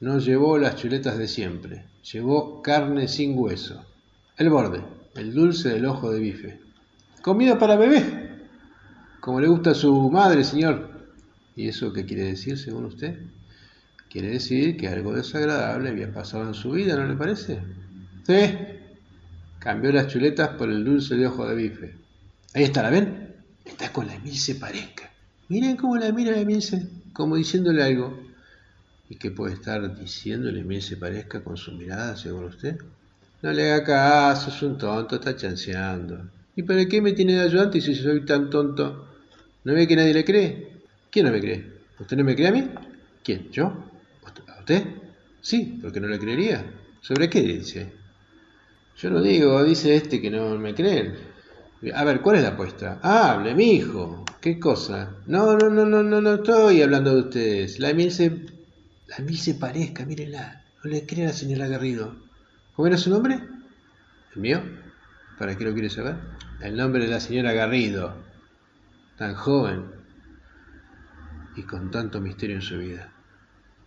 No 0.00 0.20
llevó 0.20 0.58
las 0.58 0.76
chuletas 0.76 1.18
de 1.18 1.26
siempre, 1.26 1.86
llevó 2.12 2.62
carne 2.62 3.08
sin 3.08 3.36
hueso. 3.36 3.84
El 4.36 4.50
borde, 4.50 4.80
el 5.20 5.34
dulce 5.34 5.70
del 5.70 5.86
ojo 5.86 6.10
de 6.10 6.20
bife. 6.20 6.60
Comida 7.22 7.58
para 7.58 7.76
bebé, 7.76 8.28
como 9.20 9.40
le 9.40 9.48
gusta 9.48 9.70
a 9.70 9.74
su 9.74 10.10
madre, 10.10 10.44
señor. 10.44 10.90
¿Y 11.56 11.68
eso 11.68 11.92
qué 11.92 12.04
quiere 12.04 12.24
decir, 12.24 12.56
según 12.56 12.84
usted? 12.86 13.18
Quiere 14.08 14.30
decir 14.30 14.76
que 14.76 14.88
algo 14.88 15.14
desagradable 15.14 15.90
había 15.90 16.12
pasado 16.12 16.46
en 16.46 16.54
su 16.54 16.70
vida, 16.70 16.96
¿no 16.96 17.06
le 17.06 17.16
parece? 17.16 17.58
Sí. 18.26 18.56
Cambió 19.58 19.92
las 19.92 20.06
chuletas 20.06 20.50
por 20.50 20.70
el 20.70 20.84
dulce 20.84 21.16
de 21.16 21.26
ojo 21.26 21.46
de 21.46 21.54
bife. 21.56 21.94
Ahí 22.54 22.64
está, 22.64 22.82
¿la 22.82 22.90
ven? 22.90 23.34
Está 23.64 23.92
con 23.92 24.06
la 24.06 24.14
Emilce 24.14 24.54
Parezca. 24.54 25.10
Miren 25.48 25.76
cómo 25.76 25.96
la 25.96 26.10
mira 26.12 26.32
la 26.32 26.40
Emilce, 26.40 26.88
como 27.12 27.36
diciéndole 27.36 27.82
algo. 27.82 28.18
¿Y 29.10 29.16
qué 29.16 29.30
puede 29.30 29.54
estar 29.54 29.98
diciéndole 29.98 30.60
Emilce 30.60 30.96
Parezca 30.96 31.42
con 31.42 31.56
su 31.56 31.72
mirada, 31.72 32.16
según 32.16 32.44
usted? 32.44 32.78
No 33.40 33.52
le 33.52 33.70
haga 33.70 33.84
caso, 33.84 34.50
es 34.50 34.62
un 34.62 34.76
tonto, 34.76 35.16
está 35.16 35.36
chanceando. 35.36 36.28
¿Y 36.56 36.64
para 36.64 36.86
qué 36.86 37.00
me 37.00 37.12
tiene 37.12 37.34
de 37.34 37.42
ayudante 37.42 37.80
si 37.80 37.94
soy 37.94 38.24
tan 38.24 38.50
tonto? 38.50 39.06
¿No 39.64 39.74
ve 39.74 39.86
que 39.86 39.94
nadie 39.94 40.12
le 40.12 40.24
cree? 40.24 40.80
¿Quién 41.10 41.26
no 41.26 41.32
me 41.32 41.40
cree? 41.40 41.78
¿Usted 42.00 42.16
no 42.16 42.24
me 42.24 42.34
cree 42.34 42.48
a 42.48 42.52
mí? 42.52 42.68
¿Quién? 43.22 43.50
¿Yo? 43.52 43.84
usted? 44.58 44.84
Sí, 45.40 45.78
porque 45.80 46.00
no 46.00 46.08
le 46.08 46.18
creería. 46.18 46.64
¿Sobre 47.00 47.30
qué 47.30 47.40
dice? 47.42 47.92
Yo 48.96 49.10
no 49.10 49.22
digo, 49.22 49.62
dice 49.64 49.94
este 49.94 50.20
que 50.20 50.30
no 50.30 50.58
me 50.58 50.74
creen. 50.74 51.14
A 51.94 52.04
ver, 52.04 52.20
¿cuál 52.20 52.36
es 52.36 52.42
la 52.42 52.50
apuesta? 52.50 52.98
Ah, 53.02 53.34
hable, 53.34 53.54
mi 53.54 53.72
hijo. 53.76 54.24
¿Qué 54.40 54.58
cosa? 54.58 55.16
No, 55.26 55.56
no, 55.56 55.70
no, 55.70 55.86
no, 55.86 56.02
no, 56.02 56.20
no 56.20 56.34
estoy 56.34 56.82
hablando 56.82 57.14
de 57.14 57.20
ustedes. 57.20 57.78
La 57.78 57.92
mil 57.94 58.10
se, 58.10 58.30
la 59.06 59.18
mil 59.20 59.38
se 59.38 59.54
parezca, 59.54 60.04
mírenla. 60.04 60.64
No 60.82 60.90
le 60.90 61.06
cree 61.06 61.24
a 61.24 61.28
la 61.28 61.32
señora 61.32 61.68
Garrido. 61.68 62.27
¿Cómo 62.78 62.86
era 62.86 62.96
su 62.96 63.10
nombre? 63.10 63.40
¿El 64.36 64.40
mío? 64.40 64.62
¿Para 65.36 65.58
qué 65.58 65.64
lo 65.64 65.72
quiere 65.72 65.90
saber? 65.90 66.14
El 66.60 66.76
nombre 66.76 67.06
de 67.06 67.10
la 67.10 67.18
señora 67.18 67.52
Garrido. 67.52 68.14
Tan 69.16 69.34
joven 69.34 69.86
y 71.56 71.62
con 71.62 71.90
tanto 71.90 72.20
misterio 72.20 72.54
en 72.54 72.62
su 72.62 72.78
vida. 72.78 73.12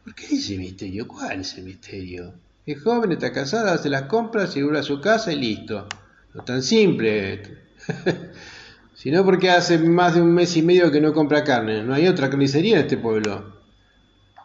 ¿Por 0.03 0.13
qué 0.13 0.35
ese 0.35 0.57
misterio? 0.57 1.07
¿Cuál 1.07 1.39
es 1.39 1.57
misterio? 1.59 2.33
Es 2.65 2.83
joven, 2.83 3.13
está 3.13 3.31
casada, 3.31 3.75
hace 3.75 3.87
las 3.87 4.03
compras, 4.09 4.51
segura 4.51 4.81
a 4.81 4.83
su 4.83 4.99
casa 4.99 5.31
y 5.31 5.37
listo. 5.37 5.87
No 6.33 6.43
tan 6.43 6.61
simple. 6.61 7.43
Sino 8.93 9.23
porque 9.23 9.51
hace 9.51 9.77
más 9.79 10.15
de 10.15 10.21
un 10.21 10.33
mes 10.33 10.57
y 10.57 10.63
medio 10.63 10.91
que 10.91 10.99
no 10.99 11.13
compra 11.13 11.45
carne. 11.45 11.81
No 11.81 11.93
hay 11.93 12.09
otra 12.09 12.29
carnicería 12.29 12.75
en 12.75 12.81
este 12.81 12.97
pueblo. 12.97 13.55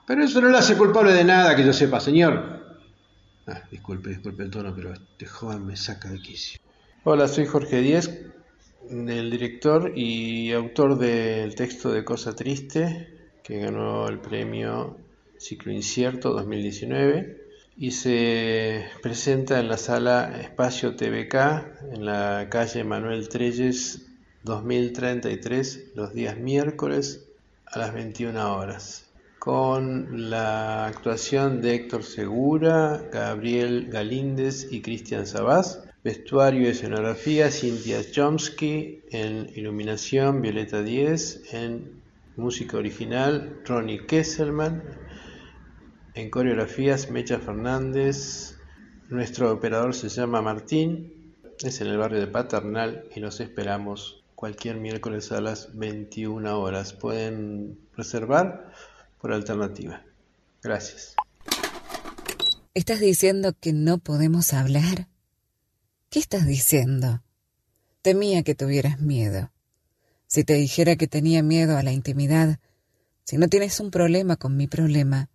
Pero 0.07 0.23
eso 0.23 0.41
no 0.41 0.51
lo 0.51 0.59
hace 0.59 0.77
culpable 0.77 1.13
de 1.15 1.25
nada 1.25 1.57
que 1.57 1.65
yo 1.65 1.73
sepa, 1.73 1.99
señor. 1.99 2.56
Ah, 3.49 3.63
disculpe, 3.71 4.11
disculpe 4.11 4.43
el 4.43 4.51
tono, 4.51 4.75
pero 4.75 4.93
este 4.93 5.27
joven 5.27 5.65
me 5.65 5.77
saca 5.77 6.11
de 6.11 6.19
quicio. 6.19 6.59
Hola, 7.05 7.29
soy 7.29 7.47
Jorge 7.47 7.81
Díez, 7.81 8.11
el 8.91 9.31
director 9.31 9.93
y 9.95 10.51
autor 10.51 10.99
del 10.99 11.55
texto 11.55 11.93
de 11.93 12.05
Cosa 12.05 12.35
Triste, 12.35 13.09
que 13.45 13.61
ganó 13.61 14.09
el 14.09 14.19
premio 14.19 14.97
Ciclo 15.39 15.71
Incierto 15.71 16.33
2019 16.33 17.41
y 17.77 17.93
se 17.93 18.87
presenta 19.01 19.61
en 19.61 19.69
la 19.69 19.77
sala 19.77 20.41
Espacio 20.41 20.97
TVK 20.97 21.35
en 21.93 22.05
la 22.05 22.49
calle 22.51 22.83
Manuel 22.83 23.29
Treyes 23.29 24.07
2033 24.43 25.93
los 25.95 26.13
días 26.15 26.37
miércoles 26.37 27.29
a 27.67 27.79
las 27.79 27.95
21 27.95 28.57
horas 28.57 29.06
con 29.47 30.29
la 30.29 30.87
actuación 30.87 31.63
de 31.63 31.77
Héctor 31.77 32.03
Segura, 32.03 33.09
Gabriel 33.13 33.87
Galíndez 33.93 34.67
y 34.73 34.83
Cristian 34.83 35.25
Sabás, 35.25 35.85
vestuario 36.03 36.63
y 36.63 36.67
escenografía 36.67 37.53
Cintia 37.53 38.01
Chomsky, 38.11 39.03
en 39.13 39.49
iluminación 39.55 40.43
Violeta 40.43 40.83
Díez, 40.83 41.45
en 41.55 42.03
música 42.35 42.77
original 42.77 43.61
Ronnie 43.65 44.05
Kesselman, 44.05 44.83
en 46.15 46.29
coreografías, 46.29 47.13
Mecha 47.13 47.39
Fernández. 47.39 48.59
Nuestro 49.11 49.53
operador 49.53 49.95
se 49.95 50.09
llama 50.09 50.43
Martín. 50.43 51.37
Es 51.63 51.81
en 51.81 51.87
el 51.87 51.99
barrio 51.99 52.19
de 52.19 52.27
Paternal 52.27 53.05
y 53.15 53.21
los 53.21 53.39
esperamos 53.39 54.25
cualquier 54.35 54.75
miércoles 54.79 55.31
a 55.31 55.41
las 55.41 55.79
21 55.79 56.59
horas. 56.59 56.95
Pueden 56.95 57.79
reservar 57.97 58.73
por 59.27 59.35
alternativa. 59.35 60.05
Gracias. 60.63 61.17
¿Estás 62.75 63.01
diciendo 63.01 63.55
que 63.59 63.73
no 63.73 63.99
podemos 63.99 64.53
hablar? 64.53 65.09
¿Qué 66.11 66.21
estás 66.21 66.47
diciendo? 66.47 67.25
Temía 68.03 68.45
que 68.45 68.55
tuvieras 68.55 69.01
miedo. 69.01 69.51
Si 70.29 70.45
te 70.45 70.55
dijera 70.55 70.95
que 70.95 71.09
tenía 71.09 71.43
miedo 71.43 71.77
a 71.77 71.83
la 71.83 71.91
intimidad, 71.91 72.61
si 73.25 73.37
no 73.37 73.49
tienes 73.49 73.81
un 73.81 73.91
problema 73.91 74.37
con 74.37 74.57
mi 74.57 74.69
problema, 74.69 75.29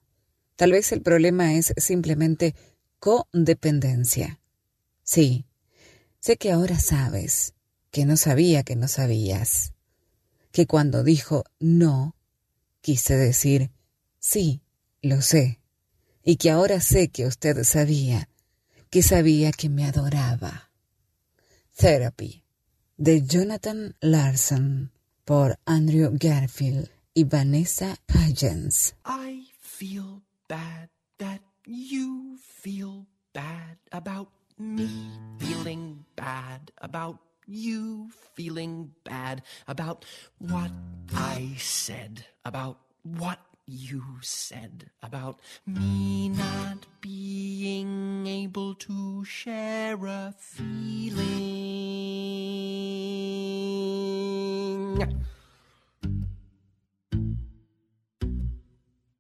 Tal 0.62 0.74
vez 0.74 0.92
el 0.92 1.02
problema 1.02 1.56
es 1.56 1.74
simplemente 1.78 2.54
codependencia. 3.00 4.40
Sí, 5.02 5.48
sé 6.20 6.38
que 6.38 6.52
ahora 6.52 6.80
sabes, 6.80 7.56
que 7.90 8.06
no 8.06 8.16
sabía 8.16 8.62
que 8.62 8.76
no 8.76 8.88
sabías, 8.88 9.74
que 10.52 10.68
cuando 10.68 11.04
dijo 11.04 11.46
no, 11.60 12.16
quise 12.82 13.16
decir 13.16 13.72
sí, 14.22 14.62
lo 15.02 15.22
sé, 15.22 15.60
y 16.24 16.38
que 16.38 16.52
ahora 16.52 16.80
sé 16.80 17.10
que 17.10 17.26
usted 17.26 17.64
sabía, 17.64 18.30
que 18.90 19.04
sabía 19.04 19.52
que 19.52 19.68
me 19.68 19.86
adoraba. 19.86 20.70
Therapy, 21.76 22.46
de 22.98 23.26
Jonathan 23.26 23.96
Larson, 24.00 24.92
por 25.26 25.60
Andrew 25.66 26.12
Garfield 26.14 26.90
y 27.14 27.24
Vanessa 27.24 27.98
Hudgens. 28.08 28.96
I 29.06 29.48
feel 29.60 30.22
bad 30.48 30.90
that 31.18 31.42
you 31.66 32.38
feel 32.38 33.08
bad 33.34 33.78
about 33.92 34.30
me 34.58 34.88
feeling 35.40 36.06
bad 36.16 36.72
about 36.82 37.18
you 37.48 38.10
feeling 38.36 38.94
bad 39.04 39.42
about 39.68 40.06
what 40.38 40.72
I 41.16 41.56
said, 41.58 42.26
about 42.46 42.78
what 43.04 43.40
you 43.72 44.04
said, 44.22 44.90
about 45.02 45.40
me 45.66 46.28
not 46.28 46.86
being 47.00 48.28
able 48.28 48.76
to 48.76 49.24
share 49.24 49.98
a 50.06 50.34
feeling. 50.38 51.22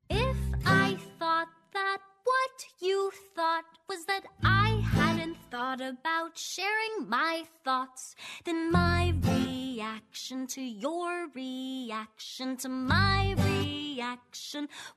If 0.09 0.37
I 0.65 0.97
thought 1.17 1.47
that 1.73 1.99
what 2.25 2.65
you 2.81 3.11
thought 3.33 3.63
was 3.87 4.03
that 4.05 4.25
I 4.43 4.83
hadn't 4.91 5.37
thought 5.49 5.79
about 5.79 6.37
sharing 6.37 7.07
my 7.07 7.45
thoughts, 7.63 8.15
then 8.43 8.69
my 8.69 9.13
reaction 9.23 10.45
to 10.47 10.61
your 10.61 11.29
reaction 11.33 12.57
to 12.57 12.67
my 12.67 13.33
reaction 13.37 13.80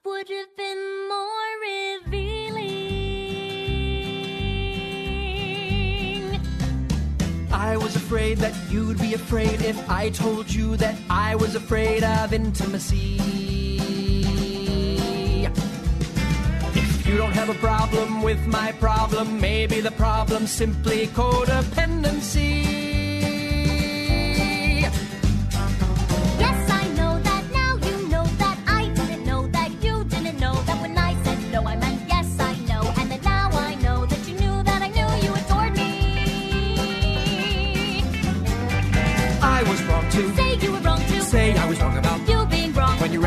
would 0.04 0.28
have 0.28 0.56
been 0.56 1.08
more 1.08 1.50
revealing. 1.62 2.74
I 7.52 7.76
was 7.76 7.96
afraid 7.96 8.38
that 8.38 8.54
you'd 8.70 8.98
be 8.98 9.14
afraid 9.14 9.62
if 9.62 9.90
I 9.90 10.10
told 10.10 10.52
you 10.52 10.76
that 10.76 10.96
I 11.10 11.34
was 11.34 11.54
afraid 11.56 12.04
of 12.04 12.32
intimacy. 12.32 13.18
If 16.74 17.06
you 17.06 17.16
don't 17.16 17.32
have 17.32 17.48
a 17.48 17.54
problem 17.54 18.22
with 18.22 18.46
my 18.46 18.72
problem. 18.72 19.40
Maybe 19.40 19.80
the 19.80 19.92
problem's 19.92 20.50
simply 20.50 21.08
codependency. 21.08 22.73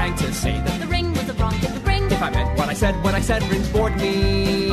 Rang 0.07 0.17
to 0.17 0.33
say 0.33 0.59
that 0.61 0.79
the 0.79 0.87
ring 0.87 1.11
was 1.13 1.25
the 1.25 1.33
wrong, 1.33 1.53
the 1.59 1.81
ring. 1.85 2.09
If 2.11 2.21
I 2.21 2.29
meant 2.29 2.57
what 2.57 2.69
I 2.69 2.73
said 2.73 2.95
said 2.95 3.03
when 3.03 3.15
I 3.15 3.21
said 3.21 3.43
rings 3.51 3.69
bored 3.69 3.95
me. 3.97 4.69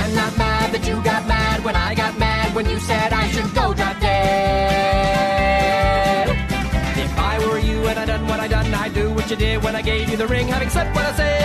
I'm 0.00 0.14
not 0.14 0.36
mad 0.38 0.72
that 0.72 0.86
you 0.86 1.02
got 1.02 1.26
mad 1.26 1.64
when 1.64 1.76
I 1.76 1.94
got 1.94 2.18
mad 2.18 2.54
when 2.54 2.68
you 2.68 2.78
said 2.78 3.12
I 3.12 3.28
should 3.28 3.52
go 3.54 3.74
drop 3.74 4.00
dead. 4.00 4.28
If 7.04 7.18
I 7.18 7.38
were 7.46 7.58
you 7.58 7.78
and 7.88 7.98
I 7.98 8.04
done 8.06 8.26
what 8.28 8.40
I 8.40 8.48
done, 8.48 8.72
I'd 8.74 8.94
do 8.94 9.10
what 9.12 9.30
you 9.30 9.36
did 9.36 9.62
when 9.62 9.76
I 9.76 9.82
gave 9.82 10.08
you 10.10 10.16
the 10.16 10.26
ring, 10.26 10.48
having 10.48 10.70
said 10.70 10.94
what 10.94 11.04
I 11.04 11.12
said. 11.20 11.36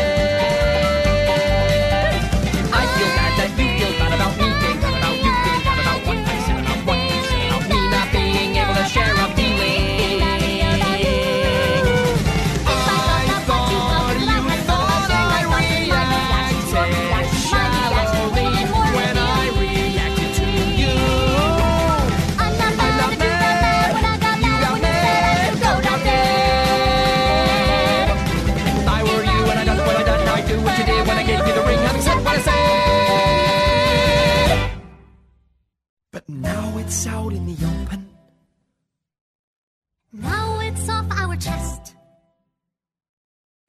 I 2.82 2.84
feel 2.96 3.12
bad 3.20 3.32
that 3.40 3.50
you 3.60 3.68
feel 3.80 3.94
bad 4.00 4.14
about 4.14 4.34
me 4.38 4.41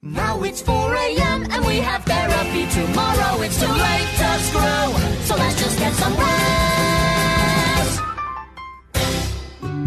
Now 0.04 0.42
it's 0.42 0.60
4 0.62 0.96
a.m. 0.96 1.46
and 1.48 1.64
we 1.64 1.78
have 1.78 2.02
therapy 2.04 2.66
tomorrow. 2.74 3.40
It's 3.40 3.60
too 3.60 3.70
late 3.70 4.10
to 4.18 4.38
screw, 4.42 4.98
so 5.22 5.36
let's 5.36 5.54
just 5.62 5.78
get 5.78 5.92
some 5.94 6.16
rest. 6.16 8.00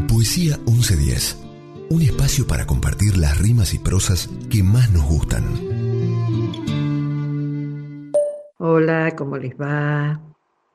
Poesía 0.08 0.58
1110. 0.66 1.36
Un 1.90 2.02
espacio 2.02 2.48
para 2.48 2.66
compartir 2.66 3.18
las 3.18 3.38
rimas 3.42 3.74
y 3.74 3.80
prosas 3.80 4.30
que 4.50 4.64
más 4.64 4.90
nos 4.92 5.04
gustan. 5.04 5.44
Hola, 8.58 9.14
¿cómo 9.18 9.36
les 9.36 9.54
va? 9.56 10.22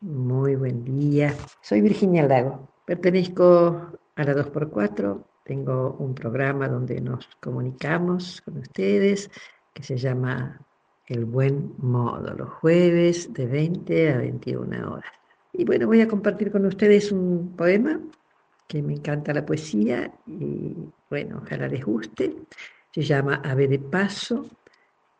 Muy 0.03 0.55
buen 0.55 0.85
día. 0.85 1.35
Soy 1.63 1.81
Virginia 1.81 2.27
Lago. 2.27 2.69
Pertenezco 2.85 3.91
a 4.17 4.23
la 4.23 4.35
2x4. 4.35 5.30
Tengo 5.51 5.97
un 5.99 6.15
programa 6.15 6.69
donde 6.69 7.01
nos 7.01 7.29
comunicamos 7.41 8.41
con 8.43 8.59
ustedes 8.59 9.29
que 9.75 9.83
se 9.83 9.97
llama 9.97 10.61
El 11.09 11.25
Buen 11.25 11.75
Modo, 11.79 12.33
los 12.35 12.51
jueves 12.51 13.33
de 13.33 13.47
20 13.47 14.13
a 14.13 14.19
21 14.19 14.93
horas. 14.93 15.13
Y 15.53 15.65
bueno, 15.65 15.89
voy 15.89 16.03
a 16.03 16.07
compartir 16.07 16.53
con 16.53 16.67
ustedes 16.67 17.11
un 17.11 17.57
poema 17.57 18.01
que 18.69 18.81
me 18.81 18.93
encanta 18.93 19.35
la 19.35 19.45
poesía 19.45 20.13
y 20.25 20.77
bueno, 21.11 21.41
ojalá 21.43 21.67
les 21.67 21.85
guste. 21.85 22.33
Se 22.93 23.03
llama 23.03 23.43
Ave 23.43 23.67
de 23.67 23.81
Paso 23.81 24.47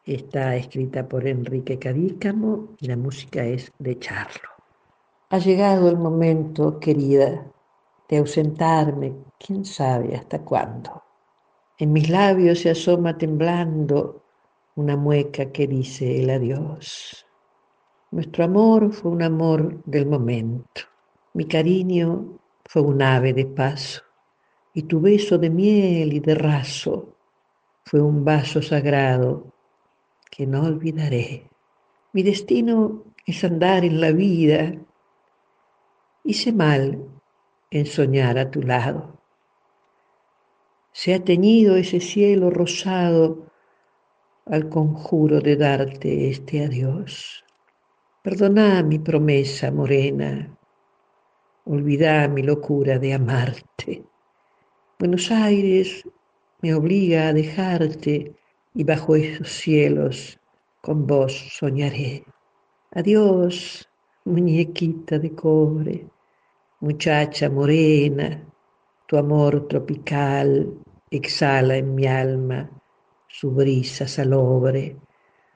Está 0.07 0.55
escrita 0.55 1.09
por 1.09 1.27
Enrique 1.27 1.77
Cadícamo 1.77 2.77
y 2.79 2.87
la 2.87 2.97
música 2.97 3.45
es 3.45 3.73
de 3.81 3.99
Charlo. 3.99 4.49
Ha 5.31 5.39
llegado 5.39 5.91
el 5.91 5.97
momento, 5.97 6.79
querida, 6.79 7.45
de 8.11 8.19
ausentarme, 8.19 9.15
quién 9.39 9.65
sabe 9.65 10.17
hasta 10.17 10.41
cuándo. 10.41 11.05
En 11.79 11.93
mis 11.93 12.11
labios 12.11 12.59
se 12.59 12.71
asoma 12.71 13.17
temblando 13.17 14.25
una 14.75 14.97
mueca 14.97 15.53
que 15.53 15.69
dice 15.69 16.21
el 16.21 16.29
adiós. 16.31 17.25
Nuestro 18.11 18.45
amor 18.45 18.93
fue 18.93 19.13
un 19.13 19.23
amor 19.23 19.81
del 19.85 20.07
momento. 20.07 20.83
Mi 21.35 21.45
cariño 21.47 22.41
fue 22.65 22.83
un 22.83 23.01
ave 23.01 23.33
de 23.33 23.47
paso. 23.47 24.03
Y 24.75 24.83
tu 24.83 25.01
beso 25.01 25.39
de 25.39 25.51
miel 25.51 26.13
y 26.13 26.21
de 26.21 26.35
raso 26.35 27.15
fue 27.85 28.01
un 28.01 28.25
vaso 28.25 28.61
sagrado 28.61 29.53
que 30.29 30.47
no 30.47 30.65
olvidaré. 30.65 31.49
Mi 32.13 32.25
destino 32.25 33.05
es 33.25 33.45
andar 33.45 33.85
en 33.85 34.01
la 34.01 34.11
vida. 34.11 34.75
Hice 36.25 36.53
mal 36.53 37.20
en 37.71 37.87
soñar 37.87 38.39
a 38.39 38.51
tu 38.51 38.63
lado. 38.63 39.21
Se 40.93 41.15
ha 41.15 41.25
teñido 41.25 41.77
ese 41.77 42.01
cielo 42.01 42.51
rosado 42.51 43.47
al 44.47 44.69
conjuro 44.69 45.41
de 45.41 45.57
darte 45.57 46.29
este 46.29 46.65
adiós. 46.65 47.45
Perdona 48.23 48.83
mi 48.83 48.99
promesa 48.99 49.71
morena, 49.71 50.59
olvida 51.65 52.27
mi 52.29 52.43
locura 52.43 52.99
de 52.99 53.15
amarte. 53.15 54.05
Buenos 54.99 55.31
Aires 55.31 56.05
me 56.63 56.75
obliga 56.75 57.29
a 57.29 57.33
dejarte 57.33 58.35
y 58.75 58.85
bajo 58.85 59.17
esos 59.17 59.49
cielos 59.49 60.39
con 60.83 61.07
vos 61.07 61.33
soñaré. 61.59 62.25
Adiós, 62.91 63.89
muñequita 64.25 65.19
de 65.19 65.35
cobre, 65.35 66.07
muchacha 66.81 67.51
morena, 67.51 68.43
tu 69.07 69.19
amor 69.19 69.69
tropical 69.69 70.73
exhala 71.11 71.77
en 71.77 71.95
mi 71.95 72.07
alma 72.07 72.71
su 73.29 73.51
brisa 73.51 74.09
salobre 74.09 74.97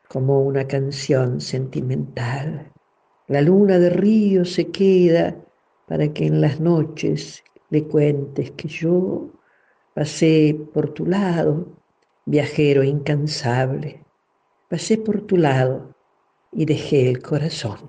como 0.09 0.43
una 0.43 0.66
canción 0.66 1.41
sentimental. 1.41 2.70
La 3.29 3.41
luna 3.41 3.79
de 3.79 3.91
río 3.91 4.45
se 4.45 4.70
queda 4.70 5.37
para 5.89 6.12
que 6.12 6.27
en 6.27 6.41
las 6.41 6.61
noches 6.61 7.43
le 7.70 7.85
cuentes 7.85 8.51
que 8.53 8.68
yo 8.68 9.31
pasé 9.95 10.57
por 10.72 10.93
tu 10.93 11.07
lado 11.07 11.66
viajero 12.27 12.83
incansable. 12.83 14.05
Pasé 14.68 14.99
por 14.99 15.22
tu 15.22 15.37
lado 15.37 15.95
y 16.53 16.64
dejé 16.64 17.09
el 17.09 17.22
corazón. 17.22 17.89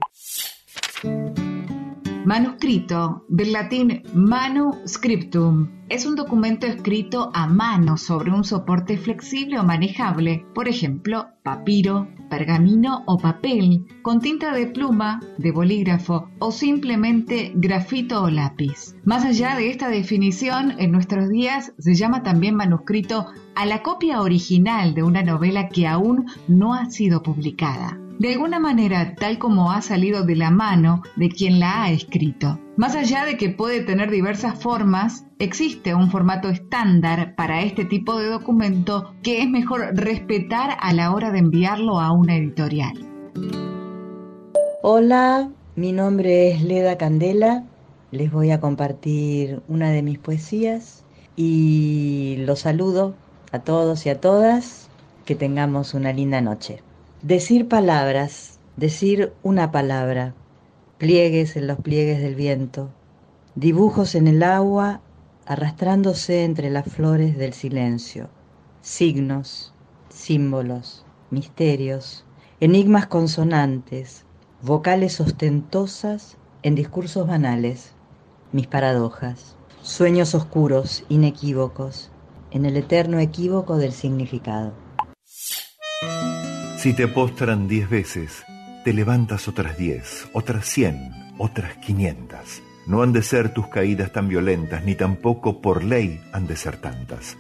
Manuscrito, 2.26 3.24
del 3.28 3.52
latín 3.52 4.02
manuscriptum, 4.16 5.85
es 5.88 6.06
un 6.06 6.16
documento 6.16 6.66
escrito 6.66 7.30
a 7.34 7.48
mano 7.48 7.98
sobre 7.98 8.32
un 8.32 8.44
soporte 8.44 8.98
flexible 8.98 9.60
o 9.60 9.64
manejable, 9.64 10.46
por 10.56 10.68
ejemplo, 10.68 11.28
papiro, 11.44 12.08
pergamino 12.30 13.04
o 13.06 13.18
papel, 13.18 13.86
con 14.02 14.20
tinta 14.20 14.54
de 14.54 14.68
pluma, 14.68 15.20
de 15.38 15.52
bolígrafo 15.52 16.30
o 16.40 16.52
simplemente 16.52 17.52
grafito 17.56 18.24
o 18.24 18.30
lápiz. 18.30 18.96
Más 19.04 19.24
allá 19.26 19.56
de 19.56 19.70
esta 19.70 19.90
definición, 19.90 20.74
en 20.80 20.92
nuestros 20.92 21.30
días 21.30 21.74
se 21.78 21.94
llama 21.94 22.24
también 22.24 22.56
manuscrito 22.56 23.28
a 23.56 23.66
la 23.66 23.84
copia 23.84 24.22
original 24.22 24.96
de 24.96 25.04
una 25.04 25.22
novela 25.22 25.70
que 25.70 25.88
aún 25.88 26.26
no 26.48 26.74
ha 26.74 26.86
sido 26.90 27.22
publicada 27.22 28.00
de 28.18 28.32
alguna 28.34 28.60
manera 28.60 29.14
tal 29.16 29.38
como 29.38 29.72
ha 29.72 29.82
salido 29.82 30.24
de 30.24 30.38
la 30.38 30.50
mano 30.50 31.02
de 31.18 31.28
quien 31.30 31.60
la 31.60 31.84
ha 31.84 31.92
escrito. 31.92 32.60
Más 32.78 32.94
allá 32.94 33.24
de 33.24 33.38
que 33.38 33.50
puede 33.50 33.86
tener 33.86 34.12
diversas 34.12 34.62
formas, 34.62 35.26
existe 35.40 35.96
un 35.96 36.12
formato 36.12 36.50
estándar 36.50 37.34
para 37.38 37.62
este 37.62 37.86
tipo 37.86 38.20
de 38.20 38.28
documento 38.28 39.16
que 39.24 39.42
es 39.42 39.50
mejor 39.50 39.96
respetar 39.96 40.76
a 40.82 40.92
la 40.92 41.14
hora 41.14 41.32
de 41.32 41.40
enviarlo 41.40 42.02
a 42.02 42.12
una 42.12 42.36
editorial. 42.36 42.94
Hola, 44.84 45.50
mi 45.78 45.94
nombre 45.94 46.52
es 46.52 46.64
Leda 46.64 46.98
Candela, 46.98 47.64
les 48.12 48.30
voy 48.30 48.52
a 48.52 48.60
compartir 48.60 49.62
una 49.70 49.92
de 49.92 50.02
mis 50.02 50.20
poesías 50.20 51.06
y 51.38 52.36
los 52.40 52.60
saludo 52.60 53.16
a 53.54 53.60
todos 53.60 54.06
y 54.06 54.10
a 54.10 54.20
todas, 54.20 54.90
que 55.24 55.36
tengamos 55.36 55.94
una 55.94 56.12
linda 56.12 56.42
noche. 56.42 56.84
Decir 57.22 57.70
palabras, 57.70 58.60
decir 58.76 59.32
una 59.44 59.72
palabra, 59.72 60.34
pliegues 60.98 61.56
en 61.56 61.68
los 61.68 61.80
pliegues 61.80 62.22
del 62.22 62.36
viento, 62.36 62.90
dibujos 63.56 64.16
en 64.16 64.28
el 64.28 64.44
agua 64.44 65.02
arrastrándose 65.46 66.44
entre 66.44 66.70
las 66.70 66.86
flores 66.86 67.38
del 67.38 67.54
silencio, 67.54 68.30
signos, 68.82 69.74
símbolos, 70.10 71.06
misterios, 71.30 72.26
enigmas 72.60 73.08
consonantes, 73.08 74.26
vocales 74.62 75.20
ostentosas 75.20 76.38
en 76.64 76.76
discursos 76.76 77.28
banales, 77.28 77.92
mis 78.52 78.68
paradojas, 78.68 79.56
sueños 79.82 80.34
oscuros, 80.34 81.04
inequívocos, 81.10 82.10
en 82.52 82.66
el 82.66 82.78
eterno 82.78 83.20
equívoco 83.20 83.78
del 83.78 83.92
significado. 83.92 84.74
Si 86.78 86.94
te 86.94 87.08
postran 87.08 87.68
diez 87.68 87.90
veces, 87.90 88.44
te 88.86 88.94
levantas 88.94 89.48
otras 89.48 89.80
diez, 89.80 90.30
otras 90.32 90.68
cien, 90.68 91.10
otras 91.40 91.76
quinientas. 91.78 92.62
No 92.86 93.02
han 93.02 93.14
de 93.14 93.24
ser 93.24 93.52
tus 93.52 93.68
caídas 93.68 94.12
tan 94.12 94.28
violentas, 94.28 94.86
ni 94.86 94.94
tampoco 94.94 95.60
por 95.60 95.84
ley 95.84 96.22
han 96.32 96.46
de 96.46 96.56
ser 96.56 96.78
tantas. 96.78 97.36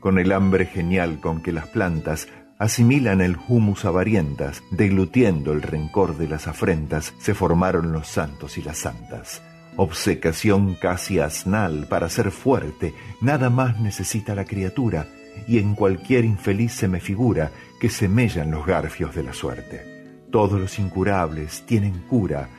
Con 0.00 0.18
el 0.18 0.32
hambre 0.32 0.64
genial 0.64 1.20
con 1.20 1.42
que 1.42 1.52
las 1.52 1.66
plantas 1.66 2.28
asimilan 2.58 3.20
el 3.20 3.36
humus 3.48 3.84
avarientas, 3.84 4.62
deglutiendo 4.70 5.52
el 5.52 5.60
rencor 5.60 6.16
de 6.16 6.26
las 6.26 6.48
afrentas, 6.48 7.12
se 7.18 7.34
formaron 7.34 7.92
los 7.92 8.08
santos 8.08 8.56
y 8.56 8.62
las 8.62 8.78
santas. 8.78 9.42
Obsecación 9.76 10.74
casi 10.74 11.18
asnal 11.18 11.86
para 11.90 12.08
ser 12.08 12.30
fuerte, 12.30 12.94
nada 13.20 13.50
más 13.50 13.78
necesita 13.78 14.34
la 14.34 14.46
criatura, 14.46 15.06
y 15.46 15.58
en 15.58 15.74
cualquier 15.74 16.24
infeliz 16.24 16.72
se 16.72 16.88
me 16.88 17.00
figura 17.00 17.50
que 17.78 17.90
semellan 17.90 18.50
los 18.50 18.64
garfios 18.64 19.14
de 19.14 19.22
la 19.22 19.34
suerte. 19.34 19.97
Todos 20.30 20.60
los 20.60 20.78
incurables 20.78 21.64
tienen 21.64 22.02
cura 22.06 22.50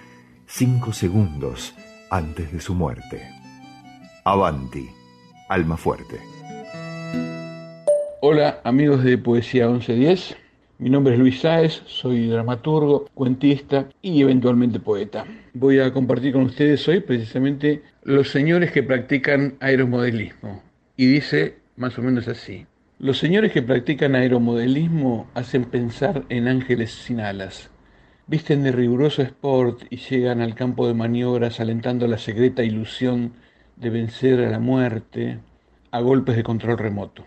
cinco 0.48 0.92
segundos 0.92 1.76
antes 2.10 2.52
de 2.52 2.60
su 2.60 2.74
muerte. 2.74 3.22
Avanti, 4.26 4.90
alma 5.50 5.78
fuerte. 5.78 6.20
Hola 8.22 8.60
amigos 8.64 9.04
de 9.04 9.20
Poesía 9.20 9.68
1110, 9.68 10.36
mi 10.80 10.90
nombre 10.90 11.14
es 11.14 11.20
Luis 11.20 11.42
Sáez, 11.42 11.84
soy 11.86 12.28
dramaturgo, 12.28 13.06
cuentista 13.14 13.88
y 14.02 14.20
eventualmente 14.22 14.80
poeta. 14.80 15.26
Voy 15.54 15.80
a 15.80 15.94
compartir 15.94 16.34
con 16.34 16.44
ustedes 16.44 16.88
hoy 16.88 17.02
precisamente 17.02 17.84
los 18.02 18.32
señores 18.32 18.72
que 18.72 18.82
practican 18.82 19.58
aeromodelismo. 19.60 20.64
Y 20.98 21.06
dice 21.06 21.58
más 21.78 21.98
o 22.00 22.02
menos 22.02 22.28
así. 22.28 22.66
Los 23.02 23.18
señores 23.18 23.54
que 23.54 23.62
practican 23.62 24.14
aeromodelismo 24.14 25.30
hacen 25.34 25.64
pensar 25.64 26.26
en 26.28 26.50
ángeles 26.50 26.92
sin 26.92 27.22
alas. 27.22 27.72
Visten 28.28 28.62
de 28.62 28.74
riguroso 28.74 29.22
sport 29.22 29.84
y 29.90 29.96
llegan 29.96 30.42
al 30.42 30.54
campo 30.54 30.86
de 30.86 30.94
maniobras 30.94 31.62
alentando 31.62 32.08
la 32.08 32.18
secreta 32.18 32.62
ilusión 32.62 33.36
de 33.78 33.90
vencer 33.90 34.42
a 34.42 34.50
la 34.50 34.60
muerte 34.60 35.40
a 35.92 36.02
golpes 36.02 36.36
de 36.36 36.44
control 36.44 36.78
remoto. 36.78 37.26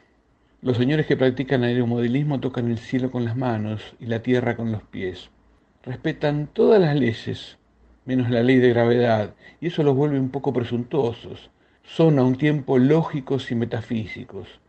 Los 0.61 0.77
señores 0.77 1.07
que 1.07 1.17
practican 1.17 1.65
aeromodelismo 1.65 2.39
tocan 2.39 2.71
el 2.71 2.77
cielo 2.77 3.11
con 3.11 3.25
las 3.25 3.39
manos 3.39 3.95
y 3.99 4.05
la 4.05 4.21
tierra 4.21 4.57
con 4.57 4.73
los 4.73 4.83
pies. 4.83 5.31
Respetan 5.83 6.49
todas 6.53 6.83
las 6.83 6.95
leyes, 6.97 7.57
menos 8.05 8.29
la 8.29 8.43
ley 8.43 8.59
de 8.59 8.69
gravedad, 8.69 9.35
y 9.59 9.69
eso 9.69 9.83
los 9.83 9.97
vuelve 9.97 10.21
un 10.21 10.29
poco 10.29 10.53
presuntuosos. 10.53 11.51
Son 11.83 12.19
a 12.19 12.25
un 12.25 12.37
tiempo 12.37 12.79
lógicos 12.79 13.51
y 13.51 13.55
metafísicos, 13.55 14.61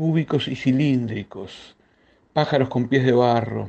cúbicos 0.00 0.48
y 0.48 0.56
cilíndricos, 0.56 1.76
pájaros 2.32 2.70
con 2.70 2.88
pies 2.88 3.04
de 3.04 3.12
barro, 3.12 3.68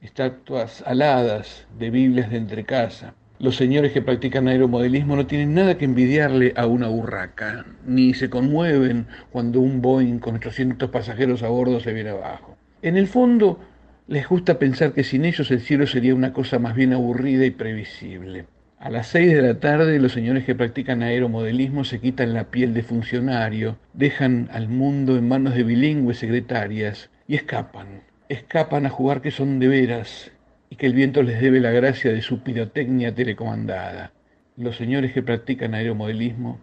estatuas 0.00 0.82
aladas 0.86 1.66
de 1.78 1.90
Biblias 1.90 2.30
de 2.30 2.38
entrecasa. 2.38 3.12
Los 3.38 3.56
señores 3.56 3.92
que 3.92 4.00
practican 4.00 4.48
aeromodelismo 4.48 5.14
no 5.14 5.26
tienen 5.26 5.52
nada 5.52 5.76
que 5.76 5.84
envidiarle 5.84 6.54
a 6.56 6.64
una 6.64 6.88
burraca, 6.88 7.66
ni 7.84 8.14
se 8.14 8.30
conmueven 8.30 9.08
cuando 9.30 9.60
un 9.60 9.82
Boeing 9.82 10.20
con 10.20 10.36
800 10.36 10.88
pasajeros 10.88 11.42
a 11.42 11.50
bordo 11.50 11.80
se 11.80 11.92
viene 11.92 12.08
abajo. 12.08 12.56
En 12.80 12.96
el 12.96 13.06
fondo, 13.06 13.60
les 14.08 14.26
gusta 14.26 14.58
pensar 14.58 14.94
que 14.94 15.04
sin 15.04 15.26
ellos 15.26 15.50
el 15.50 15.60
cielo 15.60 15.86
sería 15.86 16.14
una 16.14 16.32
cosa 16.32 16.58
más 16.60 16.74
bien 16.74 16.94
aburrida 16.94 17.44
y 17.44 17.50
previsible. 17.50 18.46
A 18.82 18.90
las 18.90 19.06
seis 19.06 19.32
de 19.32 19.42
la 19.42 19.60
tarde 19.60 20.00
los 20.00 20.10
señores 20.10 20.44
que 20.44 20.56
practican 20.56 21.04
aeromodelismo 21.04 21.84
se 21.84 22.00
quitan 22.00 22.34
la 22.34 22.50
piel 22.50 22.74
de 22.74 22.82
funcionario, 22.82 23.78
dejan 23.92 24.48
al 24.50 24.68
mundo 24.68 25.16
en 25.16 25.28
manos 25.28 25.54
de 25.54 25.62
bilingües 25.62 26.18
secretarias 26.18 27.08
y 27.28 27.36
escapan. 27.36 28.02
Escapan 28.28 28.84
a 28.84 28.90
jugar 28.90 29.22
que 29.22 29.30
son 29.30 29.60
de 29.60 29.68
veras 29.68 30.32
y 30.68 30.74
que 30.74 30.86
el 30.86 30.94
viento 30.94 31.22
les 31.22 31.40
debe 31.40 31.60
la 31.60 31.70
gracia 31.70 32.12
de 32.12 32.22
su 32.22 32.42
pirotecnia 32.42 33.14
telecomandada. 33.14 34.14
Los 34.56 34.78
señores 34.78 35.12
que 35.12 35.22
practican 35.22 35.74
aeromodelismo 35.74 36.60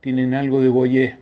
tienen 0.00 0.34
algo 0.34 0.62
de 0.62 0.68
boyé 0.68 1.16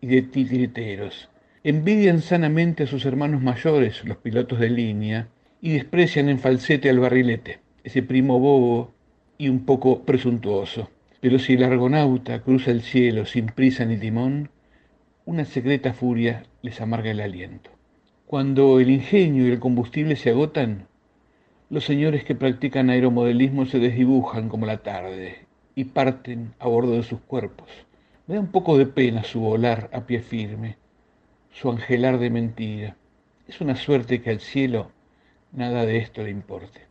y 0.00 0.06
de 0.06 0.22
titiriteros. 0.22 1.28
Envidian 1.64 2.20
sanamente 2.20 2.84
a 2.84 2.86
sus 2.86 3.04
hermanos 3.04 3.42
mayores, 3.42 4.04
los 4.04 4.18
pilotos 4.18 4.60
de 4.60 4.70
línea, 4.70 5.26
y 5.60 5.72
desprecian 5.72 6.28
en 6.28 6.38
falsete 6.38 6.88
al 6.88 7.00
barrilete, 7.00 7.58
ese 7.82 8.04
primo 8.04 8.38
bobo 8.38 8.94
y 9.38 9.48
un 9.48 9.64
poco 9.64 10.02
presuntuoso. 10.02 10.90
Pero 11.20 11.38
si 11.38 11.54
el 11.54 11.64
argonauta 11.64 12.42
cruza 12.42 12.70
el 12.70 12.82
cielo 12.82 13.24
sin 13.24 13.46
prisa 13.46 13.84
ni 13.84 13.96
timón, 13.96 14.50
una 15.24 15.44
secreta 15.44 15.94
furia 15.94 16.44
les 16.62 16.80
amarga 16.80 17.10
el 17.10 17.20
aliento. 17.20 17.70
Cuando 18.26 18.80
el 18.80 18.90
ingenio 18.90 19.46
y 19.46 19.50
el 19.50 19.60
combustible 19.60 20.16
se 20.16 20.30
agotan, 20.30 20.86
los 21.70 21.84
señores 21.84 22.24
que 22.24 22.34
practican 22.34 22.90
aeromodelismo 22.90 23.66
se 23.66 23.78
desdibujan 23.78 24.48
como 24.48 24.66
la 24.66 24.78
tarde 24.78 25.46
y 25.74 25.84
parten 25.84 26.54
a 26.58 26.68
bordo 26.68 26.92
de 26.92 27.02
sus 27.02 27.20
cuerpos. 27.20 27.68
Me 28.26 28.34
da 28.34 28.40
un 28.40 28.50
poco 28.50 28.76
de 28.76 28.86
pena 28.86 29.22
su 29.24 29.40
volar 29.40 29.90
a 29.92 30.02
pie 30.02 30.20
firme, 30.20 30.76
su 31.50 31.70
angelar 31.70 32.18
de 32.18 32.30
mentira. 32.30 32.96
Es 33.46 33.60
una 33.60 33.76
suerte 33.76 34.20
que 34.20 34.30
al 34.30 34.40
cielo 34.40 34.92
nada 35.52 35.86
de 35.86 35.98
esto 35.98 36.22
le 36.22 36.30
importe. 36.30 36.86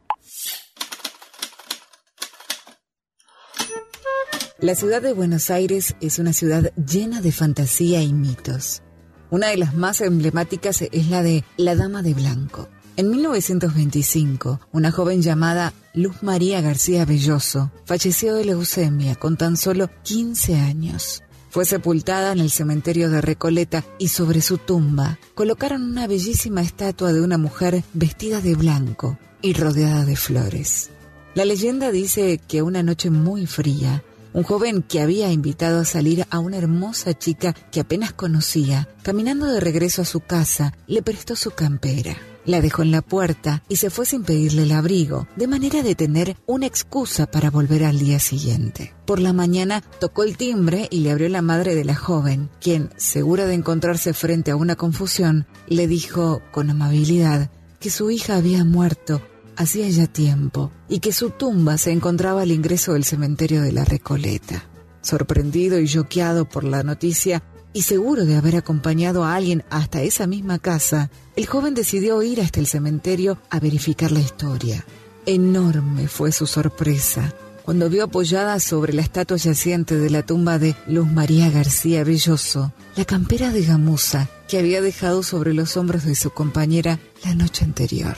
La 4.60 4.74
ciudad 4.74 5.04
de 5.04 5.14
Buenos 5.14 5.52
Aires 5.52 5.96
es 6.02 6.18
una 6.18 6.34
ciudad 6.34 6.74
llena 6.74 7.22
de 7.22 7.32
fantasía 7.32 8.02
y 8.02 8.12
mitos. 8.12 8.82
Una 9.30 9.50
de 9.50 9.58
las 9.58 9.76
más 9.76 10.02
emblemáticas 10.02 10.82
es 10.82 11.10
la 11.10 11.22
de 11.22 11.44
La 11.58 11.76
Dama 11.76 12.02
de 12.02 12.16
Blanco. 12.16 12.68
En 12.96 13.12
1925, 13.12 14.60
una 14.72 14.90
joven 14.90 15.22
llamada 15.22 15.74
Luz 15.94 16.24
María 16.24 16.60
García 16.62 17.06
Belloso 17.06 17.72
falleció 17.86 18.34
de 18.34 18.46
leucemia 18.46 19.14
con 19.14 19.38
tan 19.38 19.58
solo 19.58 19.92
15 20.02 20.56
años. 20.56 21.22
Fue 21.52 21.64
sepultada 21.64 22.32
en 22.32 22.40
el 22.40 22.50
cementerio 22.50 23.12
de 23.12 23.22
Recoleta 23.22 23.86
y 24.00 24.08
sobre 24.08 24.42
su 24.42 24.58
tumba 24.58 25.20
colocaron 25.36 25.84
una 25.84 26.08
bellísima 26.08 26.62
estatua 26.62 27.14
de 27.14 27.22
una 27.22 27.38
mujer 27.38 27.84
vestida 27.94 28.42
de 28.42 28.56
blanco 28.56 29.20
y 29.44 29.54
rodeada 29.54 30.04
de 30.04 30.16
flores. 30.16 30.90
La 31.36 31.46
leyenda 31.46 31.92
dice 31.92 32.40
que 32.48 32.64
una 32.64 32.82
noche 32.82 33.12
muy 33.12 33.46
fría, 33.46 34.04
un 34.34 34.44
joven 34.44 34.82
que 34.82 35.02
había 35.02 35.32
invitado 35.32 35.82
a 35.82 35.86
salir 35.86 36.26
a 36.30 36.40
una 36.40 36.58
hermosa 36.58 37.14
chica 37.18 37.54
que 37.72 37.80
apenas 37.80 38.14
conocía, 38.14 38.88
caminando 39.04 39.48
de 39.48 39.60
regreso 39.60 40.02
a 40.02 40.06
su 40.06 40.20
casa, 40.20 40.74
le 40.88 41.02
prestó 41.02 41.36
su 41.36 41.52
campera. 41.52 42.18
La 42.46 42.62
dejó 42.62 42.82
en 42.82 42.92
la 42.92 43.02
puerta 43.02 43.62
y 43.68 43.76
se 43.76 43.90
fue 43.90 44.06
sin 44.06 44.24
pedirle 44.24 44.64
el 44.64 44.72
abrigo, 44.72 45.28
de 45.36 45.48
manera 45.48 45.84
de 45.84 45.96
tener 45.96 46.38
una 46.46 46.66
excusa 46.66 47.26
para 47.30 47.52
volver 47.52 47.84
al 47.84 48.00
día 48.00 48.20
siguiente. 48.20 48.94
Por 49.06 49.20
la 49.20 49.34
mañana 49.34 49.82
tocó 50.00 50.24
el 50.24 50.38
timbre 50.38 50.88
y 50.90 51.02
le 51.02 51.12
abrió 51.12 51.28
la 51.28 51.42
madre 51.42 51.76
de 51.76 51.84
la 51.84 51.96
joven, 51.96 52.50
quien, 52.62 52.90
segura 52.96 53.48
de 53.48 53.56
encontrarse 53.56 54.14
frente 54.14 54.52
a 54.52 54.56
una 54.56 54.78
confusión, 54.78 55.46
le 55.68 55.88
dijo 55.88 56.42
con 56.52 56.70
amabilidad 56.70 57.52
que 57.82 57.90
su 57.90 58.12
hija 58.12 58.38
había 58.38 58.64
muerto 58.64 59.22
hacía 59.58 59.90
ya 59.90 60.08
tiempo 60.08 60.72
y 60.88 61.00
que 61.00 61.12
su 61.12 61.32
tumba 61.32 61.78
se 61.78 61.92
encontraba 61.92 62.44
al 62.44 62.52
ingreso 62.52 62.94
del 62.94 63.04
cementerio 63.04 63.62
de 63.62 63.74
la 63.74 63.84
Recoleta. 63.84 64.64
Sorprendido 65.02 65.80
y 65.80 65.88
choqueado 65.88 66.46
por 66.46 66.64
la 66.64 66.84
noticia, 66.84 67.44
y 67.74 67.84
seguro 67.84 68.26
de 68.26 68.36
haber 68.36 68.56
acompañado 68.56 69.24
a 69.24 69.36
alguien 69.36 69.64
hasta 69.70 70.02
esa 70.02 70.26
misma 70.26 70.58
casa, 70.58 71.12
el 71.36 71.46
joven 71.46 71.74
decidió 71.74 72.24
ir 72.24 72.42
hasta 72.42 72.60
el 72.60 72.66
cementerio 72.66 73.38
a 73.50 73.60
verificar 73.60 74.12
la 74.12 74.20
historia. 74.20 74.86
Enorme 75.26 76.08
fue 76.08 76.32
su 76.32 76.48
sorpresa 76.48 77.34
cuando 77.68 77.90
vio 77.90 78.06
apoyada 78.06 78.62
sobre 78.62 78.94
la 78.94 79.02
estatua 79.02 79.36
yaciente 79.36 79.98
de 79.98 80.10
la 80.10 80.24
tumba 80.24 80.58
de 80.58 80.74
Luz 80.88 81.06
María 81.06 81.50
García 81.50 82.06
Belloso 82.06 82.72
la 82.96 83.04
campera 83.04 83.52
de 83.52 83.64
gamuza 83.64 84.30
que 84.48 84.58
había 84.58 84.82
dejado 84.82 85.22
sobre 85.22 85.54
los 85.54 85.76
hombros 85.76 86.06
de 86.06 86.16
su 86.16 86.32
compañera 86.32 86.98
la 87.26 87.36
noche 87.36 87.66
anterior. 87.66 88.16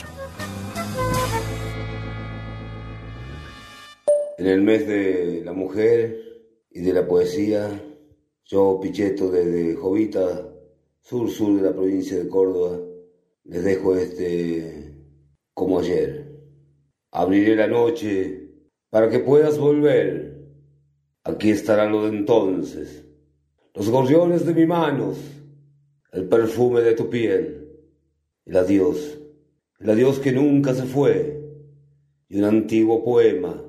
En 4.40 4.48
el 4.48 4.62
mes 4.62 4.88
de 4.88 5.42
la 5.44 5.52
mujer 5.52 6.18
y 6.72 6.80
de 6.80 6.94
la 6.94 7.06
poesía, 7.06 7.70
yo, 8.46 8.80
Pichetto, 8.82 9.30
desde 9.30 9.76
Jovita, 9.76 10.50
sur-sur 11.02 11.58
de 11.58 11.62
la 11.62 11.74
provincia 11.74 12.18
de 12.18 12.30
Córdoba, 12.30 12.80
les 13.44 13.66
dejo 13.66 13.98
este 13.98 14.94
como 15.54 15.80
ayer. 15.80 16.40
Abriré 17.12 17.54
la 17.58 17.68
noche 17.68 18.50
para 18.90 19.10
que 19.10 19.20
puedas 19.20 19.58
volver. 19.60 20.48
Aquí 21.26 21.50
estará 21.50 21.90
lo 21.90 22.10
de 22.10 22.18
entonces. 22.18 23.04
Los 23.76 23.90
gorriones 23.90 24.46
de 24.46 24.54
mis 24.54 24.68
manos, 24.70 25.18
el 26.14 26.30
perfume 26.30 26.80
de 26.80 26.94
tu 26.94 27.10
piel, 27.10 27.74
el 28.46 28.56
adiós, 28.56 29.20
el 29.82 29.90
adiós 29.90 30.18
que 30.18 30.32
nunca 30.32 30.74
se 30.74 30.84
fue, 30.84 31.44
y 32.30 32.40
un 32.40 32.46
antiguo 32.46 33.04
poema 33.04 33.66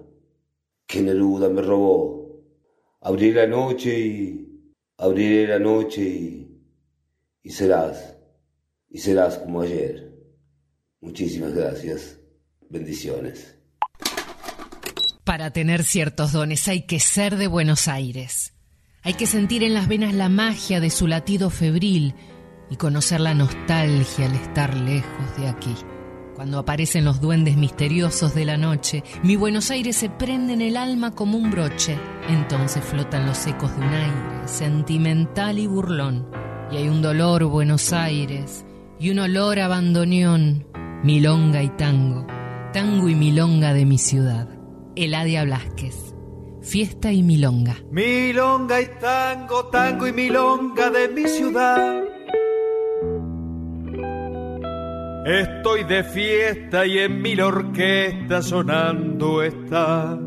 que 0.91 1.01
Neruda 1.01 1.49
me 1.49 1.63
robó. 1.63 2.43
Abriré 3.01 3.43
la 3.43 3.47
noche 3.47 3.99
y 3.99 4.75
abriré 4.99 5.47
la 5.47 5.59
noche 5.59 6.03
y, 6.03 6.63
y 7.43 7.51
serás, 7.51 8.17
y 8.89 8.99
serás 8.99 9.39
como 9.39 9.63
ayer. 9.63 10.13
Muchísimas 11.01 11.55
gracias. 11.55 12.19
Bendiciones. 12.69 13.57
Para 15.25 15.53
tener 15.53 15.85
ciertos 15.85 16.33
dones 16.33 16.67
hay 16.67 16.87
que 16.87 16.99
ser 16.99 17.37
de 17.37 17.47
Buenos 17.47 17.87
Aires. 17.89 18.55
Hay 19.03 19.15
que 19.15 19.27
sentir 19.27 19.63
en 19.63 19.75
las 19.75 19.89
venas 19.89 20.13
la 20.13 20.29
magia 20.29 20.81
de 20.81 20.91
su 20.91 21.07
latido 21.07 21.51
febril 21.51 22.15
y 22.69 22.77
conocer 22.77 23.21
la 23.21 23.35
nostalgia 23.35 24.27
al 24.27 24.35
estar 24.35 24.77
lejos 24.77 25.37
de 25.39 25.49
aquí. 25.49 25.75
Cuando 26.41 26.59
aparecen 26.59 27.05
los 27.05 27.21
duendes 27.21 27.59
misteriosos 27.59 28.35
de 28.35 28.47
la 28.47 28.57
noche, 28.57 29.05
mi 29.23 29.37
Buenos 29.37 29.71
Aires 29.71 29.95
se 29.95 30.09
prende 30.09 30.55
en 30.55 30.63
el 30.63 30.79
alma 30.79 31.15
como 31.15 31.37
un 31.37 31.51
broche. 31.51 31.99
Entonces 32.31 32.83
flotan 32.83 33.27
los 33.27 33.47
ecos 33.47 33.77
de 33.77 33.83
un 33.83 33.93
aire 33.93 34.49
sentimental 34.49 35.59
y 35.59 35.67
burlón. 35.67 36.27
Y 36.73 36.79
hay 36.79 36.89
un 36.89 37.03
dolor 37.03 37.45
Buenos 37.45 37.93
Aires 37.93 38.65
y 38.99 39.11
un 39.11 39.19
olor 39.19 39.59
a 39.59 39.69
bandoneón, 39.69 40.67
milonga 41.05 41.63
y 41.63 41.69
tango, 41.69 42.27
tango 42.73 43.11
y 43.11 43.15
milonga 43.15 43.75
de 43.75 43.85
mi 43.85 43.99
ciudad. 43.99 44.49
Eladia 44.97 45.45
Blasquez, 45.45 46.15
fiesta 46.63 47.13
y 47.13 47.23
milonga. 47.23 47.77
Milonga 47.91 48.81
y 48.81 48.87
tango, 48.99 49.67
tango 49.67 50.07
y 50.07 50.13
milonga 50.15 50.89
de 50.89 51.07
mi 51.09 51.29
ciudad. 51.29 52.03
Estoy 55.31 55.85
de 55.85 56.03
fiesta 56.03 56.85
y 56.85 56.99
en 56.99 57.23
mil 57.23 57.41
orquestas 57.41 58.47
sonando 58.47 59.45
está. 59.45 60.19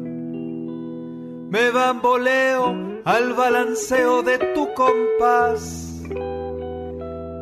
Me 1.49 1.71
bamboleo 1.71 3.01
al 3.03 3.33
balanceo 3.33 4.23
de 4.23 4.37
tu 4.55 4.73
compás. 4.73 6.01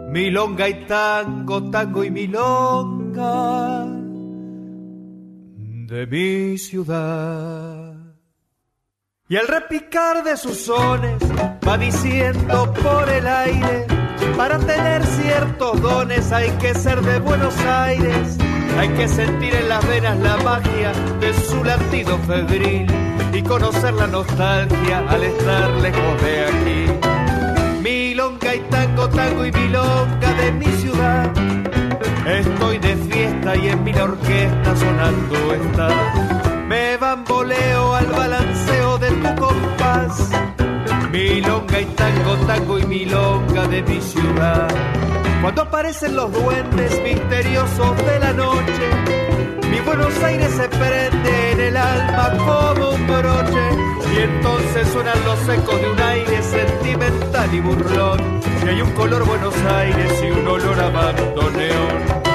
Milonga 0.09 0.69
y 0.69 0.85
tango, 0.87 1.69
tango 1.69 2.03
y 2.03 2.09
milonga 2.09 3.85
de 5.87 6.07
mi 6.07 6.57
ciudad. 6.57 7.93
Y 9.29 9.35
al 9.35 9.47
repicar 9.47 10.23
de 10.23 10.35
sus 10.35 10.57
sones 10.57 11.21
va 11.67 11.77
diciendo 11.77 12.73
por 12.81 13.07
el 13.07 13.27
aire 13.27 14.00
para 14.37 14.57
tener 14.59 15.05
ciertos 15.05 15.81
dones 15.81 16.31
hay 16.31 16.49
que 16.51 16.73
ser 16.73 17.01
de 17.01 17.19
Buenos 17.19 17.55
Aires, 17.59 18.37
hay 18.77 18.89
que 18.89 19.07
sentir 19.07 19.53
en 19.53 19.69
las 19.69 19.87
venas 19.87 20.17
la 20.19 20.37
magia 20.37 20.91
de 21.19 21.33
su 21.33 21.63
latido 21.63 22.17
febril 22.19 22.87
y 23.33 23.41
conocer 23.43 23.93
la 23.93 24.07
nostalgia 24.07 25.03
al 25.09 25.23
estar 25.23 25.69
lejos 25.71 26.21
de 26.21 26.45
aquí. 26.45 27.81
Milonga 27.81 28.55
y 28.55 28.59
tango, 28.69 29.09
tango 29.09 29.45
y 29.45 29.51
milonga 29.51 30.33
de 30.41 30.51
mi 30.51 30.65
ciudad. 30.65 31.31
Estoy 32.25 32.77
de 32.77 32.95
fiesta 32.95 33.55
y 33.55 33.67
en 33.69 33.83
mi 33.83 33.93
orquesta 33.93 34.75
sonando 34.75 35.53
está. 35.53 35.89
Me 36.67 36.97
bamboleo 36.97 37.95
al 37.95 38.05
balanceo 38.07 38.97
de 38.97 39.11
tu 39.11 39.35
compás 39.35 40.31
Milonga 41.11 41.81
y 41.81 41.85
tango, 41.85 42.35
tango 42.47 42.79
y 42.79 42.85
milonga 42.85 43.67
de 43.67 43.81
mi 43.83 43.99
ciudad. 43.99 44.67
Cuando 45.41 45.63
aparecen 45.63 46.15
los 46.15 46.31
duendes 46.31 47.01
misteriosos 47.03 47.97
de 47.97 48.19
la 48.19 48.31
noche, 48.31 48.89
mi 49.69 49.79
Buenos 49.81 50.23
Aires 50.23 50.51
se 50.51 50.69
prende 50.69 51.51
en 51.51 51.59
el 51.59 51.77
alma 51.77 52.31
como 52.37 52.91
un 52.91 53.07
broche. 53.07 53.91
Y 54.13 54.19
entonces 54.19 54.87
suenan 54.89 55.25
los 55.25 55.49
ecos 55.49 55.81
de 55.81 55.91
un 55.91 55.99
aire 55.99 56.43
sentimental 56.43 57.53
y 57.53 57.59
burlón. 57.59 58.41
Y 58.65 58.69
hay 58.69 58.81
un 58.81 58.91
color 58.91 59.25
Buenos 59.25 59.55
Aires 59.55 60.23
y 60.23 60.31
un 60.31 60.47
olor 60.47 60.79
a 60.79 60.89
bandoneón. 60.89 62.30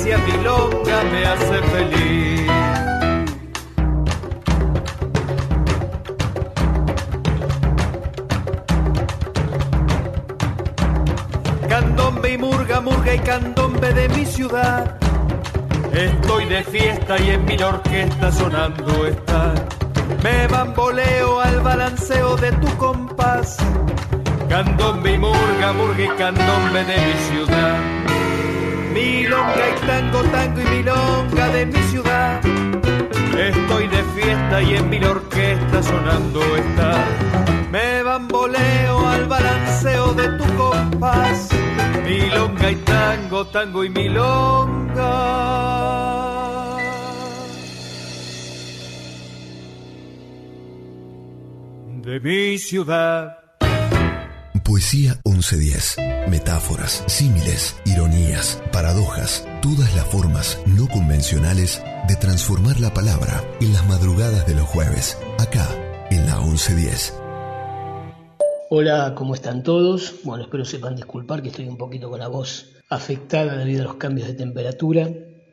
Cadencia 0.00 0.18
milonga 0.18 1.02
me 1.12 1.24
hace 1.26 1.62
feliz. 1.72 2.50
Candombe 11.68 12.32
y 12.32 12.38
murga, 12.38 12.80
murga 12.80 13.14
y 13.14 13.18
candombe 13.18 13.92
de 13.92 14.08
mi 14.10 14.24
ciudad. 14.24 14.96
Estoy 15.92 16.46
de 16.46 16.62
fiesta 16.64 17.20
y 17.20 17.30
en 17.30 17.44
mi 17.44 17.60
orquesta 17.62 18.32
sonando 18.32 19.06
está. 19.06 19.54
Me 20.22 20.46
bamboleo 20.46 21.40
al 21.40 21.60
balanceo 21.60 22.36
de 22.36 22.52
tu 22.52 22.68
compás. 22.76 23.56
Candombe 24.48 25.12
y 25.12 25.18
murga, 25.18 25.72
murga 25.72 26.04
y 26.04 26.08
candombe 26.16 26.84
de 26.84 26.96
mi 26.96 27.14
ciudad. 27.30 28.29
Milonga 28.92 29.64
y 29.68 29.86
tango, 29.86 30.22
tango 30.24 30.60
y 30.60 30.64
milonga 30.64 31.48
de 31.48 31.66
mi 31.66 31.82
ciudad. 31.90 32.40
Estoy 33.38 33.88
de 33.88 34.02
fiesta 34.14 34.62
y 34.62 34.74
en 34.74 34.90
mi 34.90 35.02
orquesta 35.04 35.82
sonando 35.82 36.40
está. 36.56 37.04
Me 37.70 38.02
bamboleo 38.02 39.06
al 39.06 39.26
balanceo 39.26 40.12
de 40.14 40.28
tu 40.38 40.56
compás. 40.56 41.48
Milonga 42.04 42.70
y 42.70 42.76
tango, 42.76 43.46
tango 43.46 43.84
y 43.84 43.90
milonga. 43.90 45.40
De 52.02 52.20
mi 52.20 52.58
ciudad. 52.58 53.39
Poesía 54.70 55.20
1110. 55.24 55.96
Metáforas, 56.30 57.02
símiles, 57.08 57.74
ironías, 57.84 58.62
paradojas, 58.70 59.44
todas 59.62 59.96
las 59.96 60.06
formas 60.06 60.60
no 60.64 60.86
convencionales 60.86 61.82
de 62.06 62.14
transformar 62.14 62.78
la 62.78 62.94
palabra 62.94 63.42
en 63.60 63.72
las 63.72 63.84
madrugadas 63.88 64.46
de 64.46 64.54
los 64.54 64.68
jueves, 64.68 65.18
acá 65.40 65.66
en 66.12 66.24
la 66.24 66.38
1110. 66.38 67.18
Hola, 68.70 69.12
¿cómo 69.16 69.34
están 69.34 69.64
todos? 69.64 70.14
Bueno, 70.22 70.44
espero 70.44 70.64
sepan 70.64 70.94
disculpar 70.94 71.42
que 71.42 71.48
estoy 71.48 71.66
un 71.66 71.76
poquito 71.76 72.08
con 72.08 72.20
la 72.20 72.28
voz 72.28 72.70
afectada 72.88 73.56
debido 73.56 73.82
a 73.82 73.86
los 73.86 73.96
cambios 73.96 74.28
de 74.28 74.34
temperatura. 74.34 75.10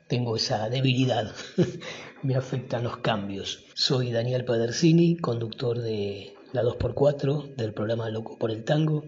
Tengo 0.07 0.35
esa 0.35 0.69
debilidad, 0.69 1.33
me 2.21 2.35
afectan 2.35 2.83
los 2.83 2.97
cambios. 2.97 3.63
Soy 3.73 4.11
Daniel 4.11 4.45
Padersini, 4.45 5.17
conductor 5.17 5.79
de 5.81 6.36
la 6.57 6.63
2x4 6.63 7.55
del 7.55 7.71
programa 7.71 8.09
Loco 8.09 8.35
por 8.37 8.49
el 8.49 8.63
Tango. 8.63 9.05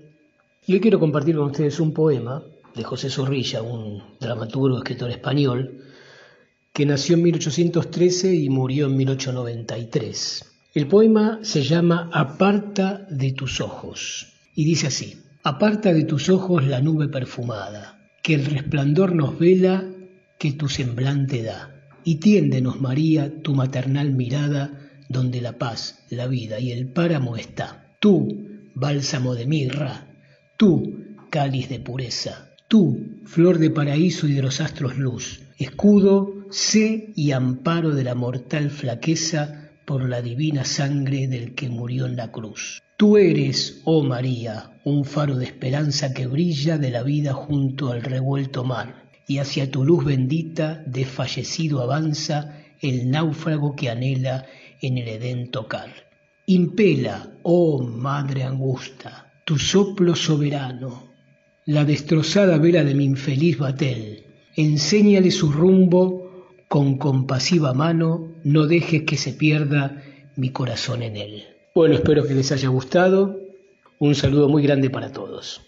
Y 0.68 0.74
hoy 0.74 0.80
quiero 0.80 1.00
compartir 1.00 1.36
con 1.36 1.46
ustedes 1.46 1.80
un 1.80 1.94
poema 1.94 2.44
de 2.76 2.84
José 2.84 3.10
Zorrilla, 3.10 3.64
un 3.64 4.04
dramaturgo, 4.20 4.78
escritor 4.78 5.10
español, 5.10 5.84
que 6.72 6.86
nació 6.86 7.16
en 7.16 7.24
1813 7.24 8.36
y 8.36 8.50
murió 8.50 8.86
en 8.86 8.98
1893. 8.98 10.46
El 10.76 10.88
poema 10.88 11.40
se 11.42 11.64
llama 11.64 12.12
Aparta 12.14 13.08
de 13.10 13.32
tus 13.32 13.62
ojos 13.62 14.28
y 14.54 14.64
dice 14.64 14.88
así, 14.88 15.24
Aparta 15.42 15.92
de 15.92 16.04
tus 16.04 16.30
ojos 16.30 16.68
la 16.68 16.82
nube 16.82 17.08
perfumada, 17.08 18.12
que 18.22 18.36
el 18.36 18.46
resplandor 18.46 19.16
nos 19.16 19.40
vela, 19.40 19.90
que 20.38 20.52
tu 20.52 20.70
semblante 20.70 21.42
da, 21.42 21.90
y 22.04 22.18
tiéndenos, 22.18 22.80
María, 22.80 23.42
tu 23.42 23.56
maternal 23.56 24.12
mirada, 24.12 24.78
donde 25.10 25.41
la 25.41 25.57
paz, 25.57 26.06
la 26.10 26.27
vida 26.27 26.60
y 26.60 26.72
el 26.72 26.88
páramo 26.88 27.36
está. 27.36 27.94
Tú, 27.99 28.48
bálsamo 28.76 29.36
de 29.36 29.45
mirra, 29.45 30.07
tú, 30.56 31.18
cáliz 31.30 31.68
de 31.68 31.80
pureza, 31.80 32.52
tú, 32.69 33.19
flor 33.26 33.57
de 33.57 33.72
paraíso 33.72 34.27
y 34.27 34.34
de 34.34 34.44
los 34.44 34.61
astros 34.61 34.98
luz, 34.98 35.41
escudo, 35.57 36.45
sé 36.52 37.11
y 37.15 37.31
amparo 37.31 37.94
de 37.94 38.03
la 38.03 38.15
mortal 38.15 38.69
flaqueza 38.69 39.72
por 39.86 40.07
la 40.07 40.22
divina 40.22 40.64
sangre 40.65 41.27
del 41.27 41.56
que 41.56 41.68
murió 41.68 42.06
en 42.06 42.15
la 42.15 42.31
cruz. 42.31 42.81
Tú 42.95 43.18
eres, 43.18 43.81
oh 43.86 44.03
María, 44.03 44.80
un 44.86 45.06
faro 45.06 45.38
de 45.38 45.45
esperanza 45.45 46.14
que 46.14 46.27
brilla 46.27 46.77
de 46.77 46.91
la 46.91 47.02
vida 47.02 47.34
junto 47.34 47.91
al 47.91 48.03
revuelto 48.03 48.64
mar, 48.64 49.10
y 49.27 49.40
hacia 49.40 49.72
tu 49.72 49.84
luz 49.84 50.06
bendita 50.06 50.84
desfallecido 50.86 51.81
avanza 51.81 52.57
el 52.81 53.10
náufrago 53.10 53.76
que 53.76 53.90
anhela 53.90 54.45
en 54.81 54.97
el 54.97 55.07
Edén 55.07 55.51
tocar. 55.51 55.89
Impela, 56.45 57.31
oh 57.43 57.84
Madre 57.84 58.43
Angusta, 58.43 59.34
tu 59.45 59.57
soplo 59.57 60.15
soberano, 60.15 61.10
la 61.65 61.85
destrozada 61.85 62.57
vela 62.57 62.84
de 62.84 62.95
mi 62.95 63.06
infeliz 63.06 63.57
batel, 63.57 64.23
enséñale 64.56 65.31
su 65.31 65.51
rumbo 65.51 66.47
con 66.68 66.97
compasiva 66.97 67.73
mano, 67.73 68.34
no 68.43 68.65
dejes 68.65 69.03
que 69.03 69.18
se 69.18 69.34
pierda 69.34 70.03
mi 70.35 70.51
corazón 70.51 71.03
en 71.03 71.18
él. 71.18 71.43
Bueno, 71.76 71.95
espero 71.95 72.26
que 72.26 72.34
les 72.34 72.51
haya 72.51 72.69
gustado. 72.69 73.38
Un 73.99 74.15
saludo 74.15 74.49
muy 74.49 74.64
grande 74.64 74.89
para 74.89 75.11
todos. 75.11 75.61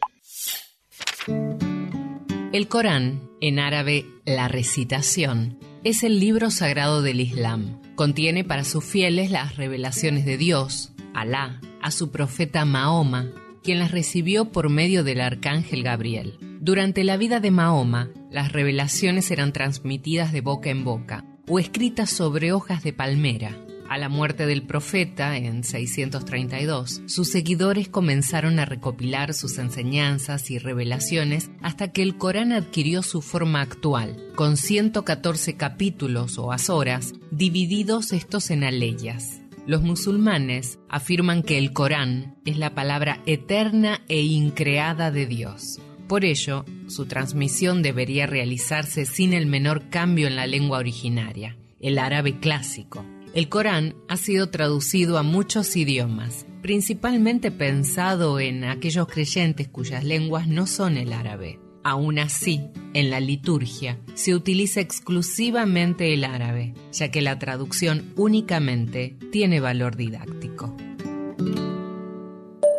El 2.53 2.67
Corán, 2.67 3.29
en 3.41 3.59
árabe 3.59 4.05
la 4.25 4.47
recitación, 4.47 5.57
es 5.83 6.03
el 6.03 6.19
libro 6.19 6.51
sagrado 6.51 7.01
del 7.01 7.19
Islam. 7.19 7.80
Contiene 8.01 8.43
para 8.43 8.63
sus 8.63 8.83
fieles 8.83 9.29
las 9.29 9.57
revelaciones 9.57 10.25
de 10.25 10.35
Dios, 10.35 10.91
Alá, 11.13 11.61
a 11.83 11.91
su 11.91 12.09
profeta 12.09 12.65
Mahoma, 12.65 13.29
quien 13.61 13.77
las 13.77 13.91
recibió 13.91 14.45
por 14.45 14.69
medio 14.69 15.03
del 15.03 15.21
arcángel 15.21 15.83
Gabriel. 15.83 16.39
Durante 16.61 17.03
la 17.03 17.17
vida 17.17 17.39
de 17.39 17.51
Mahoma, 17.51 18.09
las 18.31 18.53
revelaciones 18.53 19.29
eran 19.29 19.53
transmitidas 19.53 20.31
de 20.31 20.41
boca 20.41 20.71
en 20.71 20.83
boca 20.83 21.25
o 21.47 21.59
escritas 21.59 22.09
sobre 22.09 22.53
hojas 22.53 22.81
de 22.81 22.91
palmera, 22.91 23.55
a 23.91 23.97
la 23.97 24.07
muerte 24.07 24.45
del 24.45 24.63
profeta 24.63 25.35
en 25.35 25.65
632, 25.65 27.01
sus 27.07 27.27
seguidores 27.29 27.89
comenzaron 27.89 28.57
a 28.57 28.63
recopilar 28.63 29.33
sus 29.33 29.57
enseñanzas 29.57 30.49
y 30.49 30.59
revelaciones 30.59 31.51
hasta 31.61 31.91
que 31.91 32.01
el 32.01 32.15
Corán 32.15 32.53
adquirió 32.53 33.03
su 33.03 33.21
forma 33.21 33.59
actual, 33.59 34.15
con 34.35 34.55
114 34.55 35.57
capítulos 35.57 36.37
o 36.37 36.53
asoras, 36.53 37.11
divididos 37.31 38.13
estos 38.13 38.49
en 38.49 38.63
aleyas. 38.63 39.41
Los 39.67 39.81
musulmanes 39.81 40.79
afirman 40.87 41.43
que 41.43 41.57
el 41.57 41.73
Corán 41.73 42.37
es 42.45 42.57
la 42.57 42.73
palabra 42.73 43.21
eterna 43.25 43.99
e 44.07 44.21
increada 44.21 45.11
de 45.11 45.25
Dios. 45.25 45.81
Por 46.07 46.23
ello, 46.23 46.63
su 46.87 47.07
transmisión 47.07 47.81
debería 47.81 48.25
realizarse 48.25 49.05
sin 49.05 49.33
el 49.33 49.47
menor 49.47 49.89
cambio 49.89 50.27
en 50.27 50.37
la 50.37 50.47
lengua 50.47 50.77
originaria, 50.77 51.57
el 51.81 51.99
árabe 51.99 52.39
clásico. 52.39 53.03
El 53.33 53.47
Corán 53.47 53.95
ha 54.09 54.17
sido 54.17 54.49
traducido 54.49 55.17
a 55.17 55.23
muchos 55.23 55.77
idiomas, 55.77 56.45
principalmente 56.61 57.49
pensado 57.49 58.41
en 58.41 58.65
aquellos 58.65 59.07
creyentes 59.07 59.69
cuyas 59.69 60.03
lenguas 60.03 60.49
no 60.49 60.67
son 60.67 60.97
el 60.97 61.13
árabe. 61.13 61.57
Aún 61.81 62.19
así, 62.19 62.59
en 62.93 63.09
la 63.09 63.21
liturgia 63.21 63.97
se 64.15 64.35
utiliza 64.35 64.81
exclusivamente 64.81 66.13
el 66.13 66.25
árabe, 66.25 66.73
ya 66.91 67.09
que 67.09 67.21
la 67.21 67.39
traducción 67.39 68.11
únicamente 68.17 69.15
tiene 69.31 69.61
valor 69.61 69.95
didáctico. 69.95 70.75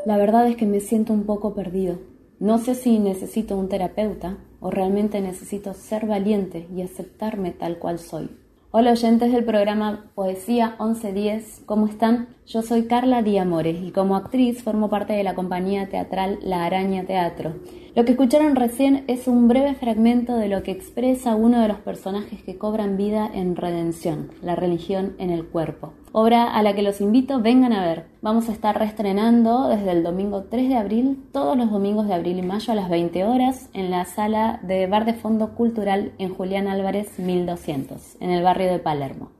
La 0.04 0.18
verdad 0.18 0.48
es 0.48 0.56
que 0.56 0.66
me 0.66 0.80
siento 0.80 1.14
un 1.14 1.24
poco 1.24 1.54
perdido. 1.54 1.98
No 2.40 2.58
sé 2.58 2.74
si 2.74 2.98
necesito 2.98 3.56
un 3.56 3.70
terapeuta 3.70 4.36
o 4.60 4.70
realmente 4.70 5.18
necesito 5.22 5.72
ser 5.72 6.04
valiente 6.04 6.68
y 6.76 6.82
aceptarme 6.82 7.52
tal 7.52 7.78
cual 7.78 7.98
soy. 7.98 8.28
Hola 8.74 8.92
oyentes 8.92 9.30
del 9.30 9.44
programa 9.44 10.06
Poesía 10.14 10.76
1110, 10.80 11.64
¿cómo 11.66 11.86
están? 11.86 12.28
Yo 12.46 12.62
soy 12.62 12.86
Carla 12.86 13.20
Diamores 13.20 13.76
y 13.82 13.90
como 13.90 14.16
actriz 14.16 14.62
formo 14.62 14.88
parte 14.88 15.12
de 15.12 15.22
la 15.22 15.34
compañía 15.34 15.90
teatral 15.90 16.38
La 16.40 16.64
Araña 16.64 17.04
Teatro. 17.04 17.52
Lo 17.94 18.06
que 18.06 18.12
escucharon 18.12 18.56
recién 18.56 19.04
es 19.08 19.28
un 19.28 19.46
breve 19.46 19.74
fragmento 19.74 20.36
de 20.36 20.48
lo 20.48 20.62
que 20.62 20.70
expresa 20.70 21.34
uno 21.34 21.60
de 21.60 21.68
los 21.68 21.80
personajes 21.80 22.42
que 22.44 22.56
cobran 22.56 22.96
vida 22.96 23.30
en 23.34 23.56
Redención, 23.56 24.30
la 24.40 24.56
religión 24.56 25.16
en 25.18 25.28
el 25.28 25.44
cuerpo. 25.44 25.92
Obra 26.14 26.54
a 26.54 26.62
la 26.62 26.74
que 26.74 26.82
los 26.82 27.00
invito 27.00 27.40
vengan 27.40 27.72
a 27.72 27.86
ver. 27.86 28.04
Vamos 28.20 28.50
a 28.50 28.52
estar 28.52 28.78
reestrenando 28.78 29.68
desde 29.68 29.92
el 29.92 30.02
domingo 30.02 30.44
3 30.44 30.68
de 30.68 30.76
abril, 30.76 31.24
todos 31.32 31.56
los 31.56 31.70
domingos 31.70 32.06
de 32.06 32.12
abril 32.12 32.38
y 32.38 32.42
mayo 32.42 32.70
a 32.70 32.76
las 32.76 32.90
20 32.90 33.24
horas, 33.24 33.70
en 33.72 33.90
la 33.90 34.04
sala 34.04 34.60
de 34.62 34.86
Bar 34.86 35.06
de 35.06 35.14
Fondo 35.14 35.54
Cultural 35.54 36.12
en 36.18 36.34
Julián 36.34 36.68
Álvarez 36.68 37.18
1200, 37.18 38.18
en 38.20 38.28
el 38.28 38.42
barrio 38.44 38.70
de 38.70 38.78
Palermo. 38.78 39.30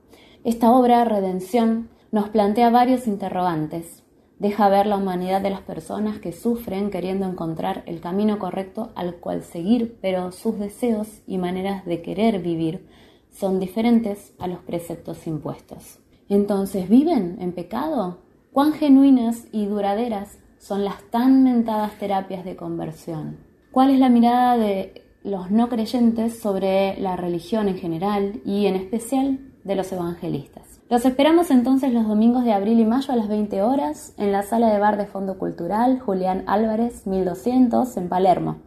Esta 0.43 0.71
obra, 0.71 1.05
Redención, 1.05 1.89
nos 2.11 2.29
plantea 2.29 2.71
varios 2.71 3.05
interrogantes. 3.05 4.01
Deja 4.39 4.67
ver 4.67 4.87
la 4.87 4.97
humanidad 4.97 5.41
de 5.41 5.51
las 5.51 5.61
personas 5.61 6.17
que 6.17 6.31
sufren 6.31 6.89
queriendo 6.89 7.27
encontrar 7.27 7.83
el 7.85 8.01
camino 8.01 8.39
correcto 8.39 8.89
al 8.95 9.17
cual 9.17 9.43
seguir, 9.43 9.99
pero 10.01 10.31
sus 10.31 10.57
deseos 10.57 11.21
y 11.27 11.37
maneras 11.37 11.85
de 11.85 12.01
querer 12.01 12.39
vivir 12.39 12.87
son 13.29 13.59
diferentes 13.59 14.33
a 14.39 14.47
los 14.47 14.57
preceptos 14.61 15.27
impuestos. 15.27 15.99
Entonces, 16.29 16.87
¿viven 16.89 17.37
en 17.39 17.53
pecado? 17.53 18.19
¿Cuán 18.51 18.73
genuinas 18.73 19.45
y 19.51 19.65
duraderas 19.65 20.37
son 20.57 20.85
las 20.85 21.01
tan 21.09 21.43
mentadas 21.43 21.97
terapias 21.97 22.45
de 22.45 22.55
conversión? 22.55 23.37
¿Cuál 23.71 23.89
es 23.89 23.99
la 23.99 24.09
mirada 24.09 24.57
de 24.57 25.03
los 25.23 25.51
no 25.51 25.69
creyentes 25.69 26.39
sobre 26.39 26.99
la 26.99 27.15
religión 27.15 27.67
en 27.67 27.77
general 27.77 28.41
y 28.45 28.67
en 28.67 28.75
especial 28.75 29.39
de 29.63 29.75
los 29.75 29.91
evangelistas? 29.91 30.79
Los 30.89 31.05
esperamos 31.05 31.49
entonces 31.49 31.91
los 31.91 32.07
domingos 32.07 32.43
de 32.43 32.53
abril 32.53 32.79
y 32.79 32.85
mayo 32.85 33.11
a 33.11 33.15
las 33.15 33.27
20 33.27 33.63
horas 33.63 34.13
en 34.17 34.31
la 34.31 34.43
sala 34.43 34.71
de 34.71 34.77
bar 34.79 34.97
de 34.97 35.07
Fondo 35.07 35.39
Cultural 35.39 35.99
Julián 35.99 36.43
Álvarez 36.45 37.07
1200 37.07 37.97
en 37.97 38.09
Palermo. 38.09 38.57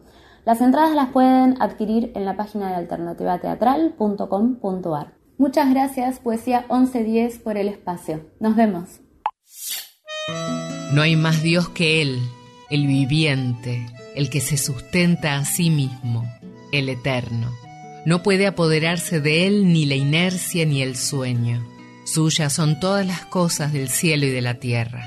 Las 0.43 0.59
entradas 0.61 0.93
las 0.95 1.09
pueden 1.09 1.61
adquirir 1.61 2.11
en 2.15 2.25
la 2.25 2.35
página 2.35 2.69
de 2.69 2.75
alternativateatral.com.ar. 2.75 5.16
Muchas 5.39 5.69
gracias, 5.69 6.19
Poesía 6.19 6.65
1110, 6.69 7.37
por 7.39 7.57
el 7.57 7.67
espacio. 7.67 8.25
Nos 8.39 8.55
vemos. 8.55 9.01
No 10.93 11.03
hay 11.03 11.15
más 11.15 11.43
Dios 11.43 11.69
que 11.69 12.01
Él, 12.01 12.19
el 12.71 12.87
viviente, 12.87 13.85
el 14.15 14.31
que 14.31 14.41
se 14.41 14.57
sustenta 14.57 15.35
a 15.37 15.45
sí 15.45 15.69
mismo, 15.69 16.25
el 16.71 16.89
eterno. 16.89 17.51
No 18.05 18.23
puede 18.23 18.47
apoderarse 18.47 19.21
de 19.21 19.45
Él 19.45 19.71
ni 19.71 19.85
la 19.85 19.93
inercia 19.93 20.65
ni 20.65 20.81
el 20.81 20.95
sueño. 20.95 21.63
Suyas 22.03 22.53
son 22.53 22.79
todas 22.79 23.05
las 23.05 23.25
cosas 23.25 23.73
del 23.73 23.89
cielo 23.89 24.25
y 24.25 24.29
de 24.29 24.41
la 24.41 24.55
tierra. 24.55 25.03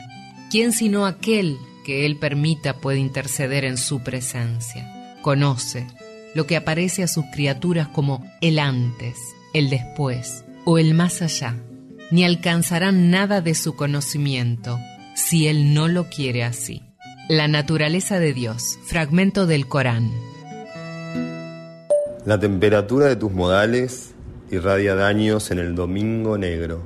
¿Quién 0.48 0.72
sino 0.72 1.06
aquel 1.06 1.58
que 1.84 2.06
Él 2.06 2.18
permita 2.18 2.74
puede 2.74 2.98
interceder 2.98 3.64
en 3.64 3.78
su 3.78 4.04
presencia? 4.04 5.16
Conoce 5.22 5.88
lo 6.36 6.46
que 6.46 6.56
aparece 6.56 7.02
a 7.02 7.08
sus 7.08 7.24
criaturas 7.32 7.88
como 7.88 8.24
el 8.40 8.60
antes, 8.60 9.16
el 9.52 9.70
después 9.70 10.44
o 10.64 10.78
el 10.78 10.94
más 10.94 11.22
allá. 11.22 11.56
Ni 12.10 12.24
alcanzarán 12.24 13.10
nada 13.10 13.40
de 13.40 13.54
su 13.54 13.76
conocimiento 13.76 14.78
si 15.14 15.46
Él 15.46 15.74
no 15.74 15.88
lo 15.88 16.08
quiere 16.08 16.44
así. 16.44 16.82
La 17.28 17.46
naturaleza 17.46 18.18
de 18.18 18.32
Dios, 18.32 18.78
fragmento 18.84 19.46
del 19.46 19.68
Corán. 19.68 20.10
La 22.26 22.38
temperatura 22.40 23.06
de 23.06 23.16
tus 23.16 23.32
modales 23.32 24.14
irradia 24.50 24.96
daños 24.96 25.50
en 25.50 25.58
el 25.60 25.74
domingo 25.74 26.36
negro, 26.36 26.82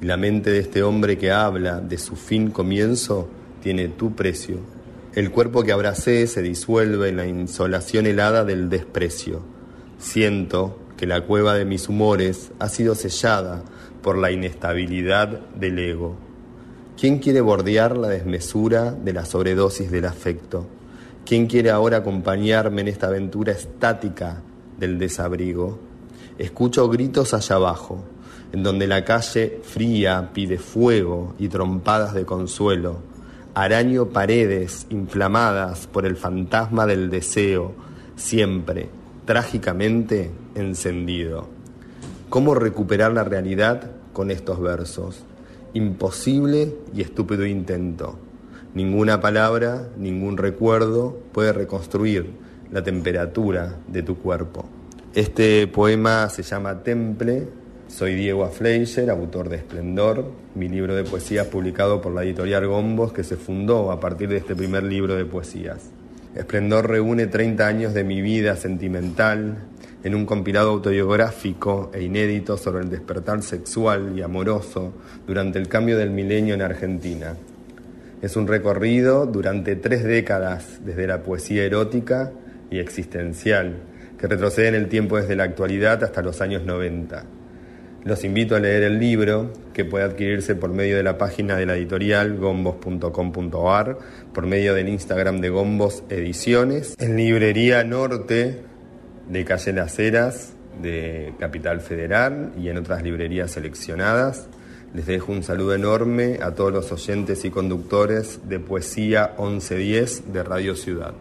y 0.00 0.06
la 0.06 0.16
mente 0.16 0.50
de 0.50 0.58
este 0.58 0.82
hombre 0.82 1.16
que 1.16 1.32
habla 1.32 1.80
de 1.80 1.98
su 1.98 2.16
fin 2.16 2.50
comienzo 2.50 3.28
tiene 3.62 3.88
tu 3.88 4.14
precio. 4.14 4.60
El 5.14 5.30
cuerpo 5.30 5.64
que 5.64 5.72
abracé 5.72 6.26
se 6.26 6.42
disuelve 6.42 7.08
en 7.08 7.16
la 7.16 7.26
insolación 7.26 8.06
helada 8.06 8.44
del 8.44 8.68
desprecio. 8.68 9.42
Siento 9.98 10.78
que 10.98 11.06
la 11.06 11.22
cueva 11.22 11.54
de 11.54 11.64
mis 11.64 11.88
humores 11.88 12.50
ha 12.58 12.68
sido 12.68 12.96
sellada 12.96 13.62
por 14.02 14.18
la 14.18 14.32
inestabilidad 14.32 15.28
del 15.54 15.78
ego. 15.78 16.16
¿Quién 16.98 17.20
quiere 17.20 17.40
bordear 17.40 17.96
la 17.96 18.08
desmesura 18.08 18.90
de 18.90 19.12
la 19.12 19.24
sobredosis 19.24 19.92
del 19.92 20.06
afecto? 20.06 20.66
¿Quién 21.24 21.46
quiere 21.46 21.70
ahora 21.70 21.98
acompañarme 21.98 22.80
en 22.80 22.88
esta 22.88 23.06
aventura 23.06 23.52
estática 23.52 24.42
del 24.76 24.98
desabrigo? 24.98 25.78
Escucho 26.36 26.88
gritos 26.88 27.32
allá 27.32 27.54
abajo, 27.54 28.02
en 28.52 28.64
donde 28.64 28.88
la 28.88 29.04
calle 29.04 29.60
fría 29.62 30.30
pide 30.34 30.58
fuego 30.58 31.34
y 31.38 31.46
trompadas 31.48 32.12
de 32.12 32.24
consuelo. 32.24 32.98
Araño 33.54 34.06
paredes 34.06 34.88
inflamadas 34.90 35.86
por 35.86 36.06
el 36.06 36.16
fantasma 36.16 36.86
del 36.86 37.08
deseo, 37.08 37.72
siempre, 38.16 38.88
trágicamente 39.24 40.32
encendido. 40.58 41.48
¿Cómo 42.28 42.54
recuperar 42.54 43.12
la 43.12 43.24
realidad 43.24 43.90
con 44.12 44.30
estos 44.30 44.60
versos? 44.60 45.24
Imposible 45.72 46.74
y 46.94 47.00
estúpido 47.00 47.46
intento. 47.46 48.18
Ninguna 48.74 49.20
palabra, 49.20 49.88
ningún 49.96 50.36
recuerdo 50.36 51.18
puede 51.32 51.52
reconstruir 51.52 52.30
la 52.70 52.82
temperatura 52.82 53.76
de 53.86 54.02
tu 54.02 54.18
cuerpo. 54.18 54.66
Este 55.14 55.66
poema 55.66 56.28
se 56.28 56.42
llama 56.42 56.82
Temple. 56.82 57.48
Soy 57.88 58.14
Diego 58.14 58.46
Fleischer, 58.48 59.08
autor 59.08 59.48
de 59.48 59.56
Esplendor, 59.56 60.26
mi 60.54 60.68
libro 60.68 60.94
de 60.94 61.04
poesías 61.04 61.46
publicado 61.46 62.02
por 62.02 62.12
la 62.12 62.22
editorial 62.22 62.66
Gombos 62.66 63.14
que 63.14 63.24
se 63.24 63.36
fundó 63.36 63.90
a 63.90 63.98
partir 63.98 64.28
de 64.28 64.36
este 64.36 64.54
primer 64.54 64.82
libro 64.82 65.16
de 65.16 65.24
poesías. 65.24 65.88
Esplendor 66.34 66.88
reúne 66.88 67.26
30 67.26 67.66
años 67.66 67.94
de 67.94 68.04
mi 68.04 68.20
vida 68.20 68.54
sentimental 68.56 69.56
en 70.04 70.14
un 70.14 70.26
compilado 70.26 70.70
autobiográfico 70.70 71.90
e 71.92 72.02
inédito 72.02 72.56
sobre 72.56 72.82
el 72.82 72.90
despertar 72.90 73.42
sexual 73.42 74.12
y 74.16 74.22
amoroso 74.22 74.92
durante 75.26 75.58
el 75.58 75.68
cambio 75.68 75.98
del 75.98 76.10
milenio 76.10 76.54
en 76.54 76.62
Argentina. 76.62 77.34
Es 78.22 78.36
un 78.36 78.46
recorrido 78.46 79.26
durante 79.26 79.76
tres 79.76 80.04
décadas 80.04 80.80
desde 80.84 81.06
la 81.06 81.22
poesía 81.22 81.64
erótica 81.64 82.32
y 82.70 82.78
existencial 82.78 83.76
que 84.18 84.26
retrocede 84.26 84.68
en 84.68 84.74
el 84.74 84.88
tiempo 84.88 85.16
desde 85.16 85.36
la 85.36 85.44
actualidad 85.44 86.02
hasta 86.02 86.22
los 86.22 86.40
años 86.40 86.64
90. 86.64 87.24
Los 88.04 88.24
invito 88.24 88.56
a 88.56 88.60
leer 88.60 88.84
el 88.84 88.98
libro, 88.98 89.52
que 89.72 89.84
puede 89.84 90.04
adquirirse 90.04 90.54
por 90.54 90.70
medio 90.70 90.96
de 90.96 91.02
la 91.02 91.18
página 91.18 91.56
de 91.56 91.66
la 91.66 91.76
editorial 91.76 92.36
gombos.com.ar, 92.36 93.98
por 94.32 94.46
medio 94.46 94.74
del 94.74 94.88
Instagram 94.88 95.40
de 95.40 95.50
Gombos 95.50 96.04
Ediciones, 96.08 96.94
en 96.98 97.16
Librería 97.16 97.84
Norte 97.84 98.67
de 99.28 99.44
Calle 99.44 99.72
Las 99.72 99.98
Heras, 99.98 100.52
de 100.80 101.34
Capital 101.38 101.80
Federal 101.80 102.52
y 102.58 102.68
en 102.68 102.78
otras 102.78 103.02
librerías 103.02 103.52
seleccionadas. 103.52 104.48
Les 104.94 105.06
dejo 105.06 105.32
un 105.32 105.42
saludo 105.42 105.74
enorme 105.74 106.38
a 106.42 106.52
todos 106.52 106.72
los 106.72 106.90
oyentes 106.92 107.44
y 107.44 107.50
conductores 107.50 108.48
de 108.48 108.58
Poesía 108.58 109.34
1110 109.38 110.32
de 110.32 110.42
Radio 110.42 110.74
Ciudad. 110.74 111.14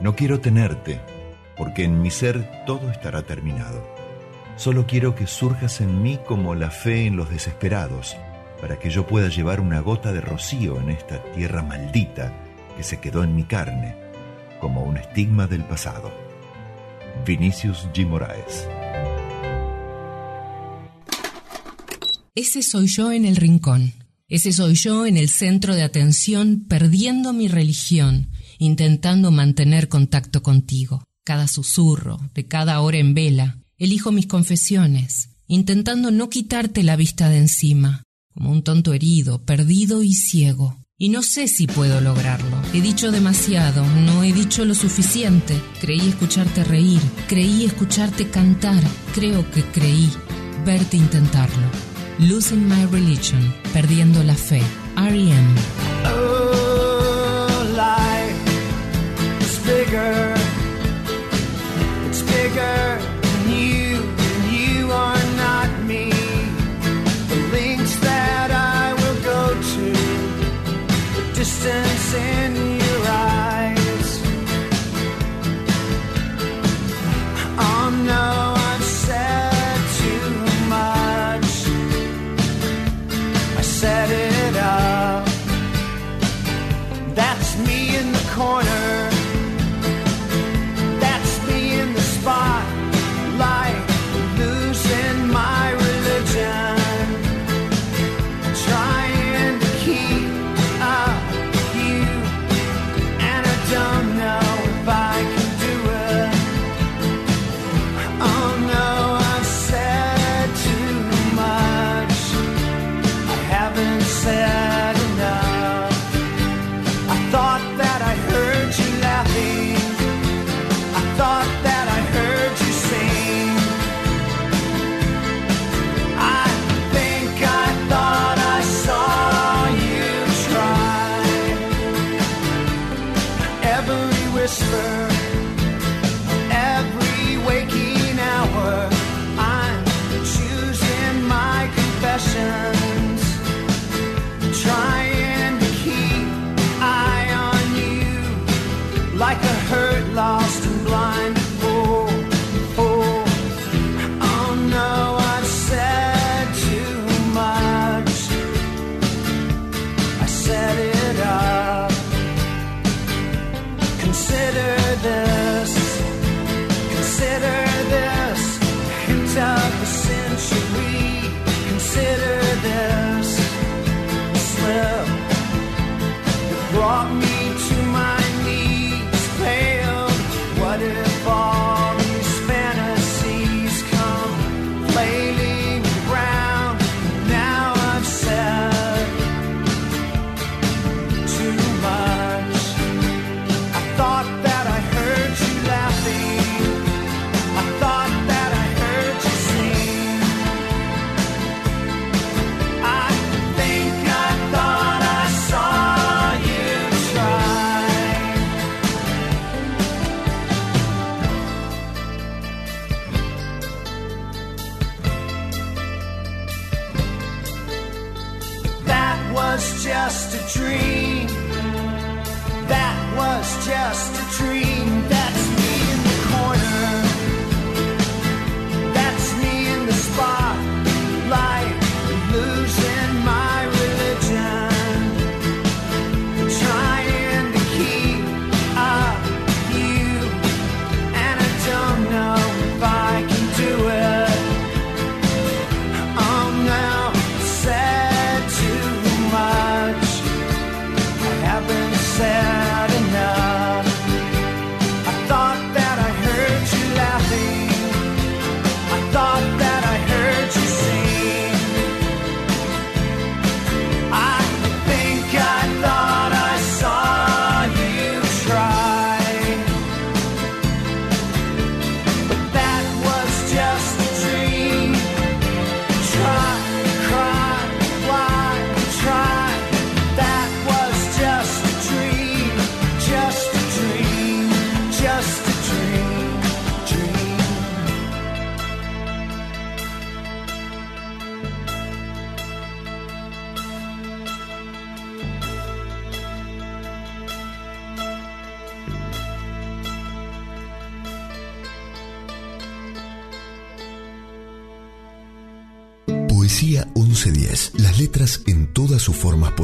No 0.00 0.14
quiero 0.14 0.40
tenerte, 0.40 1.00
porque 1.56 1.82
en 1.82 2.00
mi 2.00 2.10
ser 2.10 2.64
todo 2.64 2.90
estará 2.90 3.22
terminado. 3.22 3.82
Solo 4.56 4.86
quiero 4.86 5.14
que 5.14 5.26
surjas 5.26 5.80
en 5.80 6.00
mí 6.00 6.18
como 6.26 6.54
la 6.54 6.70
fe 6.70 7.06
en 7.06 7.16
los 7.16 7.28
desesperados, 7.28 8.16
para 8.60 8.78
que 8.78 8.88
yo 8.88 9.06
pueda 9.06 9.28
llevar 9.28 9.60
una 9.60 9.80
gota 9.80 10.12
de 10.12 10.20
rocío 10.20 10.80
en 10.80 10.90
esta 10.90 11.22
tierra 11.32 11.62
maldita 11.62 12.32
que 12.76 12.84
se 12.84 13.00
quedó 13.00 13.24
en 13.24 13.34
mi 13.34 13.44
carne, 13.44 14.05
como 14.60 14.82
un 14.82 14.96
estigma 14.96 15.46
del 15.46 15.64
pasado. 15.64 16.12
Vinicius 17.26 17.88
G. 17.94 18.06
Moraes. 18.06 18.66
Ese 22.34 22.62
soy 22.62 22.86
yo 22.86 23.12
en 23.12 23.24
el 23.24 23.36
rincón. 23.36 23.94
Ese 24.28 24.52
soy 24.52 24.74
yo 24.74 25.06
en 25.06 25.16
el 25.16 25.28
centro 25.28 25.74
de 25.74 25.82
atención, 25.82 26.66
perdiendo 26.68 27.32
mi 27.32 27.48
religión, 27.48 28.28
intentando 28.58 29.30
mantener 29.30 29.88
contacto 29.88 30.42
contigo. 30.42 31.04
Cada 31.24 31.48
susurro, 31.48 32.18
de 32.34 32.46
cada 32.46 32.80
hora 32.80 32.98
en 32.98 33.14
vela, 33.14 33.58
elijo 33.78 34.12
mis 34.12 34.26
confesiones, 34.26 35.30
intentando 35.46 36.10
no 36.10 36.28
quitarte 36.28 36.82
la 36.82 36.96
vista 36.96 37.28
de 37.28 37.38
encima, 37.38 38.02
como 38.34 38.50
un 38.50 38.62
tonto 38.62 38.92
herido, 38.92 39.44
perdido 39.44 40.02
y 40.02 40.12
ciego. 40.12 40.76
Y 40.98 41.10
no 41.10 41.22
sé 41.22 41.46
si 41.46 41.66
puedo 41.66 42.00
lograrlo. 42.00 42.56
He 42.72 42.80
dicho 42.80 43.10
demasiado, 43.12 43.84
no 43.86 44.22
he 44.22 44.32
dicho 44.32 44.64
lo 44.64 44.74
suficiente. 44.74 45.60
Creí 45.78 46.08
escucharte 46.08 46.64
reír, 46.64 47.00
creí 47.28 47.66
escucharte 47.66 48.30
cantar, 48.30 48.82
creo 49.14 49.48
que 49.50 49.62
creí 49.62 50.10
verte 50.64 50.96
intentarlo. 50.96 51.66
Losing 52.18 52.66
My 52.66 52.86
Religion, 52.86 53.54
perdiendo 53.74 54.22
la 54.22 54.34
fe. 54.34 54.62
R.E.M. 54.96 55.54
Oh. 56.06 56.46
It's 62.08 63.15
sin 72.16 72.65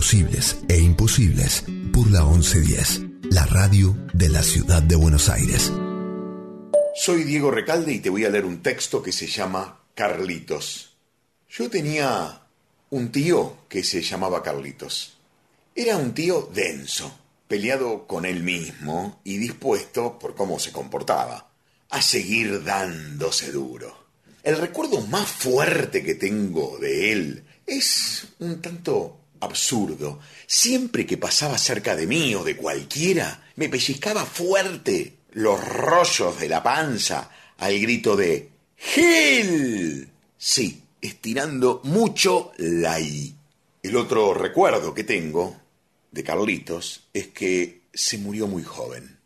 posibles 0.03 0.57
e 0.69 0.81
imposibles 0.81 1.65
por 1.93 2.11
la 2.11 2.25
1110. 2.25 3.03
La 3.31 3.47
radio 3.47 3.97
de 4.13 4.29
la 4.31 4.43
ciudad 4.43 4.83
de 4.83 4.97
Buenos 4.97 5.29
Aires. 5.29 5.71
Soy 6.97 7.23
Diego 7.23 7.53
Recalde 7.53 7.93
y 7.93 8.01
te 8.01 8.11
voy 8.11 8.25
a 8.25 8.29
leer 8.29 8.45
un 8.45 8.65
texto 8.65 9.01
que 9.01 9.13
se 9.13 9.29
llama 9.29 9.79
Carlitos. 9.95 10.97
Yo 11.49 11.71
tenía 11.71 12.43
un 12.91 13.13
tío 13.13 13.59
que 13.69 13.85
se 13.85 14.03
llamaba 14.03 14.43
Carlitos. 14.43 15.19
Era 15.73 15.97
un 15.99 16.15
tío 16.15 16.51
denso, 16.53 17.17
peleado 17.47 18.09
con 18.09 18.25
él 18.25 18.43
mismo 18.43 19.21
y 19.23 19.37
dispuesto, 19.37 20.19
por 20.19 20.35
cómo 20.35 20.59
se 20.59 20.73
comportaba, 20.73 21.49
a 21.91 22.03
seguir 22.03 22.65
dándose 22.65 23.53
duro. 23.53 24.09
El 24.43 24.57
recuerdo 24.57 25.01
más 25.03 25.29
fuerte 25.31 26.03
que 26.03 26.17
tengo 26.17 26.77
de 26.81 27.13
él 27.13 27.45
es 27.65 28.27
un 28.41 28.61
tanto 28.61 29.22
absurdo. 29.43 30.21
Siempre 30.47 31.07
que 31.07 31.19
pasaba 31.19 31.59
cerca 31.59 31.97
de 31.97 32.07
mí 32.07 32.35
o 32.35 32.45
de 32.45 32.57
cualquiera, 32.57 33.45
me 33.57 33.69
pellizcaba 33.69 34.25
fuerte 34.25 35.19
los 35.33 35.63
rollos 35.67 36.39
de 36.41 36.49
la 36.49 36.63
panza 36.63 37.31
al 37.59 37.79
grito 37.79 38.17
de 38.17 38.51
¡Gil! 38.77 40.09
Sí, 40.37 40.83
estirando 41.01 41.81
mucho 41.85 42.53
la 42.59 42.99
I. 42.99 43.35
El 43.83 43.97
otro 43.97 44.35
recuerdo 44.35 44.95
que 44.95 45.05
tengo 45.05 45.57
de 46.11 46.25
Carlitos 46.25 47.09
es 47.13 47.29
que 47.29 47.83
se 47.93 48.19
murió 48.19 48.47
muy 48.47 48.63
joven. 48.63 49.19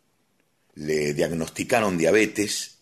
Le 0.75 1.13
diagnosticaron 1.13 1.97
diabetes 1.97 2.77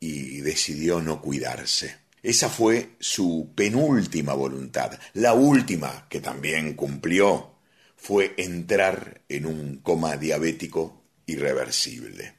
y 0.00 0.40
decidió 0.40 1.00
no 1.00 1.20
cuidarse. 1.20 1.96
Esa 2.22 2.48
fue 2.48 2.96
su 2.98 3.52
penúltima 3.54 4.32
voluntad. 4.34 4.98
La 5.14 5.34
última, 5.34 6.08
que 6.08 6.20
también 6.20 6.74
cumplió, 6.74 7.54
fue 7.96 8.34
entrar 8.36 9.22
en 9.28 9.46
un 9.46 9.78
coma 9.78 10.16
diabético 10.16 11.04
irreversible. 11.26 12.34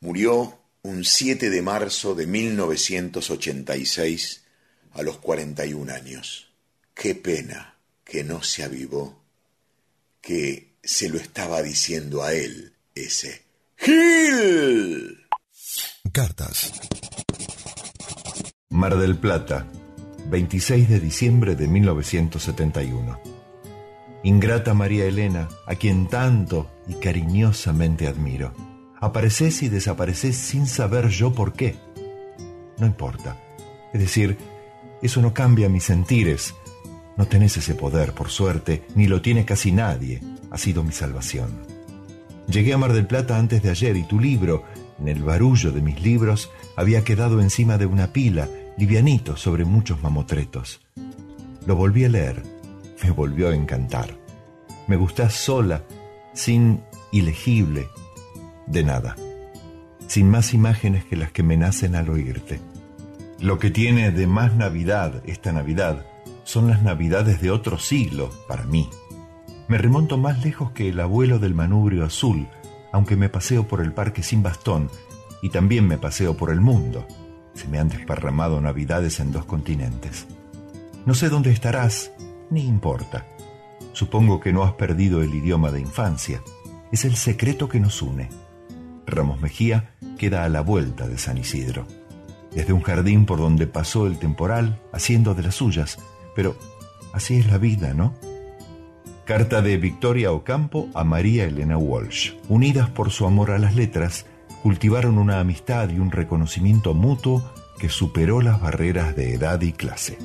Murió 0.00 0.58
un 0.82 1.04
7 1.04 1.50
de 1.50 1.62
marzo 1.62 2.14
de 2.14 2.26
1986 2.26 4.44
a 4.92 5.02
los 5.02 5.18
41 5.18 5.92
años. 5.92 6.52
Qué 6.94 7.14
pena 7.14 7.78
que 8.04 8.24
no 8.24 8.42
se 8.42 8.62
avivó, 8.62 9.22
que 10.20 10.76
se 10.82 11.08
lo 11.08 11.18
estaba 11.18 11.62
diciendo 11.62 12.22
a 12.22 12.32
él 12.32 12.74
ese 12.94 13.42
Gil. 13.76 15.26
Cartas. 16.12 16.72
Mar 18.70 18.98
del 18.98 19.16
Plata, 19.16 19.68
26 20.28 20.88
de 20.88 20.98
diciembre 20.98 21.54
de 21.54 21.68
1971. 21.68 23.20
Ingrata 24.24 24.74
María 24.74 25.04
Elena, 25.04 25.48
a 25.66 25.76
quien 25.76 26.08
tanto 26.08 26.68
y 26.88 26.94
cariñosamente 26.94 28.08
admiro. 28.08 28.52
Apareces 29.00 29.62
y 29.62 29.68
desapareces 29.68 30.36
sin 30.36 30.66
saber 30.66 31.08
yo 31.10 31.32
por 31.32 31.52
qué. 31.52 31.76
No 32.78 32.86
importa. 32.86 33.40
Es 33.94 34.00
decir, 34.00 34.36
eso 35.00 35.22
no 35.22 35.32
cambia 35.32 35.68
mis 35.68 35.84
sentires. 35.84 36.52
No 37.16 37.26
tenés 37.26 37.56
ese 37.56 37.76
poder, 37.76 38.14
por 38.14 38.30
suerte, 38.30 38.84
ni 38.96 39.06
lo 39.06 39.22
tiene 39.22 39.44
casi 39.44 39.70
nadie. 39.70 40.20
Ha 40.50 40.58
sido 40.58 40.82
mi 40.82 40.92
salvación. 40.92 41.62
Llegué 42.48 42.74
a 42.74 42.78
Mar 42.78 42.92
del 42.92 43.06
Plata 43.06 43.38
antes 43.38 43.62
de 43.62 43.70
ayer 43.70 43.96
y 43.96 44.02
tu 44.02 44.18
libro, 44.18 44.64
en 44.98 45.08
el 45.08 45.22
barullo 45.22 45.72
de 45.72 45.82
mis 45.82 46.02
libros, 46.02 46.50
había 46.76 47.04
quedado 47.04 47.40
encima 47.40 47.78
de 47.78 47.86
una 47.86 48.12
pila, 48.12 48.48
livianito 48.76 49.36
sobre 49.36 49.64
muchos 49.64 50.02
mamotretos. 50.02 50.80
Lo 51.66 51.76
volví 51.76 52.04
a 52.04 52.08
leer. 52.08 52.42
Me 53.02 53.10
volvió 53.10 53.48
a 53.50 53.54
encantar. 53.54 54.16
Me 54.86 54.96
gustás 54.96 55.34
sola, 55.34 55.82
sin 56.32 56.80
ilegible, 57.12 57.88
de 58.66 58.84
nada, 58.84 59.16
sin 60.06 60.30
más 60.30 60.54
imágenes 60.54 61.04
que 61.04 61.16
las 61.16 61.32
que 61.32 61.42
me 61.42 61.56
nacen 61.56 61.94
al 61.94 62.08
oírte. 62.08 62.60
Lo 63.40 63.58
que 63.58 63.70
tiene 63.70 64.12
de 64.12 64.26
más 64.26 64.54
Navidad 64.54 65.22
esta 65.26 65.52
Navidad 65.52 66.06
son 66.44 66.68
las 66.68 66.82
Navidades 66.82 67.40
de 67.40 67.50
otro 67.50 67.78
siglo 67.78 68.30
para 68.48 68.64
mí. 68.64 68.88
Me 69.68 69.78
remonto 69.78 70.16
más 70.16 70.44
lejos 70.44 70.70
que 70.70 70.88
el 70.88 71.00
abuelo 71.00 71.38
del 71.38 71.54
manubrio 71.54 72.04
azul, 72.04 72.46
aunque 72.92 73.16
me 73.16 73.28
paseo 73.28 73.66
por 73.66 73.80
el 73.80 73.92
parque 73.92 74.22
sin 74.22 74.42
bastón 74.42 74.90
y 75.42 75.50
también 75.50 75.86
me 75.86 75.98
paseo 75.98 76.36
por 76.36 76.50
el 76.50 76.60
mundo. 76.60 77.06
Se 77.54 77.68
me 77.68 77.78
han 77.78 77.88
desparramado 77.88 78.60
Navidades 78.60 79.20
en 79.20 79.32
dos 79.32 79.44
continentes. 79.44 80.26
No 81.04 81.14
sé 81.14 81.28
dónde 81.28 81.52
estarás, 81.52 82.12
ni 82.50 82.66
importa. 82.66 83.26
Supongo 83.92 84.40
que 84.40 84.52
no 84.52 84.62
has 84.62 84.72
perdido 84.72 85.22
el 85.22 85.34
idioma 85.34 85.70
de 85.70 85.80
infancia. 85.80 86.42
Es 86.92 87.04
el 87.04 87.16
secreto 87.16 87.68
que 87.68 87.80
nos 87.80 88.02
une. 88.02 88.28
Ramos 89.06 89.40
Mejía 89.40 89.90
queda 90.18 90.44
a 90.44 90.48
la 90.48 90.60
vuelta 90.60 91.06
de 91.06 91.16
San 91.16 91.38
Isidro, 91.38 91.86
desde 92.52 92.72
un 92.72 92.82
jardín 92.82 93.24
por 93.24 93.38
donde 93.38 93.66
pasó 93.66 94.06
el 94.06 94.18
temporal, 94.18 94.80
haciendo 94.92 95.34
de 95.34 95.44
las 95.44 95.54
suyas, 95.54 95.98
pero 96.34 96.56
así 97.12 97.36
es 97.36 97.46
la 97.46 97.58
vida, 97.58 97.94
¿no? 97.94 98.14
Carta 99.26 99.60
de 99.60 99.76
Victoria 99.76 100.30
Ocampo 100.30 100.88
a 100.94 101.02
María 101.02 101.46
Elena 101.46 101.76
Walsh. 101.76 102.34
Unidas 102.48 102.88
por 102.88 103.10
su 103.10 103.26
amor 103.26 103.50
a 103.50 103.58
las 103.58 103.74
letras, 103.74 104.24
cultivaron 104.62 105.18
una 105.18 105.40
amistad 105.40 105.90
y 105.90 105.98
un 105.98 106.12
reconocimiento 106.12 106.94
mutuo 106.94 107.42
que 107.80 107.88
superó 107.88 108.40
las 108.40 108.60
barreras 108.60 109.16
de 109.16 109.34
edad 109.34 109.60
y 109.62 109.72
clase. 109.72 110.16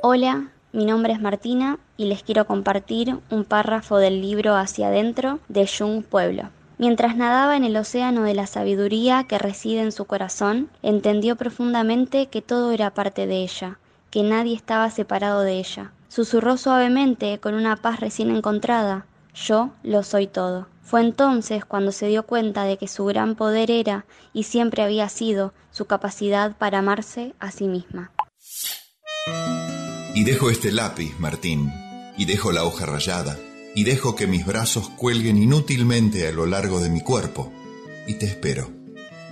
Hola, 0.00 0.52
mi 0.72 0.84
nombre 0.84 1.12
es 1.12 1.20
Martina 1.20 1.80
y 1.96 2.04
les 2.04 2.22
quiero 2.22 2.46
compartir 2.46 3.18
un 3.30 3.44
párrafo 3.44 3.96
del 3.96 4.20
libro 4.20 4.54
Hacia 4.54 4.86
adentro 4.86 5.40
de 5.48 5.66
Jung 5.66 6.04
Pueblo. 6.04 6.44
Mientras 6.78 7.16
nadaba 7.16 7.56
en 7.56 7.64
el 7.64 7.76
océano 7.76 8.22
de 8.22 8.34
la 8.34 8.46
sabiduría 8.46 9.24
que 9.24 9.38
reside 9.38 9.80
en 9.80 9.90
su 9.90 10.04
corazón, 10.04 10.68
entendió 10.84 11.34
profundamente 11.34 12.28
que 12.28 12.42
todo 12.42 12.70
era 12.70 12.94
parte 12.94 13.26
de 13.26 13.42
ella, 13.42 13.80
que 14.12 14.22
nadie 14.22 14.54
estaba 14.54 14.88
separado 14.90 15.42
de 15.42 15.54
ella. 15.54 15.90
Susurró 16.16 16.56
suavemente, 16.56 17.38
con 17.40 17.52
una 17.52 17.76
paz 17.76 18.00
recién 18.00 18.34
encontrada, 18.34 19.04
yo 19.34 19.74
lo 19.82 20.02
soy 20.02 20.26
todo. 20.26 20.66
Fue 20.80 21.02
entonces 21.02 21.66
cuando 21.66 21.92
se 21.92 22.06
dio 22.06 22.22
cuenta 22.22 22.64
de 22.64 22.78
que 22.78 22.88
su 22.88 23.04
gran 23.04 23.34
poder 23.34 23.70
era, 23.70 24.06
y 24.32 24.44
siempre 24.44 24.82
había 24.82 25.10
sido, 25.10 25.52
su 25.70 25.84
capacidad 25.84 26.56
para 26.56 26.78
amarse 26.78 27.34
a 27.38 27.50
sí 27.50 27.68
misma. 27.68 28.12
Y 30.14 30.24
dejo 30.24 30.48
este 30.48 30.72
lápiz, 30.72 31.14
Martín, 31.18 31.70
y 32.16 32.24
dejo 32.24 32.50
la 32.50 32.64
hoja 32.64 32.86
rayada, 32.86 33.38
y 33.74 33.84
dejo 33.84 34.16
que 34.16 34.26
mis 34.26 34.46
brazos 34.46 34.88
cuelguen 34.88 35.36
inútilmente 35.36 36.26
a 36.26 36.32
lo 36.32 36.46
largo 36.46 36.80
de 36.80 36.88
mi 36.88 37.02
cuerpo, 37.02 37.52
y 38.06 38.14
te 38.14 38.24
espero. 38.24 38.70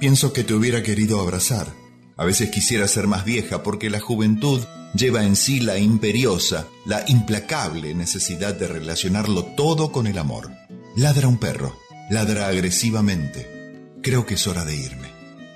Pienso 0.00 0.34
que 0.34 0.44
te 0.44 0.52
hubiera 0.52 0.82
querido 0.82 1.18
abrazar. 1.18 1.68
A 2.16 2.24
veces 2.24 2.50
quisiera 2.50 2.86
ser 2.86 3.06
más 3.06 3.24
vieja 3.24 3.62
porque 3.62 3.90
la 3.90 4.00
juventud 4.00 4.62
lleva 4.94 5.24
en 5.24 5.34
sí 5.34 5.60
la 5.60 5.78
imperiosa, 5.78 6.68
la 6.86 7.04
implacable 7.08 7.94
necesidad 7.94 8.54
de 8.54 8.68
relacionarlo 8.68 9.44
todo 9.56 9.90
con 9.90 10.06
el 10.06 10.18
amor. 10.18 10.50
Ladra 10.96 11.26
un 11.26 11.38
perro, 11.38 11.76
ladra 12.10 12.46
agresivamente. 12.46 13.90
Creo 14.02 14.26
que 14.26 14.34
es 14.34 14.46
hora 14.46 14.64
de 14.64 14.76
irme. 14.76 15.08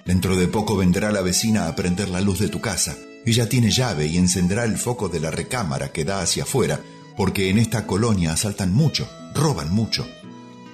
Dentro 0.05 0.37
de 0.37 0.49
poco 0.49 0.77
vendrá 0.77 1.13
la 1.13 1.21
vecina 1.21 1.69
a 1.69 1.77
prender 1.77 2.09
la 2.09 2.21
luz 2.21 2.41
de 2.41 2.49
tu 2.49 2.61
casa. 2.61 2.97
Ella 3.25 3.49
tiene 3.49 3.71
llave 3.71 4.07
y 4.07 4.17
encenderá 4.17 4.65
el 4.65 4.79
foco 4.79 5.09
de 5.09 5.21
la 5.21 5.31
recámara 5.31 5.93
que 5.93 6.05
da 6.05 6.23
hacia 6.23 6.43
afuera 6.43 6.81
porque 7.17 7.51
en 7.51 7.59
esta 7.59 7.87
colonia 7.87 8.33
asaltan 8.33 8.73
mucho, 8.73 9.09
roban 9.35 9.73
mucho. 9.73 10.09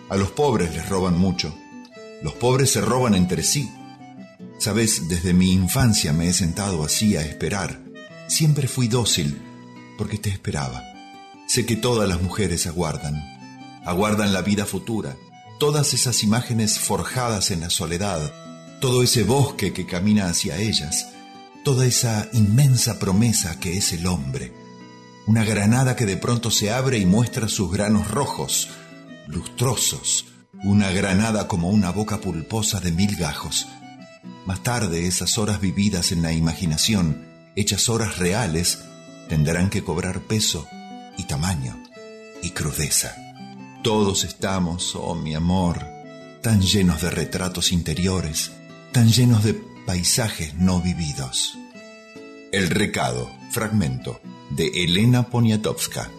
A 0.09 0.17
los 0.17 0.31
pobres 0.31 0.75
les 0.75 0.89
roban 0.89 1.19
mucho. 1.19 1.55
Los 2.23 2.35
pobres 2.35 2.71
se 2.71 2.81
roban 2.81 3.15
entre 3.15 3.43
sí. 3.43 3.71
Sabes, 4.59 5.09
desde 5.09 5.35
mi 5.35 5.53
infancia 5.53 6.13
me 6.13 6.29
he 6.29 6.33
sentado 6.33 6.85
así 6.85 7.17
a 7.17 7.23
esperar. 7.23 7.81
Siempre 8.29 8.69
fui 8.69 8.89
dócil 8.89 9.41
porque 9.99 10.19
te 10.19 10.31
esperaba. 10.31 10.83
Sé 11.47 11.67
que 11.67 11.77
todas 11.77 12.09
las 12.09 12.23
mujeres 12.23 12.67
aguardan. 12.67 13.15
Aguardan 13.85 14.33
la 14.33 14.43
vida 14.43 14.65
futura. 14.67 15.17
Todas 15.59 15.95
esas 15.95 16.23
imágenes 16.23 16.79
forjadas 16.79 17.51
en 17.51 17.61
la 17.61 17.71
soledad. 17.71 18.33
Todo 18.81 19.03
ese 19.03 19.23
bosque 19.25 19.73
que 19.73 19.87
camina 19.87 20.29
hacia 20.29 20.57
ellas. 20.57 21.07
Toda 21.65 21.87
esa 21.87 22.29
inmensa 22.33 22.99
promesa 22.99 23.59
que 23.61 23.77
es 23.77 23.93
el 23.93 24.07
hombre 24.07 24.65
una 25.27 25.45
granada 25.45 25.97
que 25.97 26.05
de 26.05 26.17
pronto 26.19 26.51
se 26.51 26.71
abre 26.71 26.99
y 26.99 27.07
muestra 27.07 27.49
sus 27.49 27.73
granos 27.73 28.11
rojos, 28.11 28.69
lustrosos, 29.27 30.27
una 30.63 30.91
granada 30.91 31.49
como 31.49 31.71
una 31.71 31.91
boca 31.91 32.21
pulposa 32.21 32.79
de 32.81 32.93
mil 32.93 33.17
gajos. 33.17 33.67
Más 34.47 34.63
tarde, 34.63 35.07
esas 35.07 35.39
horas 35.39 35.61
vividas 35.61 36.13
en 36.13 36.21
la 36.21 36.33
imaginación, 36.33 37.25
hechas 37.57 37.89
horas 37.89 38.19
reales, 38.19 38.85
tendrán 39.29 39.71
que 39.71 39.83
cobrar 39.83 40.21
peso 40.21 40.67
y 41.17 41.25
tamaño 41.25 41.83
y 42.43 42.51
crudeza. 42.51 43.17
Todos 43.83 44.25
estamos, 44.25 44.95
oh 44.97 45.15
mi 45.15 45.35
amor, 45.35 45.87
tan 46.43 46.61
llenos 46.61 47.01
de 47.01 47.11
retratos 47.11 47.73
interiores, 47.73 48.53
tan 48.93 49.09
llenos 49.09 49.45
de 49.45 49.55
paisajes 49.87 50.55
no 50.55 50.81
vividos. 50.81 51.57
El 52.53 52.69
recado 52.69 53.31
Fragmento, 53.51 54.21
de 54.51 54.67
Elena 54.85 55.25
Poniatowska. 55.31 56.11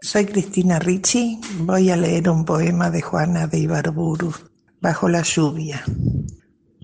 Soy 0.00 0.24
Cristina 0.24 0.78
Ricci. 0.78 1.38
Voy 1.58 1.90
a 1.90 1.96
leer 1.96 2.30
un 2.30 2.44
poema 2.44 2.90
de 2.90 3.02
Juana 3.02 3.46
de 3.46 3.58
Ibarburu, 3.58 4.32
Bajo 4.80 5.10
la 5.10 5.22
lluvia. 5.22 5.84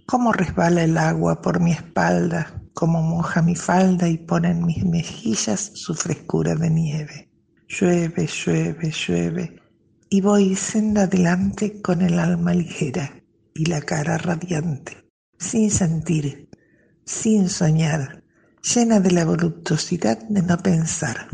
Cómo 0.04 0.32
resbala 0.32 0.84
el 0.84 0.98
agua 0.98 1.40
por 1.40 1.60
mi 1.60 1.72
espalda, 1.72 2.62
cómo 2.74 3.00
moja 3.00 3.40
mi 3.40 3.56
falda 3.56 4.06
y 4.06 4.18
pone 4.18 4.50
en 4.50 4.66
mis 4.66 4.84
mejillas 4.84 5.72
su 5.74 5.94
frescura 5.94 6.54
de 6.54 6.68
nieve. 6.68 7.30
Llueve, 7.68 8.26
llueve, 8.26 8.90
llueve, 8.90 9.62
y 10.10 10.20
voy 10.20 10.54
senda 10.56 11.04
adelante 11.04 11.80
con 11.80 12.02
el 12.02 12.18
alma 12.18 12.52
ligera 12.52 13.10
y 13.54 13.64
la 13.64 13.80
cara 13.80 14.18
radiante, 14.18 15.08
sin 15.38 15.70
sentir, 15.70 16.50
sin 17.06 17.48
soñar, 17.48 18.22
llena 18.62 19.00
de 19.00 19.10
la 19.12 19.24
voluptuosidad 19.24 20.18
de 20.28 20.42
no 20.42 20.58
pensar. 20.58 21.28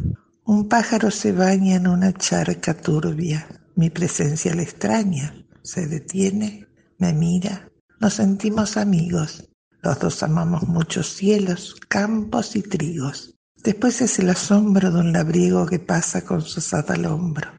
Un 0.44 0.68
pájaro 0.68 1.10
se 1.10 1.32
baña 1.32 1.74
en 1.74 1.88
una 1.88 2.12
charca 2.12 2.74
turbia, 2.74 3.48
mi 3.74 3.90
presencia 3.90 4.54
le 4.54 4.62
extraña, 4.62 5.41
se 5.62 5.86
detiene, 5.86 6.66
me 6.98 7.12
mira, 7.12 7.70
nos 8.00 8.14
sentimos 8.14 8.76
amigos, 8.76 9.48
los 9.82 9.98
dos 9.98 10.22
amamos 10.22 10.64
muchos 10.68 11.14
cielos, 11.14 11.76
campos 11.88 12.56
y 12.56 12.62
trigos. 12.62 13.34
Después 13.62 14.00
es 14.00 14.18
el 14.18 14.30
asombro 14.30 14.90
de 14.90 15.00
un 15.00 15.12
labriego 15.12 15.66
que 15.66 15.78
pasa 15.78 16.24
con 16.24 16.42
su 16.42 16.58
asada 16.58 16.94
al 16.94 17.06
hombro, 17.06 17.50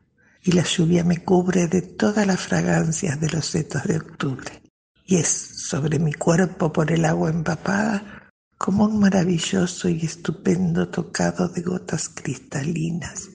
y 0.42 0.52
la 0.52 0.64
lluvia 0.64 1.04
me 1.04 1.24
cubre 1.24 1.68
de 1.68 1.82
todas 1.82 2.28
las 2.28 2.42
fragancias 2.42 3.20
de 3.20 3.30
los 3.30 3.46
setos 3.46 3.84
de 3.84 3.98
octubre. 3.98 4.62
Y 5.06 5.18
es 5.18 5.28
sobre 5.28 6.00
mi 6.00 6.14
cuerpo 6.14 6.72
por 6.74 6.92
el 6.92 7.06
agua 7.06 7.30
empapada 7.30 8.32
como 8.58 8.86
un 8.86 9.00
maravilloso 9.00 9.90
y 9.90 10.06
estupendo 10.06 10.88
tocado 10.90 11.50
de 11.50 11.62
gotas 11.62 12.10
cristalinas, 12.10 13.30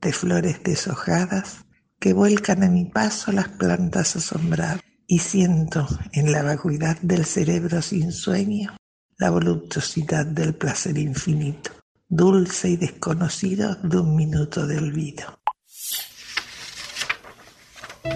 de 0.00 0.12
flores 0.12 0.62
deshojadas 0.62 1.63
que 1.98 2.12
vuelcan 2.12 2.62
a 2.62 2.68
mi 2.68 2.84
paso 2.84 3.32
las 3.32 3.48
plantas 3.48 4.16
asombradas 4.16 4.80
y 5.06 5.18
siento 5.18 5.86
en 6.12 6.32
la 6.32 6.42
vacuidad 6.42 6.98
del 7.00 7.24
cerebro 7.24 7.82
sin 7.82 8.12
sueño 8.12 8.76
la 9.18 9.30
voluptuosidad 9.30 10.26
del 10.26 10.54
placer 10.54 10.98
infinito, 10.98 11.70
dulce 12.08 12.70
y 12.70 12.76
desconocido 12.76 13.76
de 13.76 13.98
un 13.98 14.16
minuto 14.16 14.66
de 14.66 14.78
olvido. 14.78 15.38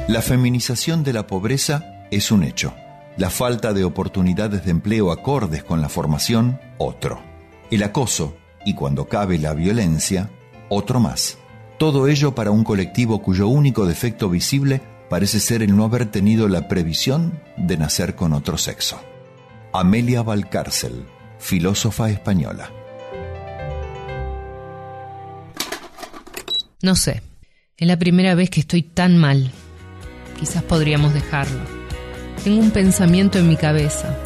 La 0.09 0.23
feminización 0.23 1.05
de 1.05 1.13
la 1.13 1.27
pobreza 1.27 2.07
es 2.11 2.33
un 2.33 2.43
hecho. 2.43 2.75
La 3.17 3.31
falta 3.31 3.73
de 3.73 3.85
oportunidades 3.85 4.65
de 4.65 4.71
empleo 4.71 5.13
acordes 5.13 5.65
con 5.65 5.81
la 5.81 5.89
formación, 5.89 6.61
otro. 6.79 7.23
El 7.71 7.83
acoso, 7.83 8.37
y 8.65 8.75
cuando 8.75 9.09
cabe 9.09 9.39
la 9.39 9.55
violencia, 9.55 10.31
otro 10.69 11.01
más. 11.01 11.39
Todo 11.79 12.09
ello 12.09 12.35
para 12.35 12.51
un 12.51 12.65
colectivo 12.65 13.23
cuyo 13.23 13.47
único 13.47 13.87
defecto 13.87 14.29
visible 14.29 14.81
parece 15.09 15.39
ser 15.39 15.63
el 15.63 15.77
no 15.77 15.85
haber 15.85 16.07
tenido 16.07 16.49
la 16.49 16.67
previsión 16.67 17.41
de 17.57 17.77
nacer 17.77 18.17
con 18.17 18.33
otro 18.33 18.59
sexo. 18.59 19.01
Amelia 19.73 20.23
Valcárcel, 20.23 21.07
filósofa 21.39 22.11
española. 22.11 22.73
No 26.83 26.97
sé, 26.97 27.23
es 27.77 27.87
la 27.87 27.97
primera 27.97 28.35
vez 28.35 28.51
que 28.51 28.61
estoy 28.61 28.83
tan 28.83 29.17
mal. 29.17 29.53
Quizás 30.41 30.65
podríamos 30.65 31.15
dejarlo. 31.15 31.61
Tengo 32.43 32.61
un 32.61 32.73
pensamiento 32.73 33.39
en 33.39 33.49
mi 33.49 33.57
cabeza. 33.57 34.19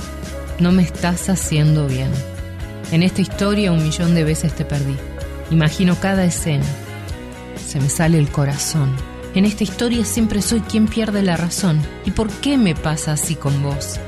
No 0.59 0.73
me 0.73 0.85
estás 0.85 1.29
haciendo 1.29 1.87
bien. 1.87 2.11
En 2.93 3.03
esta 3.03 3.21
historia 3.21 3.73
un 3.73 3.83
millón 3.83 4.15
de 4.15 4.25
veces 4.25 4.55
te 4.55 4.65
perdí. 4.65 4.97
Imagino 5.51 5.97
cada 6.01 6.25
escena. 6.25 6.65
Se 7.73 7.81
me 7.81 7.89
sale 7.89 8.19
el 8.19 8.31
corazón. 8.31 8.95
En 9.35 9.47
esta 9.47 9.65
historia 9.65 10.05
siempre 10.05 10.43
soy 10.43 10.61
quien 10.61 10.87
pierde 10.87 11.23
la 11.23 11.39
razón. 11.39 11.81
¿Y 12.05 12.11
por 12.11 12.29
qué 12.29 12.59
me 12.59 12.75
pasa 12.75 13.13
así 13.13 13.35
con 13.35 13.63
vos? 13.63 13.99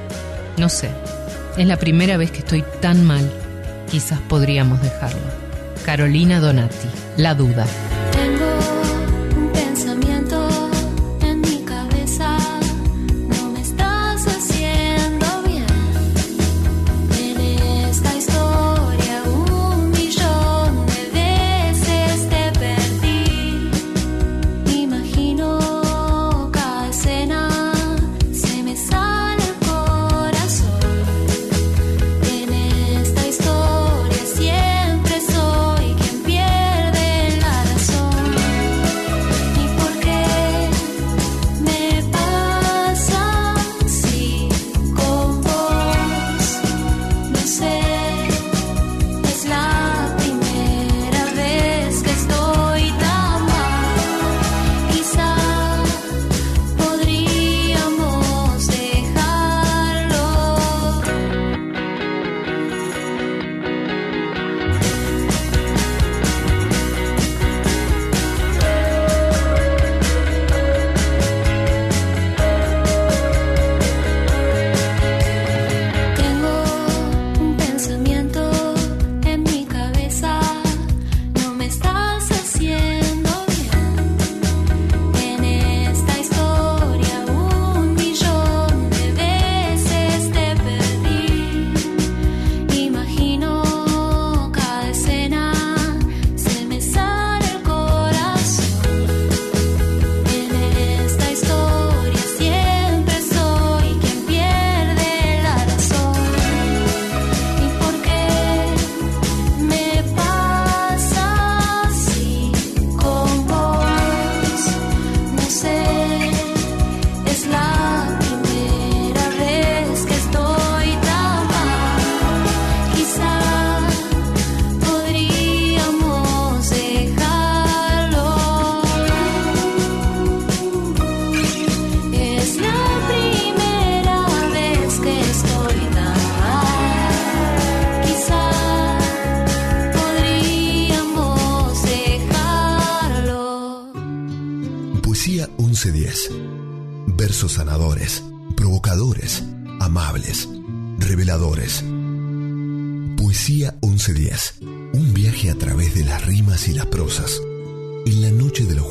No 0.58 0.68
sé. 0.68 0.90
Es 1.56 1.66
la 1.66 1.78
primera 1.78 2.18
vez 2.18 2.30
que 2.30 2.40
estoy 2.40 2.62
tan 2.82 3.06
mal. 3.06 3.32
Quizás 3.90 4.20
podríamos 4.28 4.82
dejarlo. 4.82 5.22
Carolina 5.82 6.40
Donati. 6.40 6.88
La 7.16 7.34
duda. 7.34 7.64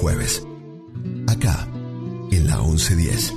Jueves. 0.03 0.43
Acá, 1.29 1.65
en 2.29 2.47
la 2.47 2.57
1110. 2.57 3.35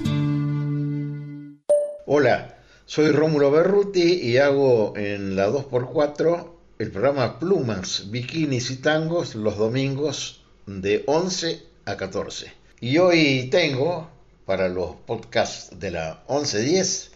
Hola, 2.06 2.59
soy 2.86 3.12
Rómulo 3.12 3.52
Berruti 3.52 4.14
y 4.14 4.38
hago 4.38 4.94
en 4.97 5.36
la 5.36 5.48
2x4 5.48 6.51
el 6.80 6.90
programa 6.90 7.38
Plumas, 7.38 8.10
Bikinis 8.10 8.72
y 8.72 8.78
Tangos 8.78 9.36
los 9.36 9.56
domingos 9.56 10.43
de 10.66 11.05
11 11.06 11.62
a 11.84 11.97
14. 11.97 12.52
Y 12.80 12.98
hoy 12.98 13.48
tengo, 13.48 14.10
para 14.44 14.68
los 14.68 14.97
podcasts 15.06 15.78
de 15.78 15.93
la 15.93 16.24
1110, 16.28 17.12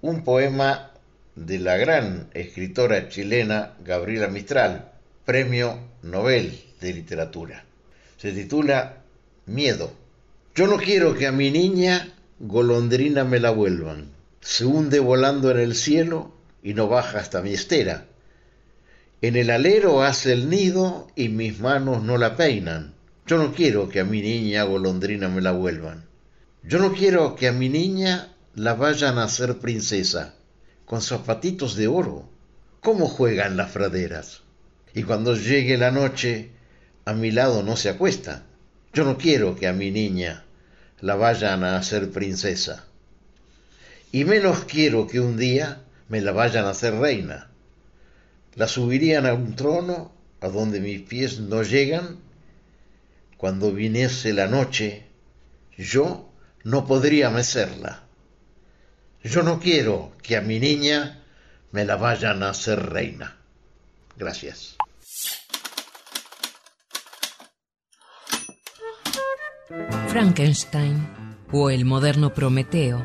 un 0.00 0.24
poema 0.24 0.90
de 1.36 1.60
la 1.60 1.76
gran 1.76 2.28
escritora 2.34 3.08
chilena 3.08 3.76
Gabriela 3.84 4.26
Mistral, 4.26 4.90
Premio 5.24 5.78
Nobel 6.02 6.60
de 6.80 6.92
Literatura. 6.92 7.69
Se 8.20 8.32
titula 8.32 9.00
Miedo. 9.46 9.94
Yo 10.54 10.66
no 10.66 10.76
quiero 10.76 11.14
que 11.14 11.26
a 11.26 11.32
mi 11.32 11.50
niña 11.50 12.12
golondrina 12.38 13.24
me 13.24 13.40
la 13.40 13.50
vuelvan. 13.50 14.10
Se 14.42 14.66
hunde 14.66 15.00
volando 15.00 15.50
en 15.50 15.58
el 15.58 15.74
cielo 15.74 16.30
y 16.62 16.74
no 16.74 16.86
baja 16.86 17.18
hasta 17.18 17.40
mi 17.40 17.54
estera. 17.54 18.08
En 19.22 19.36
el 19.36 19.48
alero 19.48 20.02
hace 20.02 20.34
el 20.34 20.50
nido 20.50 21.08
y 21.16 21.30
mis 21.30 21.60
manos 21.60 22.02
no 22.02 22.18
la 22.18 22.36
peinan. 22.36 22.92
Yo 23.26 23.38
no 23.38 23.54
quiero 23.54 23.88
que 23.88 24.00
a 24.00 24.04
mi 24.04 24.20
niña 24.20 24.64
golondrina 24.64 25.30
me 25.30 25.40
la 25.40 25.52
vuelvan. 25.52 26.04
Yo 26.62 26.78
no 26.78 26.92
quiero 26.92 27.36
que 27.36 27.48
a 27.48 27.52
mi 27.52 27.70
niña 27.70 28.34
la 28.54 28.74
vayan 28.74 29.16
a 29.16 29.24
hacer 29.24 29.60
princesa, 29.60 30.34
con 30.84 31.00
zapatitos 31.00 31.74
de 31.74 31.86
oro. 31.86 32.28
¿Cómo 32.82 33.06
juegan 33.06 33.56
las 33.56 33.70
praderas? 33.70 34.42
Y 34.92 35.04
cuando 35.04 35.34
llegue 35.34 35.78
la 35.78 35.90
noche, 35.90 36.50
a 37.04 37.12
mi 37.12 37.30
lado 37.30 37.62
no 37.62 37.76
se 37.76 37.88
acuesta. 37.88 38.44
Yo 38.92 39.04
no 39.04 39.16
quiero 39.16 39.56
que 39.56 39.66
a 39.66 39.72
mi 39.72 39.90
niña 39.90 40.44
la 41.00 41.14
vayan 41.14 41.64
a 41.64 41.76
hacer 41.76 42.10
princesa. 42.10 42.84
Y 44.12 44.24
menos 44.24 44.64
quiero 44.64 45.06
que 45.06 45.20
un 45.20 45.36
día 45.36 45.82
me 46.08 46.20
la 46.20 46.32
vayan 46.32 46.66
a 46.66 46.70
hacer 46.70 46.94
reina. 46.94 47.48
La 48.56 48.66
subirían 48.66 49.26
a 49.26 49.34
un 49.34 49.54
trono 49.54 50.12
a 50.40 50.48
donde 50.48 50.80
mis 50.80 51.02
pies 51.02 51.38
no 51.38 51.62
llegan. 51.62 52.18
Cuando 53.36 53.72
viniese 53.72 54.32
la 54.32 54.48
noche, 54.48 55.06
yo 55.78 56.30
no 56.64 56.86
podría 56.86 57.30
mecerla. 57.30 58.02
Yo 59.22 59.42
no 59.42 59.60
quiero 59.60 60.12
que 60.22 60.36
a 60.36 60.40
mi 60.40 60.58
niña 60.58 61.22
me 61.72 61.84
la 61.84 61.96
vayan 61.96 62.42
a 62.42 62.50
hacer 62.50 62.90
reina. 62.90 63.36
Gracias. 64.16 64.76
Frankenstein, 70.08 71.06
o 71.52 71.70
El 71.70 71.84
moderno 71.84 72.34
Prometeo, 72.34 73.04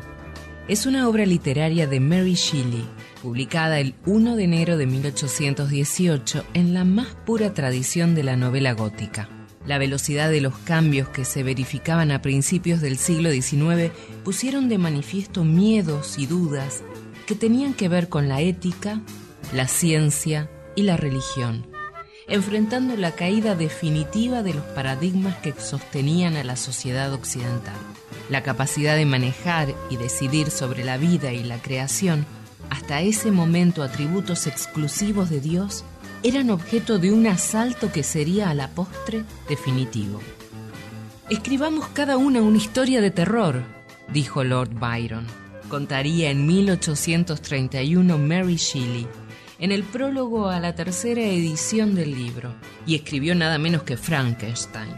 es 0.66 0.84
una 0.84 1.08
obra 1.08 1.24
literaria 1.24 1.86
de 1.86 2.00
Mary 2.00 2.34
Shelley, 2.34 2.84
publicada 3.22 3.78
el 3.78 3.94
1 4.04 4.34
de 4.34 4.44
enero 4.44 4.76
de 4.76 4.86
1818 4.86 6.44
en 6.54 6.74
la 6.74 6.84
más 6.84 7.06
pura 7.24 7.54
tradición 7.54 8.16
de 8.16 8.24
la 8.24 8.36
novela 8.36 8.72
gótica. 8.72 9.28
La 9.64 9.78
velocidad 9.78 10.28
de 10.28 10.40
los 10.40 10.56
cambios 10.58 11.08
que 11.08 11.24
se 11.24 11.44
verificaban 11.44 12.10
a 12.10 12.20
principios 12.20 12.80
del 12.80 12.98
siglo 12.98 13.30
XIX 13.30 13.92
pusieron 14.24 14.68
de 14.68 14.78
manifiesto 14.78 15.44
miedos 15.44 16.18
y 16.18 16.26
dudas 16.26 16.82
que 17.26 17.36
tenían 17.36 17.74
que 17.74 17.88
ver 17.88 18.08
con 18.08 18.28
la 18.28 18.40
ética, 18.40 19.00
la 19.52 19.68
ciencia 19.68 20.50
y 20.74 20.82
la 20.82 20.96
religión 20.96 21.75
enfrentando 22.28 22.96
la 22.96 23.12
caída 23.12 23.54
definitiva 23.54 24.42
de 24.42 24.54
los 24.54 24.64
paradigmas 24.64 25.36
que 25.36 25.52
sostenían 25.52 26.36
a 26.36 26.44
la 26.44 26.56
sociedad 26.56 27.12
occidental. 27.12 27.76
La 28.28 28.42
capacidad 28.42 28.96
de 28.96 29.06
manejar 29.06 29.74
y 29.90 29.96
decidir 29.96 30.50
sobre 30.50 30.84
la 30.84 30.96
vida 30.96 31.32
y 31.32 31.44
la 31.44 31.58
creación, 31.62 32.26
hasta 32.68 33.00
ese 33.00 33.30
momento 33.30 33.82
atributos 33.82 34.48
exclusivos 34.48 35.30
de 35.30 35.40
Dios, 35.40 35.84
eran 36.24 36.50
objeto 36.50 36.98
de 36.98 37.12
un 37.12 37.26
asalto 37.28 37.92
que 37.92 38.02
sería 38.02 38.50
a 38.50 38.54
la 38.54 38.68
postre 38.70 39.22
definitivo. 39.48 40.20
Escribamos 41.30 41.86
cada 41.88 42.16
una 42.16 42.40
una 42.40 42.56
historia 42.56 43.00
de 43.00 43.12
terror, 43.12 43.62
dijo 44.12 44.42
Lord 44.42 44.70
Byron. 44.74 45.26
Contaría 45.68 46.30
en 46.30 46.46
1831 46.46 48.18
Mary 48.18 48.56
Shelley 48.56 49.06
en 49.58 49.72
el 49.72 49.82
prólogo 49.82 50.48
a 50.48 50.60
la 50.60 50.74
tercera 50.74 51.22
edición 51.22 51.94
del 51.94 52.14
libro 52.14 52.54
y 52.86 52.94
escribió 52.94 53.34
nada 53.34 53.58
menos 53.58 53.82
que 53.82 53.96
Frankenstein. 53.96 54.94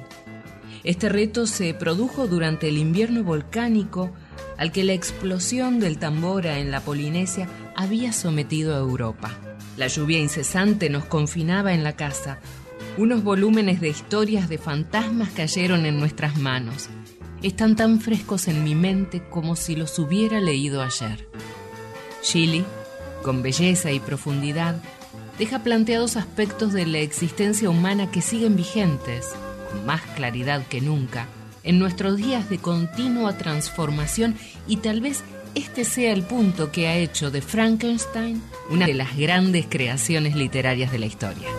Este 0.85 1.09
reto 1.09 1.47
se 1.47 1.75
produjo 1.75 2.27
durante 2.27 2.69
el 2.69 2.79
invierno 2.79 3.23
volcánico 3.23 4.11
al 4.57 4.73
que 4.73 4.85
la 4.85 4.93
explosión 4.93 5.81
del 5.81 5.99
Tambora 5.99 6.59
en 6.59 6.71
la 6.71 6.81
Polinesia 6.81 7.49
había 7.77 8.13
sometido 8.13 8.75
a 8.75 8.79
Europa. 8.79 9.31
La 9.77 9.87
lluvia 9.87 10.19
incesante 10.19 10.91
nos 10.91 11.05
confinaba 11.05 11.73
en 11.73 11.85
la 11.85 11.95
casa. 11.95 12.41
Unos 12.97 13.23
volúmenes 13.23 13.81
de 13.81 13.89
historias 13.89 14.49
de 14.49 14.59
fantasmas 14.59 15.31
cayeron 15.31 15.87
en 15.87 16.01
nuestras 16.01 16.37
manos. 16.37 16.89
Están 17.43 17.77
tan 17.77 18.01
frescos 18.01 18.49
en 18.49 18.65
mi 18.65 18.75
mente 18.75 19.23
como 19.31 19.55
si 19.55 19.77
los 19.77 19.97
hubiera 20.01 20.41
leído 20.41 20.83
ayer. 20.83 21.29
Chile 22.23 22.65
con 23.29 23.43
belleza 23.43 23.93
y 23.93 24.01
profundidad, 24.01 24.77
deja 25.39 25.59
planteados 25.59 26.17
aspectos 26.17 26.73
de 26.73 26.87
la 26.87 27.01
existencia 27.01 27.69
humana 27.69 28.11
que 28.11 28.23
siguen 28.23 28.57
vigentes, 28.57 29.35
con 29.71 29.85
más 29.85 30.01
claridad 30.17 30.67
que 30.67 30.81
nunca, 30.81 31.27
en 31.63 31.79
nuestros 31.79 32.17
días 32.17 32.49
de 32.49 32.57
continua 32.57 33.37
transformación 33.37 34.35
y 34.67 34.79
tal 34.79 35.03
vez 35.03 35.25
este 35.55 35.85
sea 35.85 36.15
el 36.15 36.23
punto 36.23 36.73
que 36.73 36.89
ha 36.89 36.97
hecho 36.97 37.31
de 37.31 37.43
Frankenstein 37.43 38.43
una 38.71 38.87
de 38.87 38.95
las 38.95 39.15
grandes 39.15 39.67
creaciones 39.69 40.35
literarias 40.35 40.91
de 40.91 40.99
la 40.99 41.05
historia. 41.05 41.51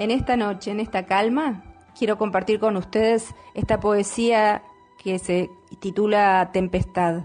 En 0.00 0.10
esta 0.10 0.36
noche, 0.36 0.72
en 0.72 0.80
esta 0.80 1.06
calma, 1.06 1.62
quiero 1.96 2.18
compartir 2.18 2.58
con 2.58 2.76
ustedes 2.76 3.36
esta 3.54 3.78
poesía 3.78 4.64
que 5.00 5.20
se 5.20 5.48
titula 5.78 6.50
Tempestad. 6.52 7.22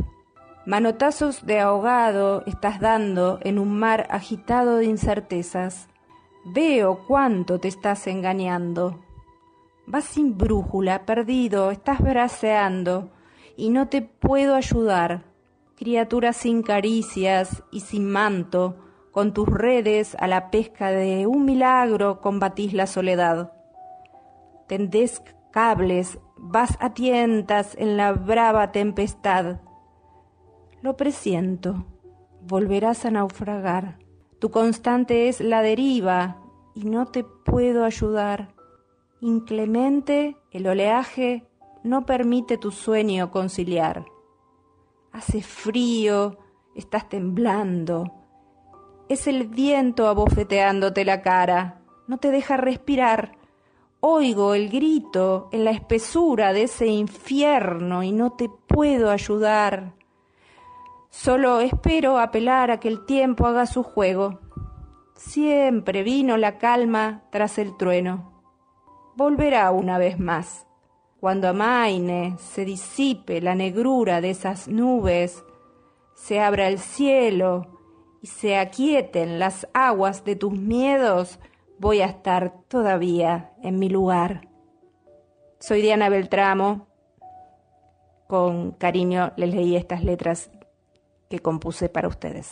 Manotazos 0.65 1.45
de 1.45 1.60
ahogado 1.60 2.41
estás 2.45 2.80
dando 2.80 3.38
en 3.41 3.60
un 3.60 3.77
mar 3.77 4.07
agitado 4.10 4.77
de 4.77 4.85
incertezas. 4.85 5.90
Veo 6.45 7.06
cuánto 7.06 7.60
te 7.60 7.68
estás 7.68 8.07
engañando. 8.07 9.03
Vas 9.88 10.06
sin 10.06 10.38
brújula, 10.38 11.06
perdido, 11.06 11.69
estás 11.69 11.99
braceando 11.99 13.11
y 13.57 13.72
no 13.72 13.90
te 13.90 14.03
puedo 14.03 14.56
ayudar. 14.56 15.26
Criatura 15.76 16.31
sin 16.31 16.64
caricias 16.64 17.61
y 17.69 17.81
sin 17.81 18.10
manto, 18.10 18.77
con 19.11 19.34
tus 19.34 19.49
redes 19.49 20.15
a 20.18 20.27
la 20.27 20.49
pesca 20.49 20.91
de 20.91 21.27
un 21.27 21.44
milagro 21.44 22.22
combatís 22.22 22.72
la 22.73 22.88
soledad. 22.88 23.52
Tendés 24.68 25.22
cables, 25.52 26.19
vas 26.38 26.77
a 26.80 26.94
tientas 26.94 27.76
en 27.77 27.98
la 27.98 28.14
brava 28.14 28.72
tempestad 28.72 29.57
lo 30.84 30.97
presiento, 30.97 31.85
volverás 32.41 33.05
a 33.05 33.11
naufragar. 33.11 33.99
Tu 34.39 34.51
constante 34.51 35.30
es 35.30 35.39
la 35.39 35.61
deriva 35.61 36.41
y 36.76 36.84
no 36.84 37.05
te 37.05 37.23
puedo 37.23 37.85
ayudar. 37.85 38.53
Inclemente 39.22 40.35
el 40.51 40.68
oleaje 40.68 41.47
no 41.85 42.05
permite 42.05 42.57
tu 42.57 42.72
sueño 42.72 43.31
conciliar. 43.31 44.03
Hace 45.14 45.41
frío, 45.41 46.38
estás 46.76 47.07
temblando. 47.07 48.03
Es 49.07 49.27
el 49.27 49.47
viento 49.47 50.10
abofeteándote 50.10 51.05
la 51.05 51.22
cara, 51.22 51.81
no 52.07 52.18
te 52.18 52.30
deja 52.30 52.57
respirar. 52.57 53.38
Oigo 54.01 54.53
el 54.53 54.68
grito 54.68 55.47
en 55.53 55.64
la 55.64 55.72
espesura 55.72 56.51
de 56.51 56.64
ese 56.64 56.88
infierno 56.88 58.03
y 58.03 58.11
no 58.11 58.34
te 58.34 58.49
puedo 58.68 59.11
ayudar. 59.11 59.93
Solo 61.14 61.60
espero 61.60 62.18
apelar 62.18 62.72
a 62.72 62.80
que 62.80 62.88
el 62.88 63.06
tiempo 63.06 63.45
haga 63.45 63.68
su 63.68 63.84
juego. 63.84 64.40
Siempre 65.15 66.02
vino 66.02 66.38
la 66.38 66.57
calma 66.57 67.22
tras 67.30 67.60
el 67.60 67.77
trueno. 67.77 68.41
Volverá 69.15 69.69
una 69.69 69.99
vez 69.99 70.19
más. 70.19 70.65
Cuando 71.19 71.49
amaine, 71.49 72.35
se 72.40 72.65
disipe 72.65 73.41
la 73.41 73.53
negrura 73.53 74.22
de 74.22 74.31
esas 74.31 74.68
nubes, 74.68 75.45
se 76.15 76.41
abra 76.41 76.68
el 76.68 76.80
cielo 76.80 77.68
y 78.23 78.27
se 78.27 78.57
aquieten 78.57 79.38
las 79.38 79.68
aguas 79.72 80.26
de 80.26 80.35
tus 80.35 80.52
miedos, 80.52 81.40
voy 81.77 82.02
a 82.02 82.07
estar 82.07 82.56
todavía 82.68 83.53
en 83.61 83.77
mi 83.77 83.88
lugar. 83.88 84.49
Soy 85.60 85.84
Diana 85.84 86.10
Beltramo. 86.10 86.88
Con 88.26 88.72
cariño 88.72 89.31
les 89.35 89.53
leí 89.53 89.76
estas 89.76 90.03
letras 90.03 90.49
que 91.34 91.39
compuse 91.39 91.89
para 91.89 92.07
ustedes. 92.07 92.45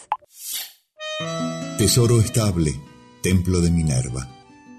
Tesoro 1.78 2.20
estable, 2.20 2.74
templo 3.22 3.62
de 3.62 3.70
Minerva. 3.70 4.28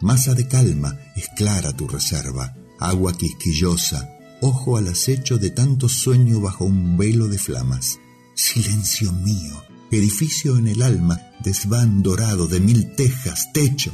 Masa 0.01 0.35
de 0.35 0.49
calma, 0.49 0.99
es 1.15 1.29
clara 1.37 1.73
tu 1.73 1.87
reserva. 1.87 2.53
Agua 2.81 3.17
quisquillosa, 3.17 4.11
ojo 4.41 4.77
al 4.77 4.89
acecho 4.89 5.39
de 5.39 5.51
tanto 5.51 5.89
sueño 5.89 6.41
bajo 6.41 6.65
un 6.65 6.97
velo 6.97 7.29
de 7.29 7.39
flamas. 7.39 8.01
Silencio 8.35 9.13
mío, 9.13 9.63
edificio 9.93 10.57
en 10.57 10.67
el 10.67 10.83
alma, 10.83 11.21
desván 11.45 12.03
dorado 12.03 12.49
de 12.49 12.59
mil 12.59 12.97
tejas, 12.97 13.53
techo, 13.53 13.93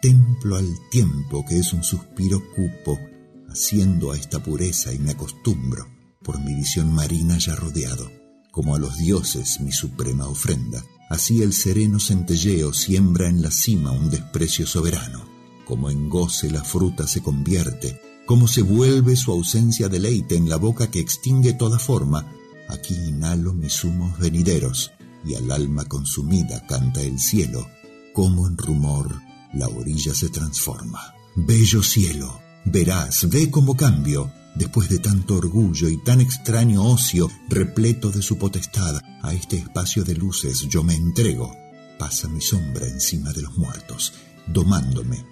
templo 0.00 0.54
al 0.58 0.68
tiempo 0.92 1.44
que 1.44 1.58
es 1.58 1.72
un 1.72 1.82
suspiro 1.82 2.40
cupo, 2.54 3.00
haciendo 3.48 4.12
a 4.12 4.16
esta 4.16 4.40
pureza 4.40 4.92
y 4.92 5.00
me 5.00 5.10
acostumbro, 5.10 5.88
por 6.22 6.38
mi 6.38 6.54
visión 6.54 6.94
marina 6.94 7.36
ya 7.38 7.56
rodeado, 7.56 8.19
como 8.50 8.74
a 8.74 8.78
los 8.78 8.98
dioses 8.98 9.60
mi 9.60 9.72
suprema 9.72 10.26
ofrenda. 10.26 10.84
Así 11.08 11.42
el 11.42 11.52
sereno 11.52 11.98
centelleo 11.98 12.72
siembra 12.72 13.28
en 13.28 13.42
la 13.42 13.50
cima 13.50 13.90
un 13.90 14.10
desprecio 14.10 14.66
soberano, 14.66 15.24
como 15.66 15.90
en 15.90 16.08
goce 16.08 16.50
la 16.50 16.62
fruta 16.62 17.06
se 17.06 17.22
convierte, 17.22 18.00
como 18.26 18.46
se 18.46 18.62
vuelve 18.62 19.16
su 19.16 19.32
ausencia 19.32 19.88
deleite 19.88 20.36
en 20.36 20.48
la 20.48 20.56
boca 20.56 20.88
que 20.90 21.00
extingue 21.00 21.52
toda 21.52 21.78
forma, 21.80 22.32
aquí 22.68 22.94
inhalo 22.94 23.52
mis 23.54 23.82
humos 23.82 24.16
venideros, 24.18 24.92
y 25.24 25.34
al 25.34 25.50
alma 25.50 25.84
consumida 25.84 26.64
canta 26.66 27.02
el 27.02 27.18
cielo, 27.18 27.66
como 28.14 28.46
en 28.46 28.56
rumor 28.56 29.20
la 29.52 29.68
orilla 29.68 30.14
se 30.14 30.28
transforma. 30.28 31.14
Bello 31.34 31.82
cielo, 31.82 32.40
verás, 32.64 33.28
ve 33.28 33.50
cómo 33.50 33.76
cambio, 33.76 34.32
después 34.54 34.88
de 34.88 34.98
tanto 34.98 35.36
orgullo 35.36 35.88
y 35.88 35.96
tan 35.98 36.20
extraño 36.20 36.84
ocio, 36.84 37.28
repleto 37.48 38.10
de 38.10 38.22
su 38.22 38.38
potestad, 38.38 39.00
a 39.22 39.32
este 39.32 39.56
espacio 39.56 40.04
de 40.04 40.14
luces 40.14 40.60
yo 40.68 40.82
me 40.82 40.94
entrego. 40.94 41.54
Pasa 41.98 42.28
mi 42.28 42.40
sombra 42.40 42.86
encima 42.86 43.32
de 43.32 43.42
los 43.42 43.56
muertos, 43.58 44.14
domándome 44.46 45.24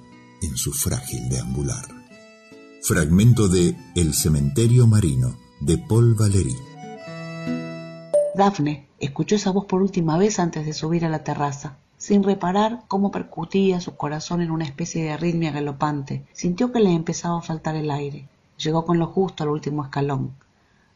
en 0.42 0.56
su 0.56 0.72
frágil 0.72 1.28
deambular. 1.28 1.86
Fragmento 2.82 3.48
de 3.48 3.76
El 3.94 4.14
cementerio 4.14 4.86
marino 4.86 5.36
de 5.60 5.78
Paul 5.78 6.14
Valéry. 6.14 6.56
Dafne 8.34 8.86
escuchó 9.00 9.34
esa 9.34 9.50
voz 9.50 9.66
por 9.66 9.82
última 9.82 10.16
vez 10.16 10.38
antes 10.38 10.64
de 10.64 10.72
subir 10.72 11.04
a 11.04 11.08
la 11.08 11.24
terraza. 11.24 11.78
Sin 11.96 12.22
reparar 12.22 12.84
cómo 12.86 13.10
percutía 13.10 13.80
su 13.80 13.96
corazón 13.96 14.40
en 14.40 14.52
una 14.52 14.64
especie 14.64 15.02
de 15.02 15.10
arritmia 15.10 15.50
galopante, 15.50 16.24
sintió 16.32 16.70
que 16.70 16.78
le 16.78 16.92
empezaba 16.92 17.38
a 17.38 17.42
faltar 17.42 17.74
el 17.74 17.90
aire. 17.90 18.28
Llegó 18.58 18.84
con 18.84 18.98
lo 18.98 19.06
justo 19.06 19.42
al 19.42 19.48
último 19.48 19.82
escalón, 19.84 20.34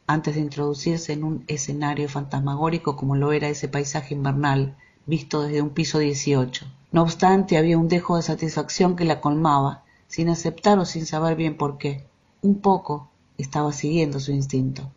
antes 0.05 0.35
de 0.35 0.41
introducirse 0.41 1.13
en 1.13 1.23
un 1.23 1.43
escenario 1.47 2.07
fantasmagórico 2.07 2.95
como 2.95 3.15
lo 3.15 3.31
era 3.31 3.49
ese 3.49 3.67
paisaje 3.67 4.13
invernal, 4.13 4.77
visto 5.05 5.41
desde 5.41 5.61
un 5.61 5.71
piso 5.71 5.97
18. 5.99 6.65
No 6.91 7.01
obstante, 7.01 7.57
había 7.57 7.77
un 7.77 7.87
dejo 7.87 8.17
de 8.17 8.21
satisfacción 8.21 8.95
que 8.95 9.05
la 9.05 9.21
colmaba, 9.21 9.83
sin 10.07 10.29
aceptar 10.29 10.77
o 10.77 10.85
sin 10.85 11.05
saber 11.05 11.35
bien 11.35 11.57
por 11.57 11.77
qué. 11.77 12.05
Un 12.41 12.59
poco 12.59 13.09
estaba 13.37 13.71
siguiendo 13.71 14.19
su 14.19 14.31
instinto 14.31 14.91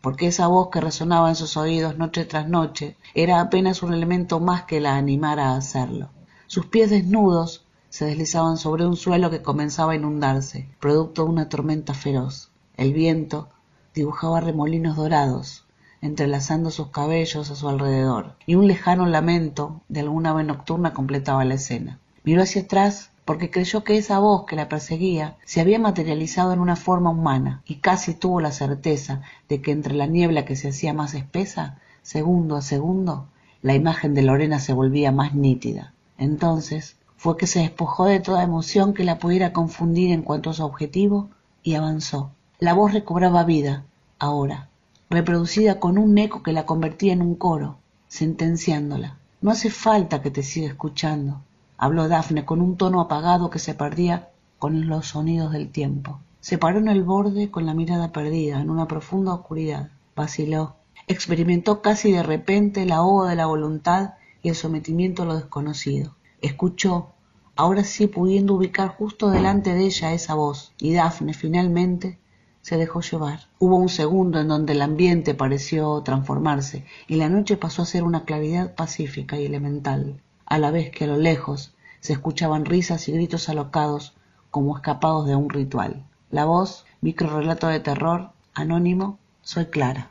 porque 0.00 0.26
esa 0.26 0.46
voz 0.46 0.68
que 0.70 0.80
resonaba 0.80 1.28
en 1.28 1.36
sus 1.36 1.56
oídos 1.56 1.98
noche 1.98 2.24
tras 2.24 2.48
noche 2.48 2.96
era 3.14 3.40
apenas 3.40 3.82
un 3.82 3.92
elemento 3.92 4.40
más 4.40 4.64
que 4.64 4.80
la 4.80 4.96
animara 4.96 5.50
a 5.50 5.56
hacerlo. 5.56 6.08
Sus 6.46 6.66
pies 6.66 6.90
desnudos 6.90 7.66
se 7.90 8.06
deslizaban 8.06 8.56
sobre 8.56 8.86
un 8.86 8.96
suelo 8.96 9.30
que 9.30 9.42
comenzaba 9.42 9.92
a 9.92 9.96
inundarse, 9.96 10.68
producto 10.80 11.24
de 11.24 11.30
una 11.30 11.48
tormenta 11.48 11.92
feroz. 11.92 12.50
El 12.76 12.92
viento 12.94 13.48
dibujaba 13.94 14.40
remolinos 14.40 14.96
dorados, 14.96 15.66
entrelazando 16.00 16.70
sus 16.70 16.88
cabellos 16.88 17.50
a 17.50 17.56
su 17.56 17.68
alrededor, 17.68 18.36
y 18.46 18.54
un 18.54 18.68
lejano 18.68 19.06
lamento 19.06 19.82
de 19.88 20.00
alguna 20.00 20.30
ave 20.30 20.44
nocturna 20.44 20.94
completaba 20.94 21.44
la 21.44 21.54
escena. 21.54 21.98
Miró 22.22 22.42
hacia 22.42 22.62
atrás 22.62 23.10
porque 23.24 23.50
creyó 23.50 23.84
que 23.84 23.96
esa 23.96 24.18
voz 24.18 24.44
que 24.46 24.56
la 24.56 24.68
perseguía 24.68 25.36
se 25.44 25.60
había 25.60 25.78
materializado 25.78 26.52
en 26.52 26.60
una 26.60 26.76
forma 26.76 27.10
humana 27.10 27.62
y 27.66 27.76
casi 27.76 28.14
tuvo 28.14 28.40
la 28.40 28.52
certeza 28.52 29.22
de 29.48 29.60
que 29.60 29.72
entre 29.72 29.94
la 29.94 30.06
niebla 30.06 30.44
que 30.44 30.56
se 30.56 30.68
hacía 30.68 30.94
más 30.94 31.14
espesa, 31.14 31.78
segundo 32.02 32.56
a 32.56 32.62
segundo, 32.62 33.26
la 33.62 33.74
imagen 33.74 34.14
de 34.14 34.22
Lorena 34.22 34.58
se 34.58 34.72
volvía 34.72 35.12
más 35.12 35.34
nítida. 35.34 35.92
Entonces 36.18 36.96
fue 37.22 37.36
que 37.36 37.46
se 37.46 37.60
despojó 37.60 38.06
de 38.06 38.20
toda 38.20 38.42
emoción 38.42 38.94
que 38.94 39.04
la 39.04 39.18
pudiera 39.18 39.52
confundir 39.52 40.10
en 40.10 40.22
cuanto 40.22 40.48
a 40.48 40.54
su 40.54 40.64
objetivo 40.64 41.28
y 41.62 41.74
avanzó. 41.74 42.30
La 42.58 42.72
voz 42.72 42.94
recobraba 42.94 43.44
vida, 43.44 43.84
ahora, 44.18 44.70
reproducida 45.10 45.78
con 45.78 45.98
un 45.98 46.16
eco 46.16 46.42
que 46.42 46.52
la 46.52 46.64
convertía 46.64 47.12
en 47.12 47.20
un 47.20 47.34
coro, 47.34 47.76
sentenciándola. 48.08 49.18
No 49.42 49.50
hace 49.50 49.68
falta 49.68 50.22
que 50.22 50.30
te 50.30 50.42
siga 50.42 50.68
escuchando 50.68 51.42
habló 51.80 52.08
Dafne 52.08 52.44
con 52.44 52.60
un 52.60 52.76
tono 52.76 53.00
apagado 53.00 53.48
que 53.48 53.58
se 53.58 53.74
perdía 53.74 54.28
con 54.58 54.86
los 54.86 55.08
sonidos 55.08 55.52
del 55.52 55.70
tiempo. 55.70 56.20
Se 56.40 56.58
paró 56.58 56.78
en 56.78 56.88
el 56.88 57.02
borde 57.02 57.50
con 57.50 57.64
la 57.64 57.72
mirada 57.72 58.12
perdida, 58.12 58.60
en 58.60 58.68
una 58.68 58.86
profunda 58.86 59.32
oscuridad. 59.32 59.90
Vaciló. 60.14 60.76
Experimentó 61.06 61.80
casi 61.80 62.12
de 62.12 62.22
repente 62.22 62.82
el 62.82 62.92
ahogo 62.92 63.24
de 63.24 63.34
la 63.34 63.46
voluntad 63.46 64.14
y 64.42 64.50
el 64.50 64.56
sometimiento 64.56 65.22
a 65.22 65.26
lo 65.26 65.36
desconocido. 65.36 66.14
Escuchó, 66.42 67.12
ahora 67.56 67.84
sí 67.84 68.06
pudiendo 68.06 68.54
ubicar 68.54 68.88
justo 68.88 69.30
delante 69.30 69.74
de 69.74 69.84
ella 69.84 70.12
esa 70.12 70.34
voz, 70.34 70.72
y 70.78 70.94
Dafne 70.94 71.34
finalmente 71.34 72.18
se 72.62 72.76
dejó 72.76 73.00
llevar. 73.00 73.48
Hubo 73.58 73.76
un 73.76 73.88
segundo 73.88 74.40
en 74.40 74.48
donde 74.48 74.72
el 74.72 74.82
ambiente 74.82 75.34
pareció 75.34 76.00
transformarse 76.02 76.84
y 77.08 77.16
la 77.16 77.28
noche 77.28 77.56
pasó 77.56 77.82
a 77.82 77.86
ser 77.86 78.02
una 78.02 78.24
claridad 78.24 78.74
pacífica 78.74 79.38
y 79.38 79.46
elemental 79.46 80.20
a 80.46 80.58
la 80.58 80.70
vez 80.70 80.90
que 80.90 81.04
a 81.04 81.06
lo 81.06 81.16
lejos 81.16 81.74
se 82.00 82.12
escuchaban 82.12 82.64
risas 82.64 83.08
y 83.08 83.12
gritos 83.12 83.48
alocados 83.48 84.14
como 84.50 84.76
escapados 84.76 85.26
de 85.26 85.36
un 85.36 85.48
ritual. 85.48 86.04
La 86.30 86.44
voz, 86.44 86.84
microrelato 87.00 87.68
de 87.68 87.80
terror, 87.80 88.32
anónimo, 88.54 89.18
soy 89.42 89.66
Clara. 89.66 90.10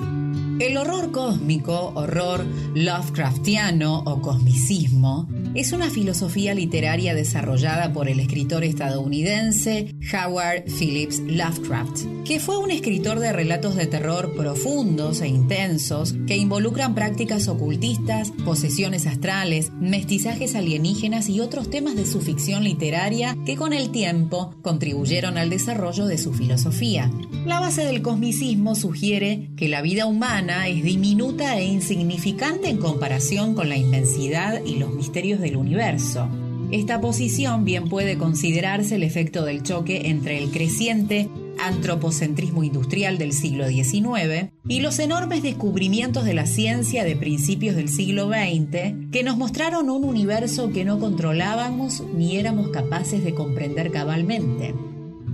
El 0.00 0.76
horror 0.76 1.12
cósmico, 1.12 1.92
horror 1.94 2.44
Lovecraftiano 2.74 4.00
o 4.00 4.20
cosmicismo, 4.20 5.28
es 5.54 5.72
una 5.72 5.88
filosofía 5.88 6.54
literaria 6.54 7.14
desarrollada 7.14 7.92
por 7.92 8.08
el 8.08 8.20
escritor 8.20 8.64
estadounidense 8.64 9.94
Howard 10.12 10.64
Phillips 10.66 11.20
Lovecraft, 11.20 12.24
que 12.24 12.38
fue 12.38 12.58
un 12.58 12.70
escritor 12.70 13.18
de 13.18 13.32
relatos 13.32 13.74
de 13.76 13.86
terror 13.86 14.34
profundos 14.36 15.20
e 15.20 15.28
intensos 15.28 16.14
que 16.26 16.36
involucran 16.36 16.94
prácticas 16.94 17.48
ocultistas, 17.48 18.32
posesiones 18.44 19.06
astrales, 19.06 19.72
mestizajes 19.80 20.54
alienígenas 20.54 21.28
y 21.28 21.40
otros 21.40 21.70
temas 21.70 21.96
de 21.96 22.06
su 22.06 22.20
ficción 22.20 22.64
literaria 22.64 23.36
que 23.46 23.56
con 23.56 23.72
el 23.72 23.90
tiempo 23.90 24.54
contribuyeron 24.62 25.38
al 25.38 25.50
desarrollo 25.50 26.06
de 26.06 26.18
su 26.18 26.34
filosofía. 26.34 27.10
La 27.46 27.60
base 27.60 27.84
del 27.84 28.02
cosmicismo 28.02 28.74
sugiere 28.74 29.50
que 29.56 29.68
la 29.68 29.82
vida 29.82 29.87
humana 30.06 30.68
es 30.68 30.82
diminuta 30.82 31.58
e 31.58 31.64
insignificante 31.64 32.68
en 32.68 32.76
comparación 32.76 33.54
con 33.54 33.68
la 33.68 33.76
inmensidad 33.76 34.62
y 34.64 34.76
los 34.76 34.92
misterios 34.92 35.40
del 35.40 35.56
universo. 35.56 36.28
Esta 36.70 37.00
posición 37.00 37.64
bien 37.64 37.88
puede 37.88 38.18
considerarse 38.18 38.96
el 38.96 39.02
efecto 39.02 39.44
del 39.44 39.62
choque 39.62 40.08
entre 40.10 40.38
el 40.38 40.50
creciente 40.50 41.28
antropocentrismo 41.58 42.62
industrial 42.62 43.18
del 43.18 43.32
siglo 43.32 43.66
XIX 43.66 44.50
y 44.68 44.80
los 44.80 44.98
enormes 44.98 45.42
descubrimientos 45.42 46.24
de 46.24 46.34
la 46.34 46.46
ciencia 46.46 47.04
de 47.04 47.16
principios 47.16 47.74
del 47.74 47.88
siglo 47.88 48.28
XX 48.28 49.10
que 49.10 49.22
nos 49.24 49.38
mostraron 49.38 49.88
un 49.90 50.04
universo 50.04 50.70
que 50.70 50.84
no 50.84 51.00
controlábamos 51.00 52.02
ni 52.14 52.36
éramos 52.36 52.68
capaces 52.68 53.24
de 53.24 53.34
comprender 53.34 53.90
cabalmente. 53.90 54.74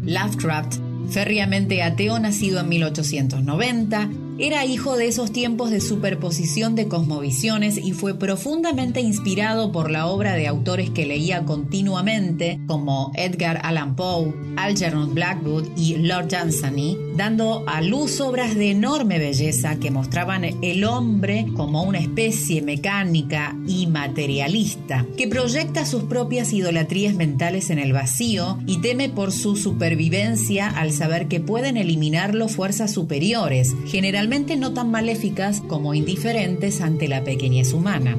Lovecraft 0.02 0.78
Férriamente 1.10 1.82
ateo, 1.82 2.18
nacido 2.18 2.60
en 2.60 2.68
1890, 2.68 4.10
era 4.38 4.64
hijo 4.64 4.96
de 4.96 5.06
esos 5.06 5.30
tiempos 5.30 5.70
de 5.70 5.80
superposición 5.80 6.74
de 6.74 6.88
cosmovisiones 6.88 7.78
y 7.78 7.92
fue 7.92 8.18
profundamente 8.18 9.00
inspirado 9.00 9.70
por 9.70 9.90
la 9.90 10.06
obra 10.06 10.34
de 10.34 10.48
autores 10.48 10.90
que 10.90 11.06
leía 11.06 11.44
continuamente, 11.44 12.58
como 12.66 13.12
Edgar 13.14 13.60
Allan 13.62 13.94
Poe, 13.94 14.34
Algernon 14.56 15.14
Blackwood 15.14 15.68
y 15.76 15.96
Lord 15.96 16.28
Dunsany, 16.28 16.96
dando 17.16 17.64
a 17.68 17.80
luz 17.80 18.20
obras 18.20 18.56
de 18.56 18.70
enorme 18.70 19.20
belleza 19.20 19.76
que 19.76 19.92
mostraban 19.92 20.44
el 20.62 20.84
hombre 20.84 21.46
como 21.54 21.84
una 21.84 21.98
especie 21.98 22.60
mecánica 22.60 23.56
y 23.68 23.86
materialista, 23.86 25.06
que 25.16 25.28
proyecta 25.28 25.86
sus 25.86 26.04
propias 26.04 26.52
idolatrías 26.52 27.14
mentales 27.14 27.70
en 27.70 27.78
el 27.78 27.92
vacío 27.92 28.58
y 28.66 28.80
teme 28.80 29.08
por 29.08 29.30
su 29.30 29.54
supervivencia 29.54 30.68
al 30.68 30.92
saber 30.92 31.28
que 31.28 31.38
pueden 31.38 31.76
eliminarlo 31.76 32.48
fuerzas 32.48 32.92
superiores, 32.92 33.74
generalmente 33.86 34.23
no 34.28 34.72
tan 34.72 34.90
maléficas 34.90 35.60
como 35.60 35.94
indiferentes 35.94 36.80
ante 36.80 37.08
la 37.08 37.22
pequeñez 37.24 37.72
humana. 37.72 38.16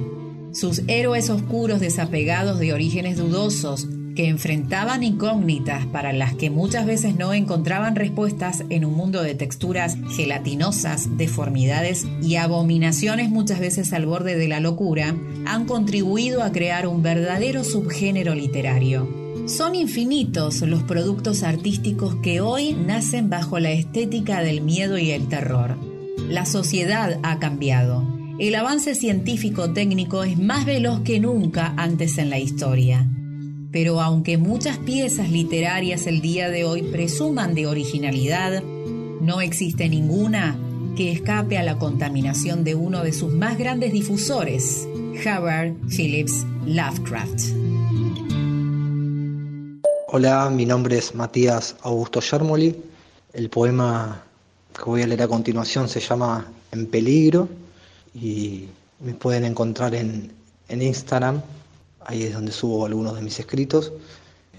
Sus 0.54 0.84
héroes 0.88 1.30
oscuros 1.30 1.80
desapegados 1.80 2.60
de 2.60 2.74
orígenes 2.74 3.18
dudosos, 3.18 3.88
que 4.16 4.30
enfrentaban 4.30 5.04
incógnitas 5.04 5.86
para 5.88 6.14
las 6.14 6.36
que 6.36 6.50
muchas 6.50 6.86
veces 6.86 7.18
no 7.18 7.34
encontraban 7.34 7.96
respuestas 7.96 8.64
en 8.70 8.86
un 8.86 8.94
mundo 8.94 9.22
de 9.22 9.36
texturas 9.36 9.98
gelatinosas, 10.16 11.18
deformidades 11.18 12.06
y 12.22 12.36
abominaciones 12.36 13.30
muchas 13.30 13.60
veces 13.60 13.92
al 13.92 14.06
borde 14.06 14.38
de 14.38 14.48
la 14.48 14.60
locura, 14.60 15.16
han 15.46 15.66
contribuido 15.66 16.44
a 16.44 16.52
crear 16.52 16.88
un 16.88 17.02
verdadero 17.04 17.64
subgénero 17.64 18.36
literario. 18.36 19.26
Son 19.48 19.76
infinitos 19.76 20.62
los 20.62 20.84
productos 20.84 21.44
artísticos 21.44 22.16
que 22.16 22.42
hoy 22.42 22.74
nacen 22.74 23.30
bajo 23.30 23.60
la 23.60 23.72
estética 23.72 24.42
del 24.42 24.62
miedo 24.62 24.98
y 24.98 25.12
el 25.12 25.28
terror. 25.28 25.95
La 26.18 26.46
sociedad 26.46 27.20
ha 27.24 27.40
cambiado. 27.40 28.04
el 28.38 28.56
avance 28.56 28.96
científico-técnico 28.96 30.24
es 30.24 30.38
más 30.38 30.66
veloz 30.66 31.02
que 31.02 31.20
nunca 31.20 31.74
antes 31.78 32.18
en 32.18 32.30
la 32.30 32.40
historia. 32.40 33.08
Pero 33.72 34.02
aunque 34.02 34.38
muchas 34.38 34.78
piezas 34.78 35.30
literarias 35.30 36.08
el 36.08 36.22
día 36.22 36.50
de 36.50 36.64
hoy 36.64 36.82
presuman 36.82 37.54
de 37.56 37.68
originalidad, 37.68 38.64
no 39.22 39.42
existe 39.42 39.88
ninguna 39.90 40.58
que 40.96 41.12
escape 41.12 41.58
a 41.58 41.64
la 41.64 41.78
contaminación 41.78 42.64
de 42.64 42.76
uno 42.76 43.04
de 43.04 43.14
sus 43.14 43.34
más 43.34 43.58
grandes 43.58 43.92
difusores, 43.92 44.88
Howard 45.26 45.74
Phillips 45.90 46.46
Lovecraft. 46.66 47.42
Hola, 50.08 50.50
mi 50.50 50.66
nombre 50.66 50.98
es 50.98 51.14
Matías 51.14 51.76
Augusto 51.82 52.22
Yermoli. 52.22 52.76
El 53.34 53.50
poema 53.50 54.24
que 54.78 54.84
voy 54.84 55.02
a 55.02 55.08
leer 55.08 55.24
a 55.24 55.28
continuación 55.28 55.88
se 55.90 56.00
llama 56.00 56.46
En 56.72 56.88
peligro 56.88 57.48
y 58.14 58.68
me 59.00 59.14
pueden 59.14 59.46
encontrar 59.46 59.96
en, 59.96 60.34
en 60.68 60.82
Instagram, 60.82 61.42
ahí 62.06 62.24
es 62.24 62.34
donde 62.34 62.52
subo 62.52 62.86
algunos 62.86 63.16
de 63.16 63.22
mis 63.22 63.40
escritos, 63.40 63.94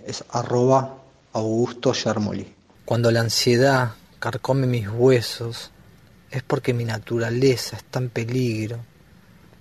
es 0.06 0.24
arroba 0.30 0.98
Augusto 1.32 1.92
Yermoli. 1.92 2.46
Cuando 2.84 3.10
la 3.10 3.20
ansiedad 3.20 3.92
carcome 4.18 4.66
mis 4.66 4.88
huesos, 4.88 5.70
es 6.30 6.42
porque 6.42 6.74
mi 6.74 6.84
naturaleza 6.84 7.76
está 7.76 7.98
en 7.98 8.10
peligro, 8.10 8.78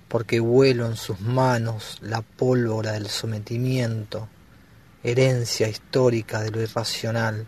porque 0.08 0.40
vuelo 0.40 0.86
en 0.86 0.96
sus 0.96 1.20
manos 1.20 1.98
la 2.02 2.22
pólvora 2.22 2.94
del 2.94 3.08
sometimiento, 3.08 4.28
herencia 5.04 5.68
histórica 5.68 6.42
de 6.42 6.52
lo 6.52 6.62
irracional. 6.62 7.48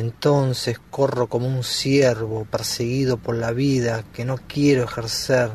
Entonces 0.00 0.78
corro 0.90 1.26
como 1.26 1.46
un 1.46 1.62
ciervo 1.62 2.46
perseguido 2.46 3.18
por 3.18 3.36
la 3.36 3.52
vida 3.52 4.02
que 4.14 4.24
no 4.24 4.38
quiero 4.48 4.84
ejercer, 4.84 5.50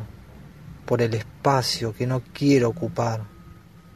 por 0.86 1.02
el 1.02 1.16
espacio 1.16 1.96
que 1.96 2.06
no 2.06 2.22
quiero 2.32 2.70
ocupar. 2.70 3.24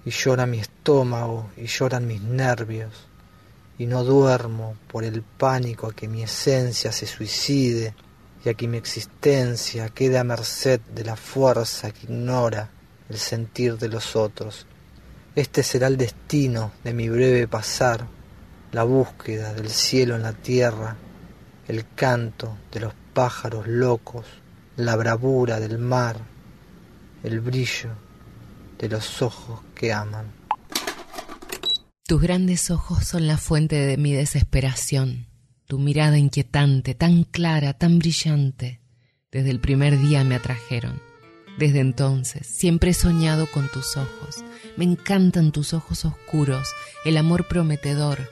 Y 0.06 0.10
llora 0.10 0.48
mi 0.48 0.58
estómago 0.58 1.52
y 1.56 1.68
lloran 1.68 2.08
mis 2.08 2.22
nervios. 2.24 3.08
Y 3.78 3.86
no 3.86 4.04
duermo 4.04 4.76
por 4.88 5.04
el 5.04 5.22
pánico 5.22 5.86
a 5.86 5.94
que 5.94 6.08
mi 6.08 6.24
esencia 6.24 6.92
se 6.92 7.06
suicide 7.06 7.94
y 8.44 8.50
a 8.50 8.56
que 8.56 8.68
mi 8.68 8.78
existencia 8.78 9.90
quede 9.90 10.18
a 10.18 10.24
merced 10.24 10.82
de 10.96 11.04
la 11.04 11.16
fuerza 11.16 11.92
que 11.92 12.08
ignora 12.08 12.72
el 13.08 13.18
sentir 13.20 13.78
de 13.78 13.88
los 13.88 14.16
otros. 14.16 14.66
Este 15.36 15.62
será 15.62 15.86
el 15.86 15.98
destino 15.98 16.72
de 16.84 16.96
mi 16.96 17.08
breve 17.08 17.48
pasar, 17.48 18.08
la 18.72 18.84
búsqueda 18.84 19.54
del 19.54 19.70
cielo 19.70 20.16
en 20.16 20.24
la 20.24 20.34
tierra, 20.34 20.96
el 21.68 21.86
canto 21.96 22.58
de 22.72 22.82
los 22.82 22.94
pájaros 23.14 23.68
locos, 23.68 24.26
la 24.76 24.96
bravura 24.96 25.60
del 25.60 25.78
mar, 25.78 26.18
el 27.24 27.40
brillo 27.42 27.90
de 28.78 28.90
los 28.90 29.22
ojos 29.22 29.62
que 29.76 29.92
aman. 29.92 30.32
Tus 32.08 32.22
grandes 32.22 32.72
ojos 32.72 33.06
son 33.06 33.28
la 33.28 33.38
fuente 33.38 33.76
de 33.76 33.98
mi 33.98 34.14
desesperación, 34.14 35.28
tu 35.68 35.78
mirada 35.78 36.18
inquietante, 36.18 36.96
tan 36.96 37.24
clara, 37.24 37.74
tan 37.74 38.00
brillante, 38.00 38.82
desde 39.32 39.52
el 39.52 39.60
primer 39.60 40.00
día 40.00 40.24
me 40.24 40.36
atrajeron. 40.36 41.02
Desde 41.60 41.82
entonces 41.82 42.48
siempre 42.48 42.92
he 42.92 42.94
soñado 42.94 43.46
con 43.52 43.68
tus 43.68 43.98
ojos, 43.98 44.44
me 44.78 44.86
encantan 44.86 45.52
tus 45.52 45.74
ojos 45.74 46.06
oscuros, 46.06 46.70
el 47.06 47.18
amor 47.18 47.48
prometedor, 47.48 48.30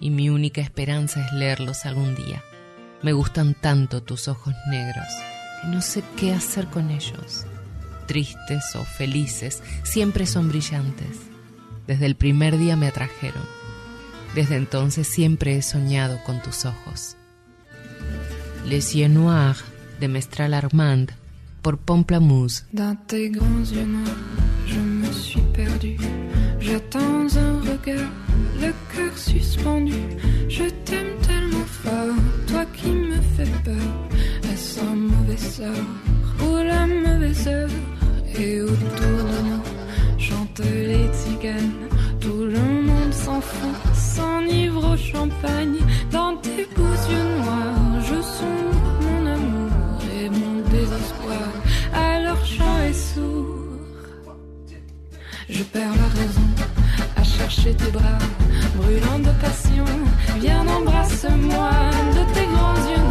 y 0.00 0.10
mi 0.10 0.30
única 0.30 0.60
esperanza 0.60 1.24
es 1.24 1.32
leerlos 1.32 1.86
algún 1.86 2.14
día. 2.14 2.42
Me 3.02 3.12
gustan 3.12 3.54
tanto 3.54 4.02
tus 4.02 4.28
ojos 4.28 4.54
negros 4.70 5.06
que 5.60 5.68
no 5.68 5.80
sé 5.82 6.02
qué 6.16 6.32
hacer 6.32 6.66
con 6.68 6.90
ellos. 6.90 7.46
Tristes 8.06 8.76
o 8.76 8.84
felices, 8.84 9.62
siempre 9.82 10.26
son 10.26 10.48
brillantes. 10.48 11.18
Desde 11.86 12.06
el 12.06 12.16
primer 12.16 12.58
día 12.58 12.76
me 12.76 12.88
atrajeron. 12.88 13.42
Desde 14.34 14.56
entonces 14.56 15.06
siempre 15.06 15.56
he 15.56 15.62
soñado 15.62 16.18
con 16.24 16.42
tus 16.42 16.64
ojos. 16.64 17.16
Les 18.66 18.94
yeux 18.94 19.10
noirs 19.10 19.62
de 20.00 20.08
Mestral 20.08 20.54
Armand 20.54 21.12
por 21.62 21.78
Pomplamoose. 21.78 22.64
Dans 22.72 22.96
tes 23.06 23.30
grands 23.30 23.70
yeux 23.70 23.86
noirs, 23.86 24.16
je 24.66 24.78
me 24.78 25.12
suis 25.12 25.42
perdu. 25.52 25.96
J'attends 26.60 27.36
un 27.36 27.60
regard, 27.60 28.10
le 28.64 28.72
cœur 28.94 29.18
suspendu. 29.18 30.00
Je 30.48 30.64
t'aime 30.84 31.14
tellement 31.26 31.68
fort, 31.82 32.16
toi 32.46 32.64
qui 32.76 32.90
me 32.90 33.20
fais 33.36 33.50
peur. 33.64 33.90
Est-ce 34.52 34.80
un 34.80 34.96
mauvais 34.96 35.36
sort 35.36 35.86
la 36.64 36.86
mauvaise 36.86 37.48
heure? 37.48 37.68
Et 38.38 38.60
autour 38.62 39.18
de 39.32 39.38
nous 39.48 39.64
chantent 40.18 40.60
les 40.90 41.06
tziganes. 41.14 41.88
Tout 42.20 42.44
le 42.56 42.64
monde 42.88 43.12
s'en 43.12 43.40
fout, 43.40 43.76
s'enivre 43.94 44.92
au 44.92 44.96
champagne. 44.96 45.78
Dans 46.10 46.36
tes 46.36 46.66
beaux 46.74 46.98
yeux 47.10 47.28
noirs, 47.38 48.00
je 48.08 48.18
sombre 48.36 48.88
mon 49.04 49.26
amour 49.36 49.70
et 50.18 50.28
mon 50.30 50.54
désespoir. 50.70 51.48
Alors 51.92 52.44
chant 52.44 52.78
est 52.88 53.00
sourd. 53.08 53.64
Je 55.48 55.62
perds 55.62 55.96
la 56.02 56.20
raison 56.20 56.53
chercher 57.38 57.74
tes 57.74 57.90
bras, 57.90 58.18
brûlant 58.76 59.18
de 59.18 59.32
passion, 59.40 59.84
viens 60.40 60.66
embrasse-moi 60.66 61.70
de 62.16 62.34
tes 62.34 62.46
grands 62.46 62.88
yeux. 62.90 63.03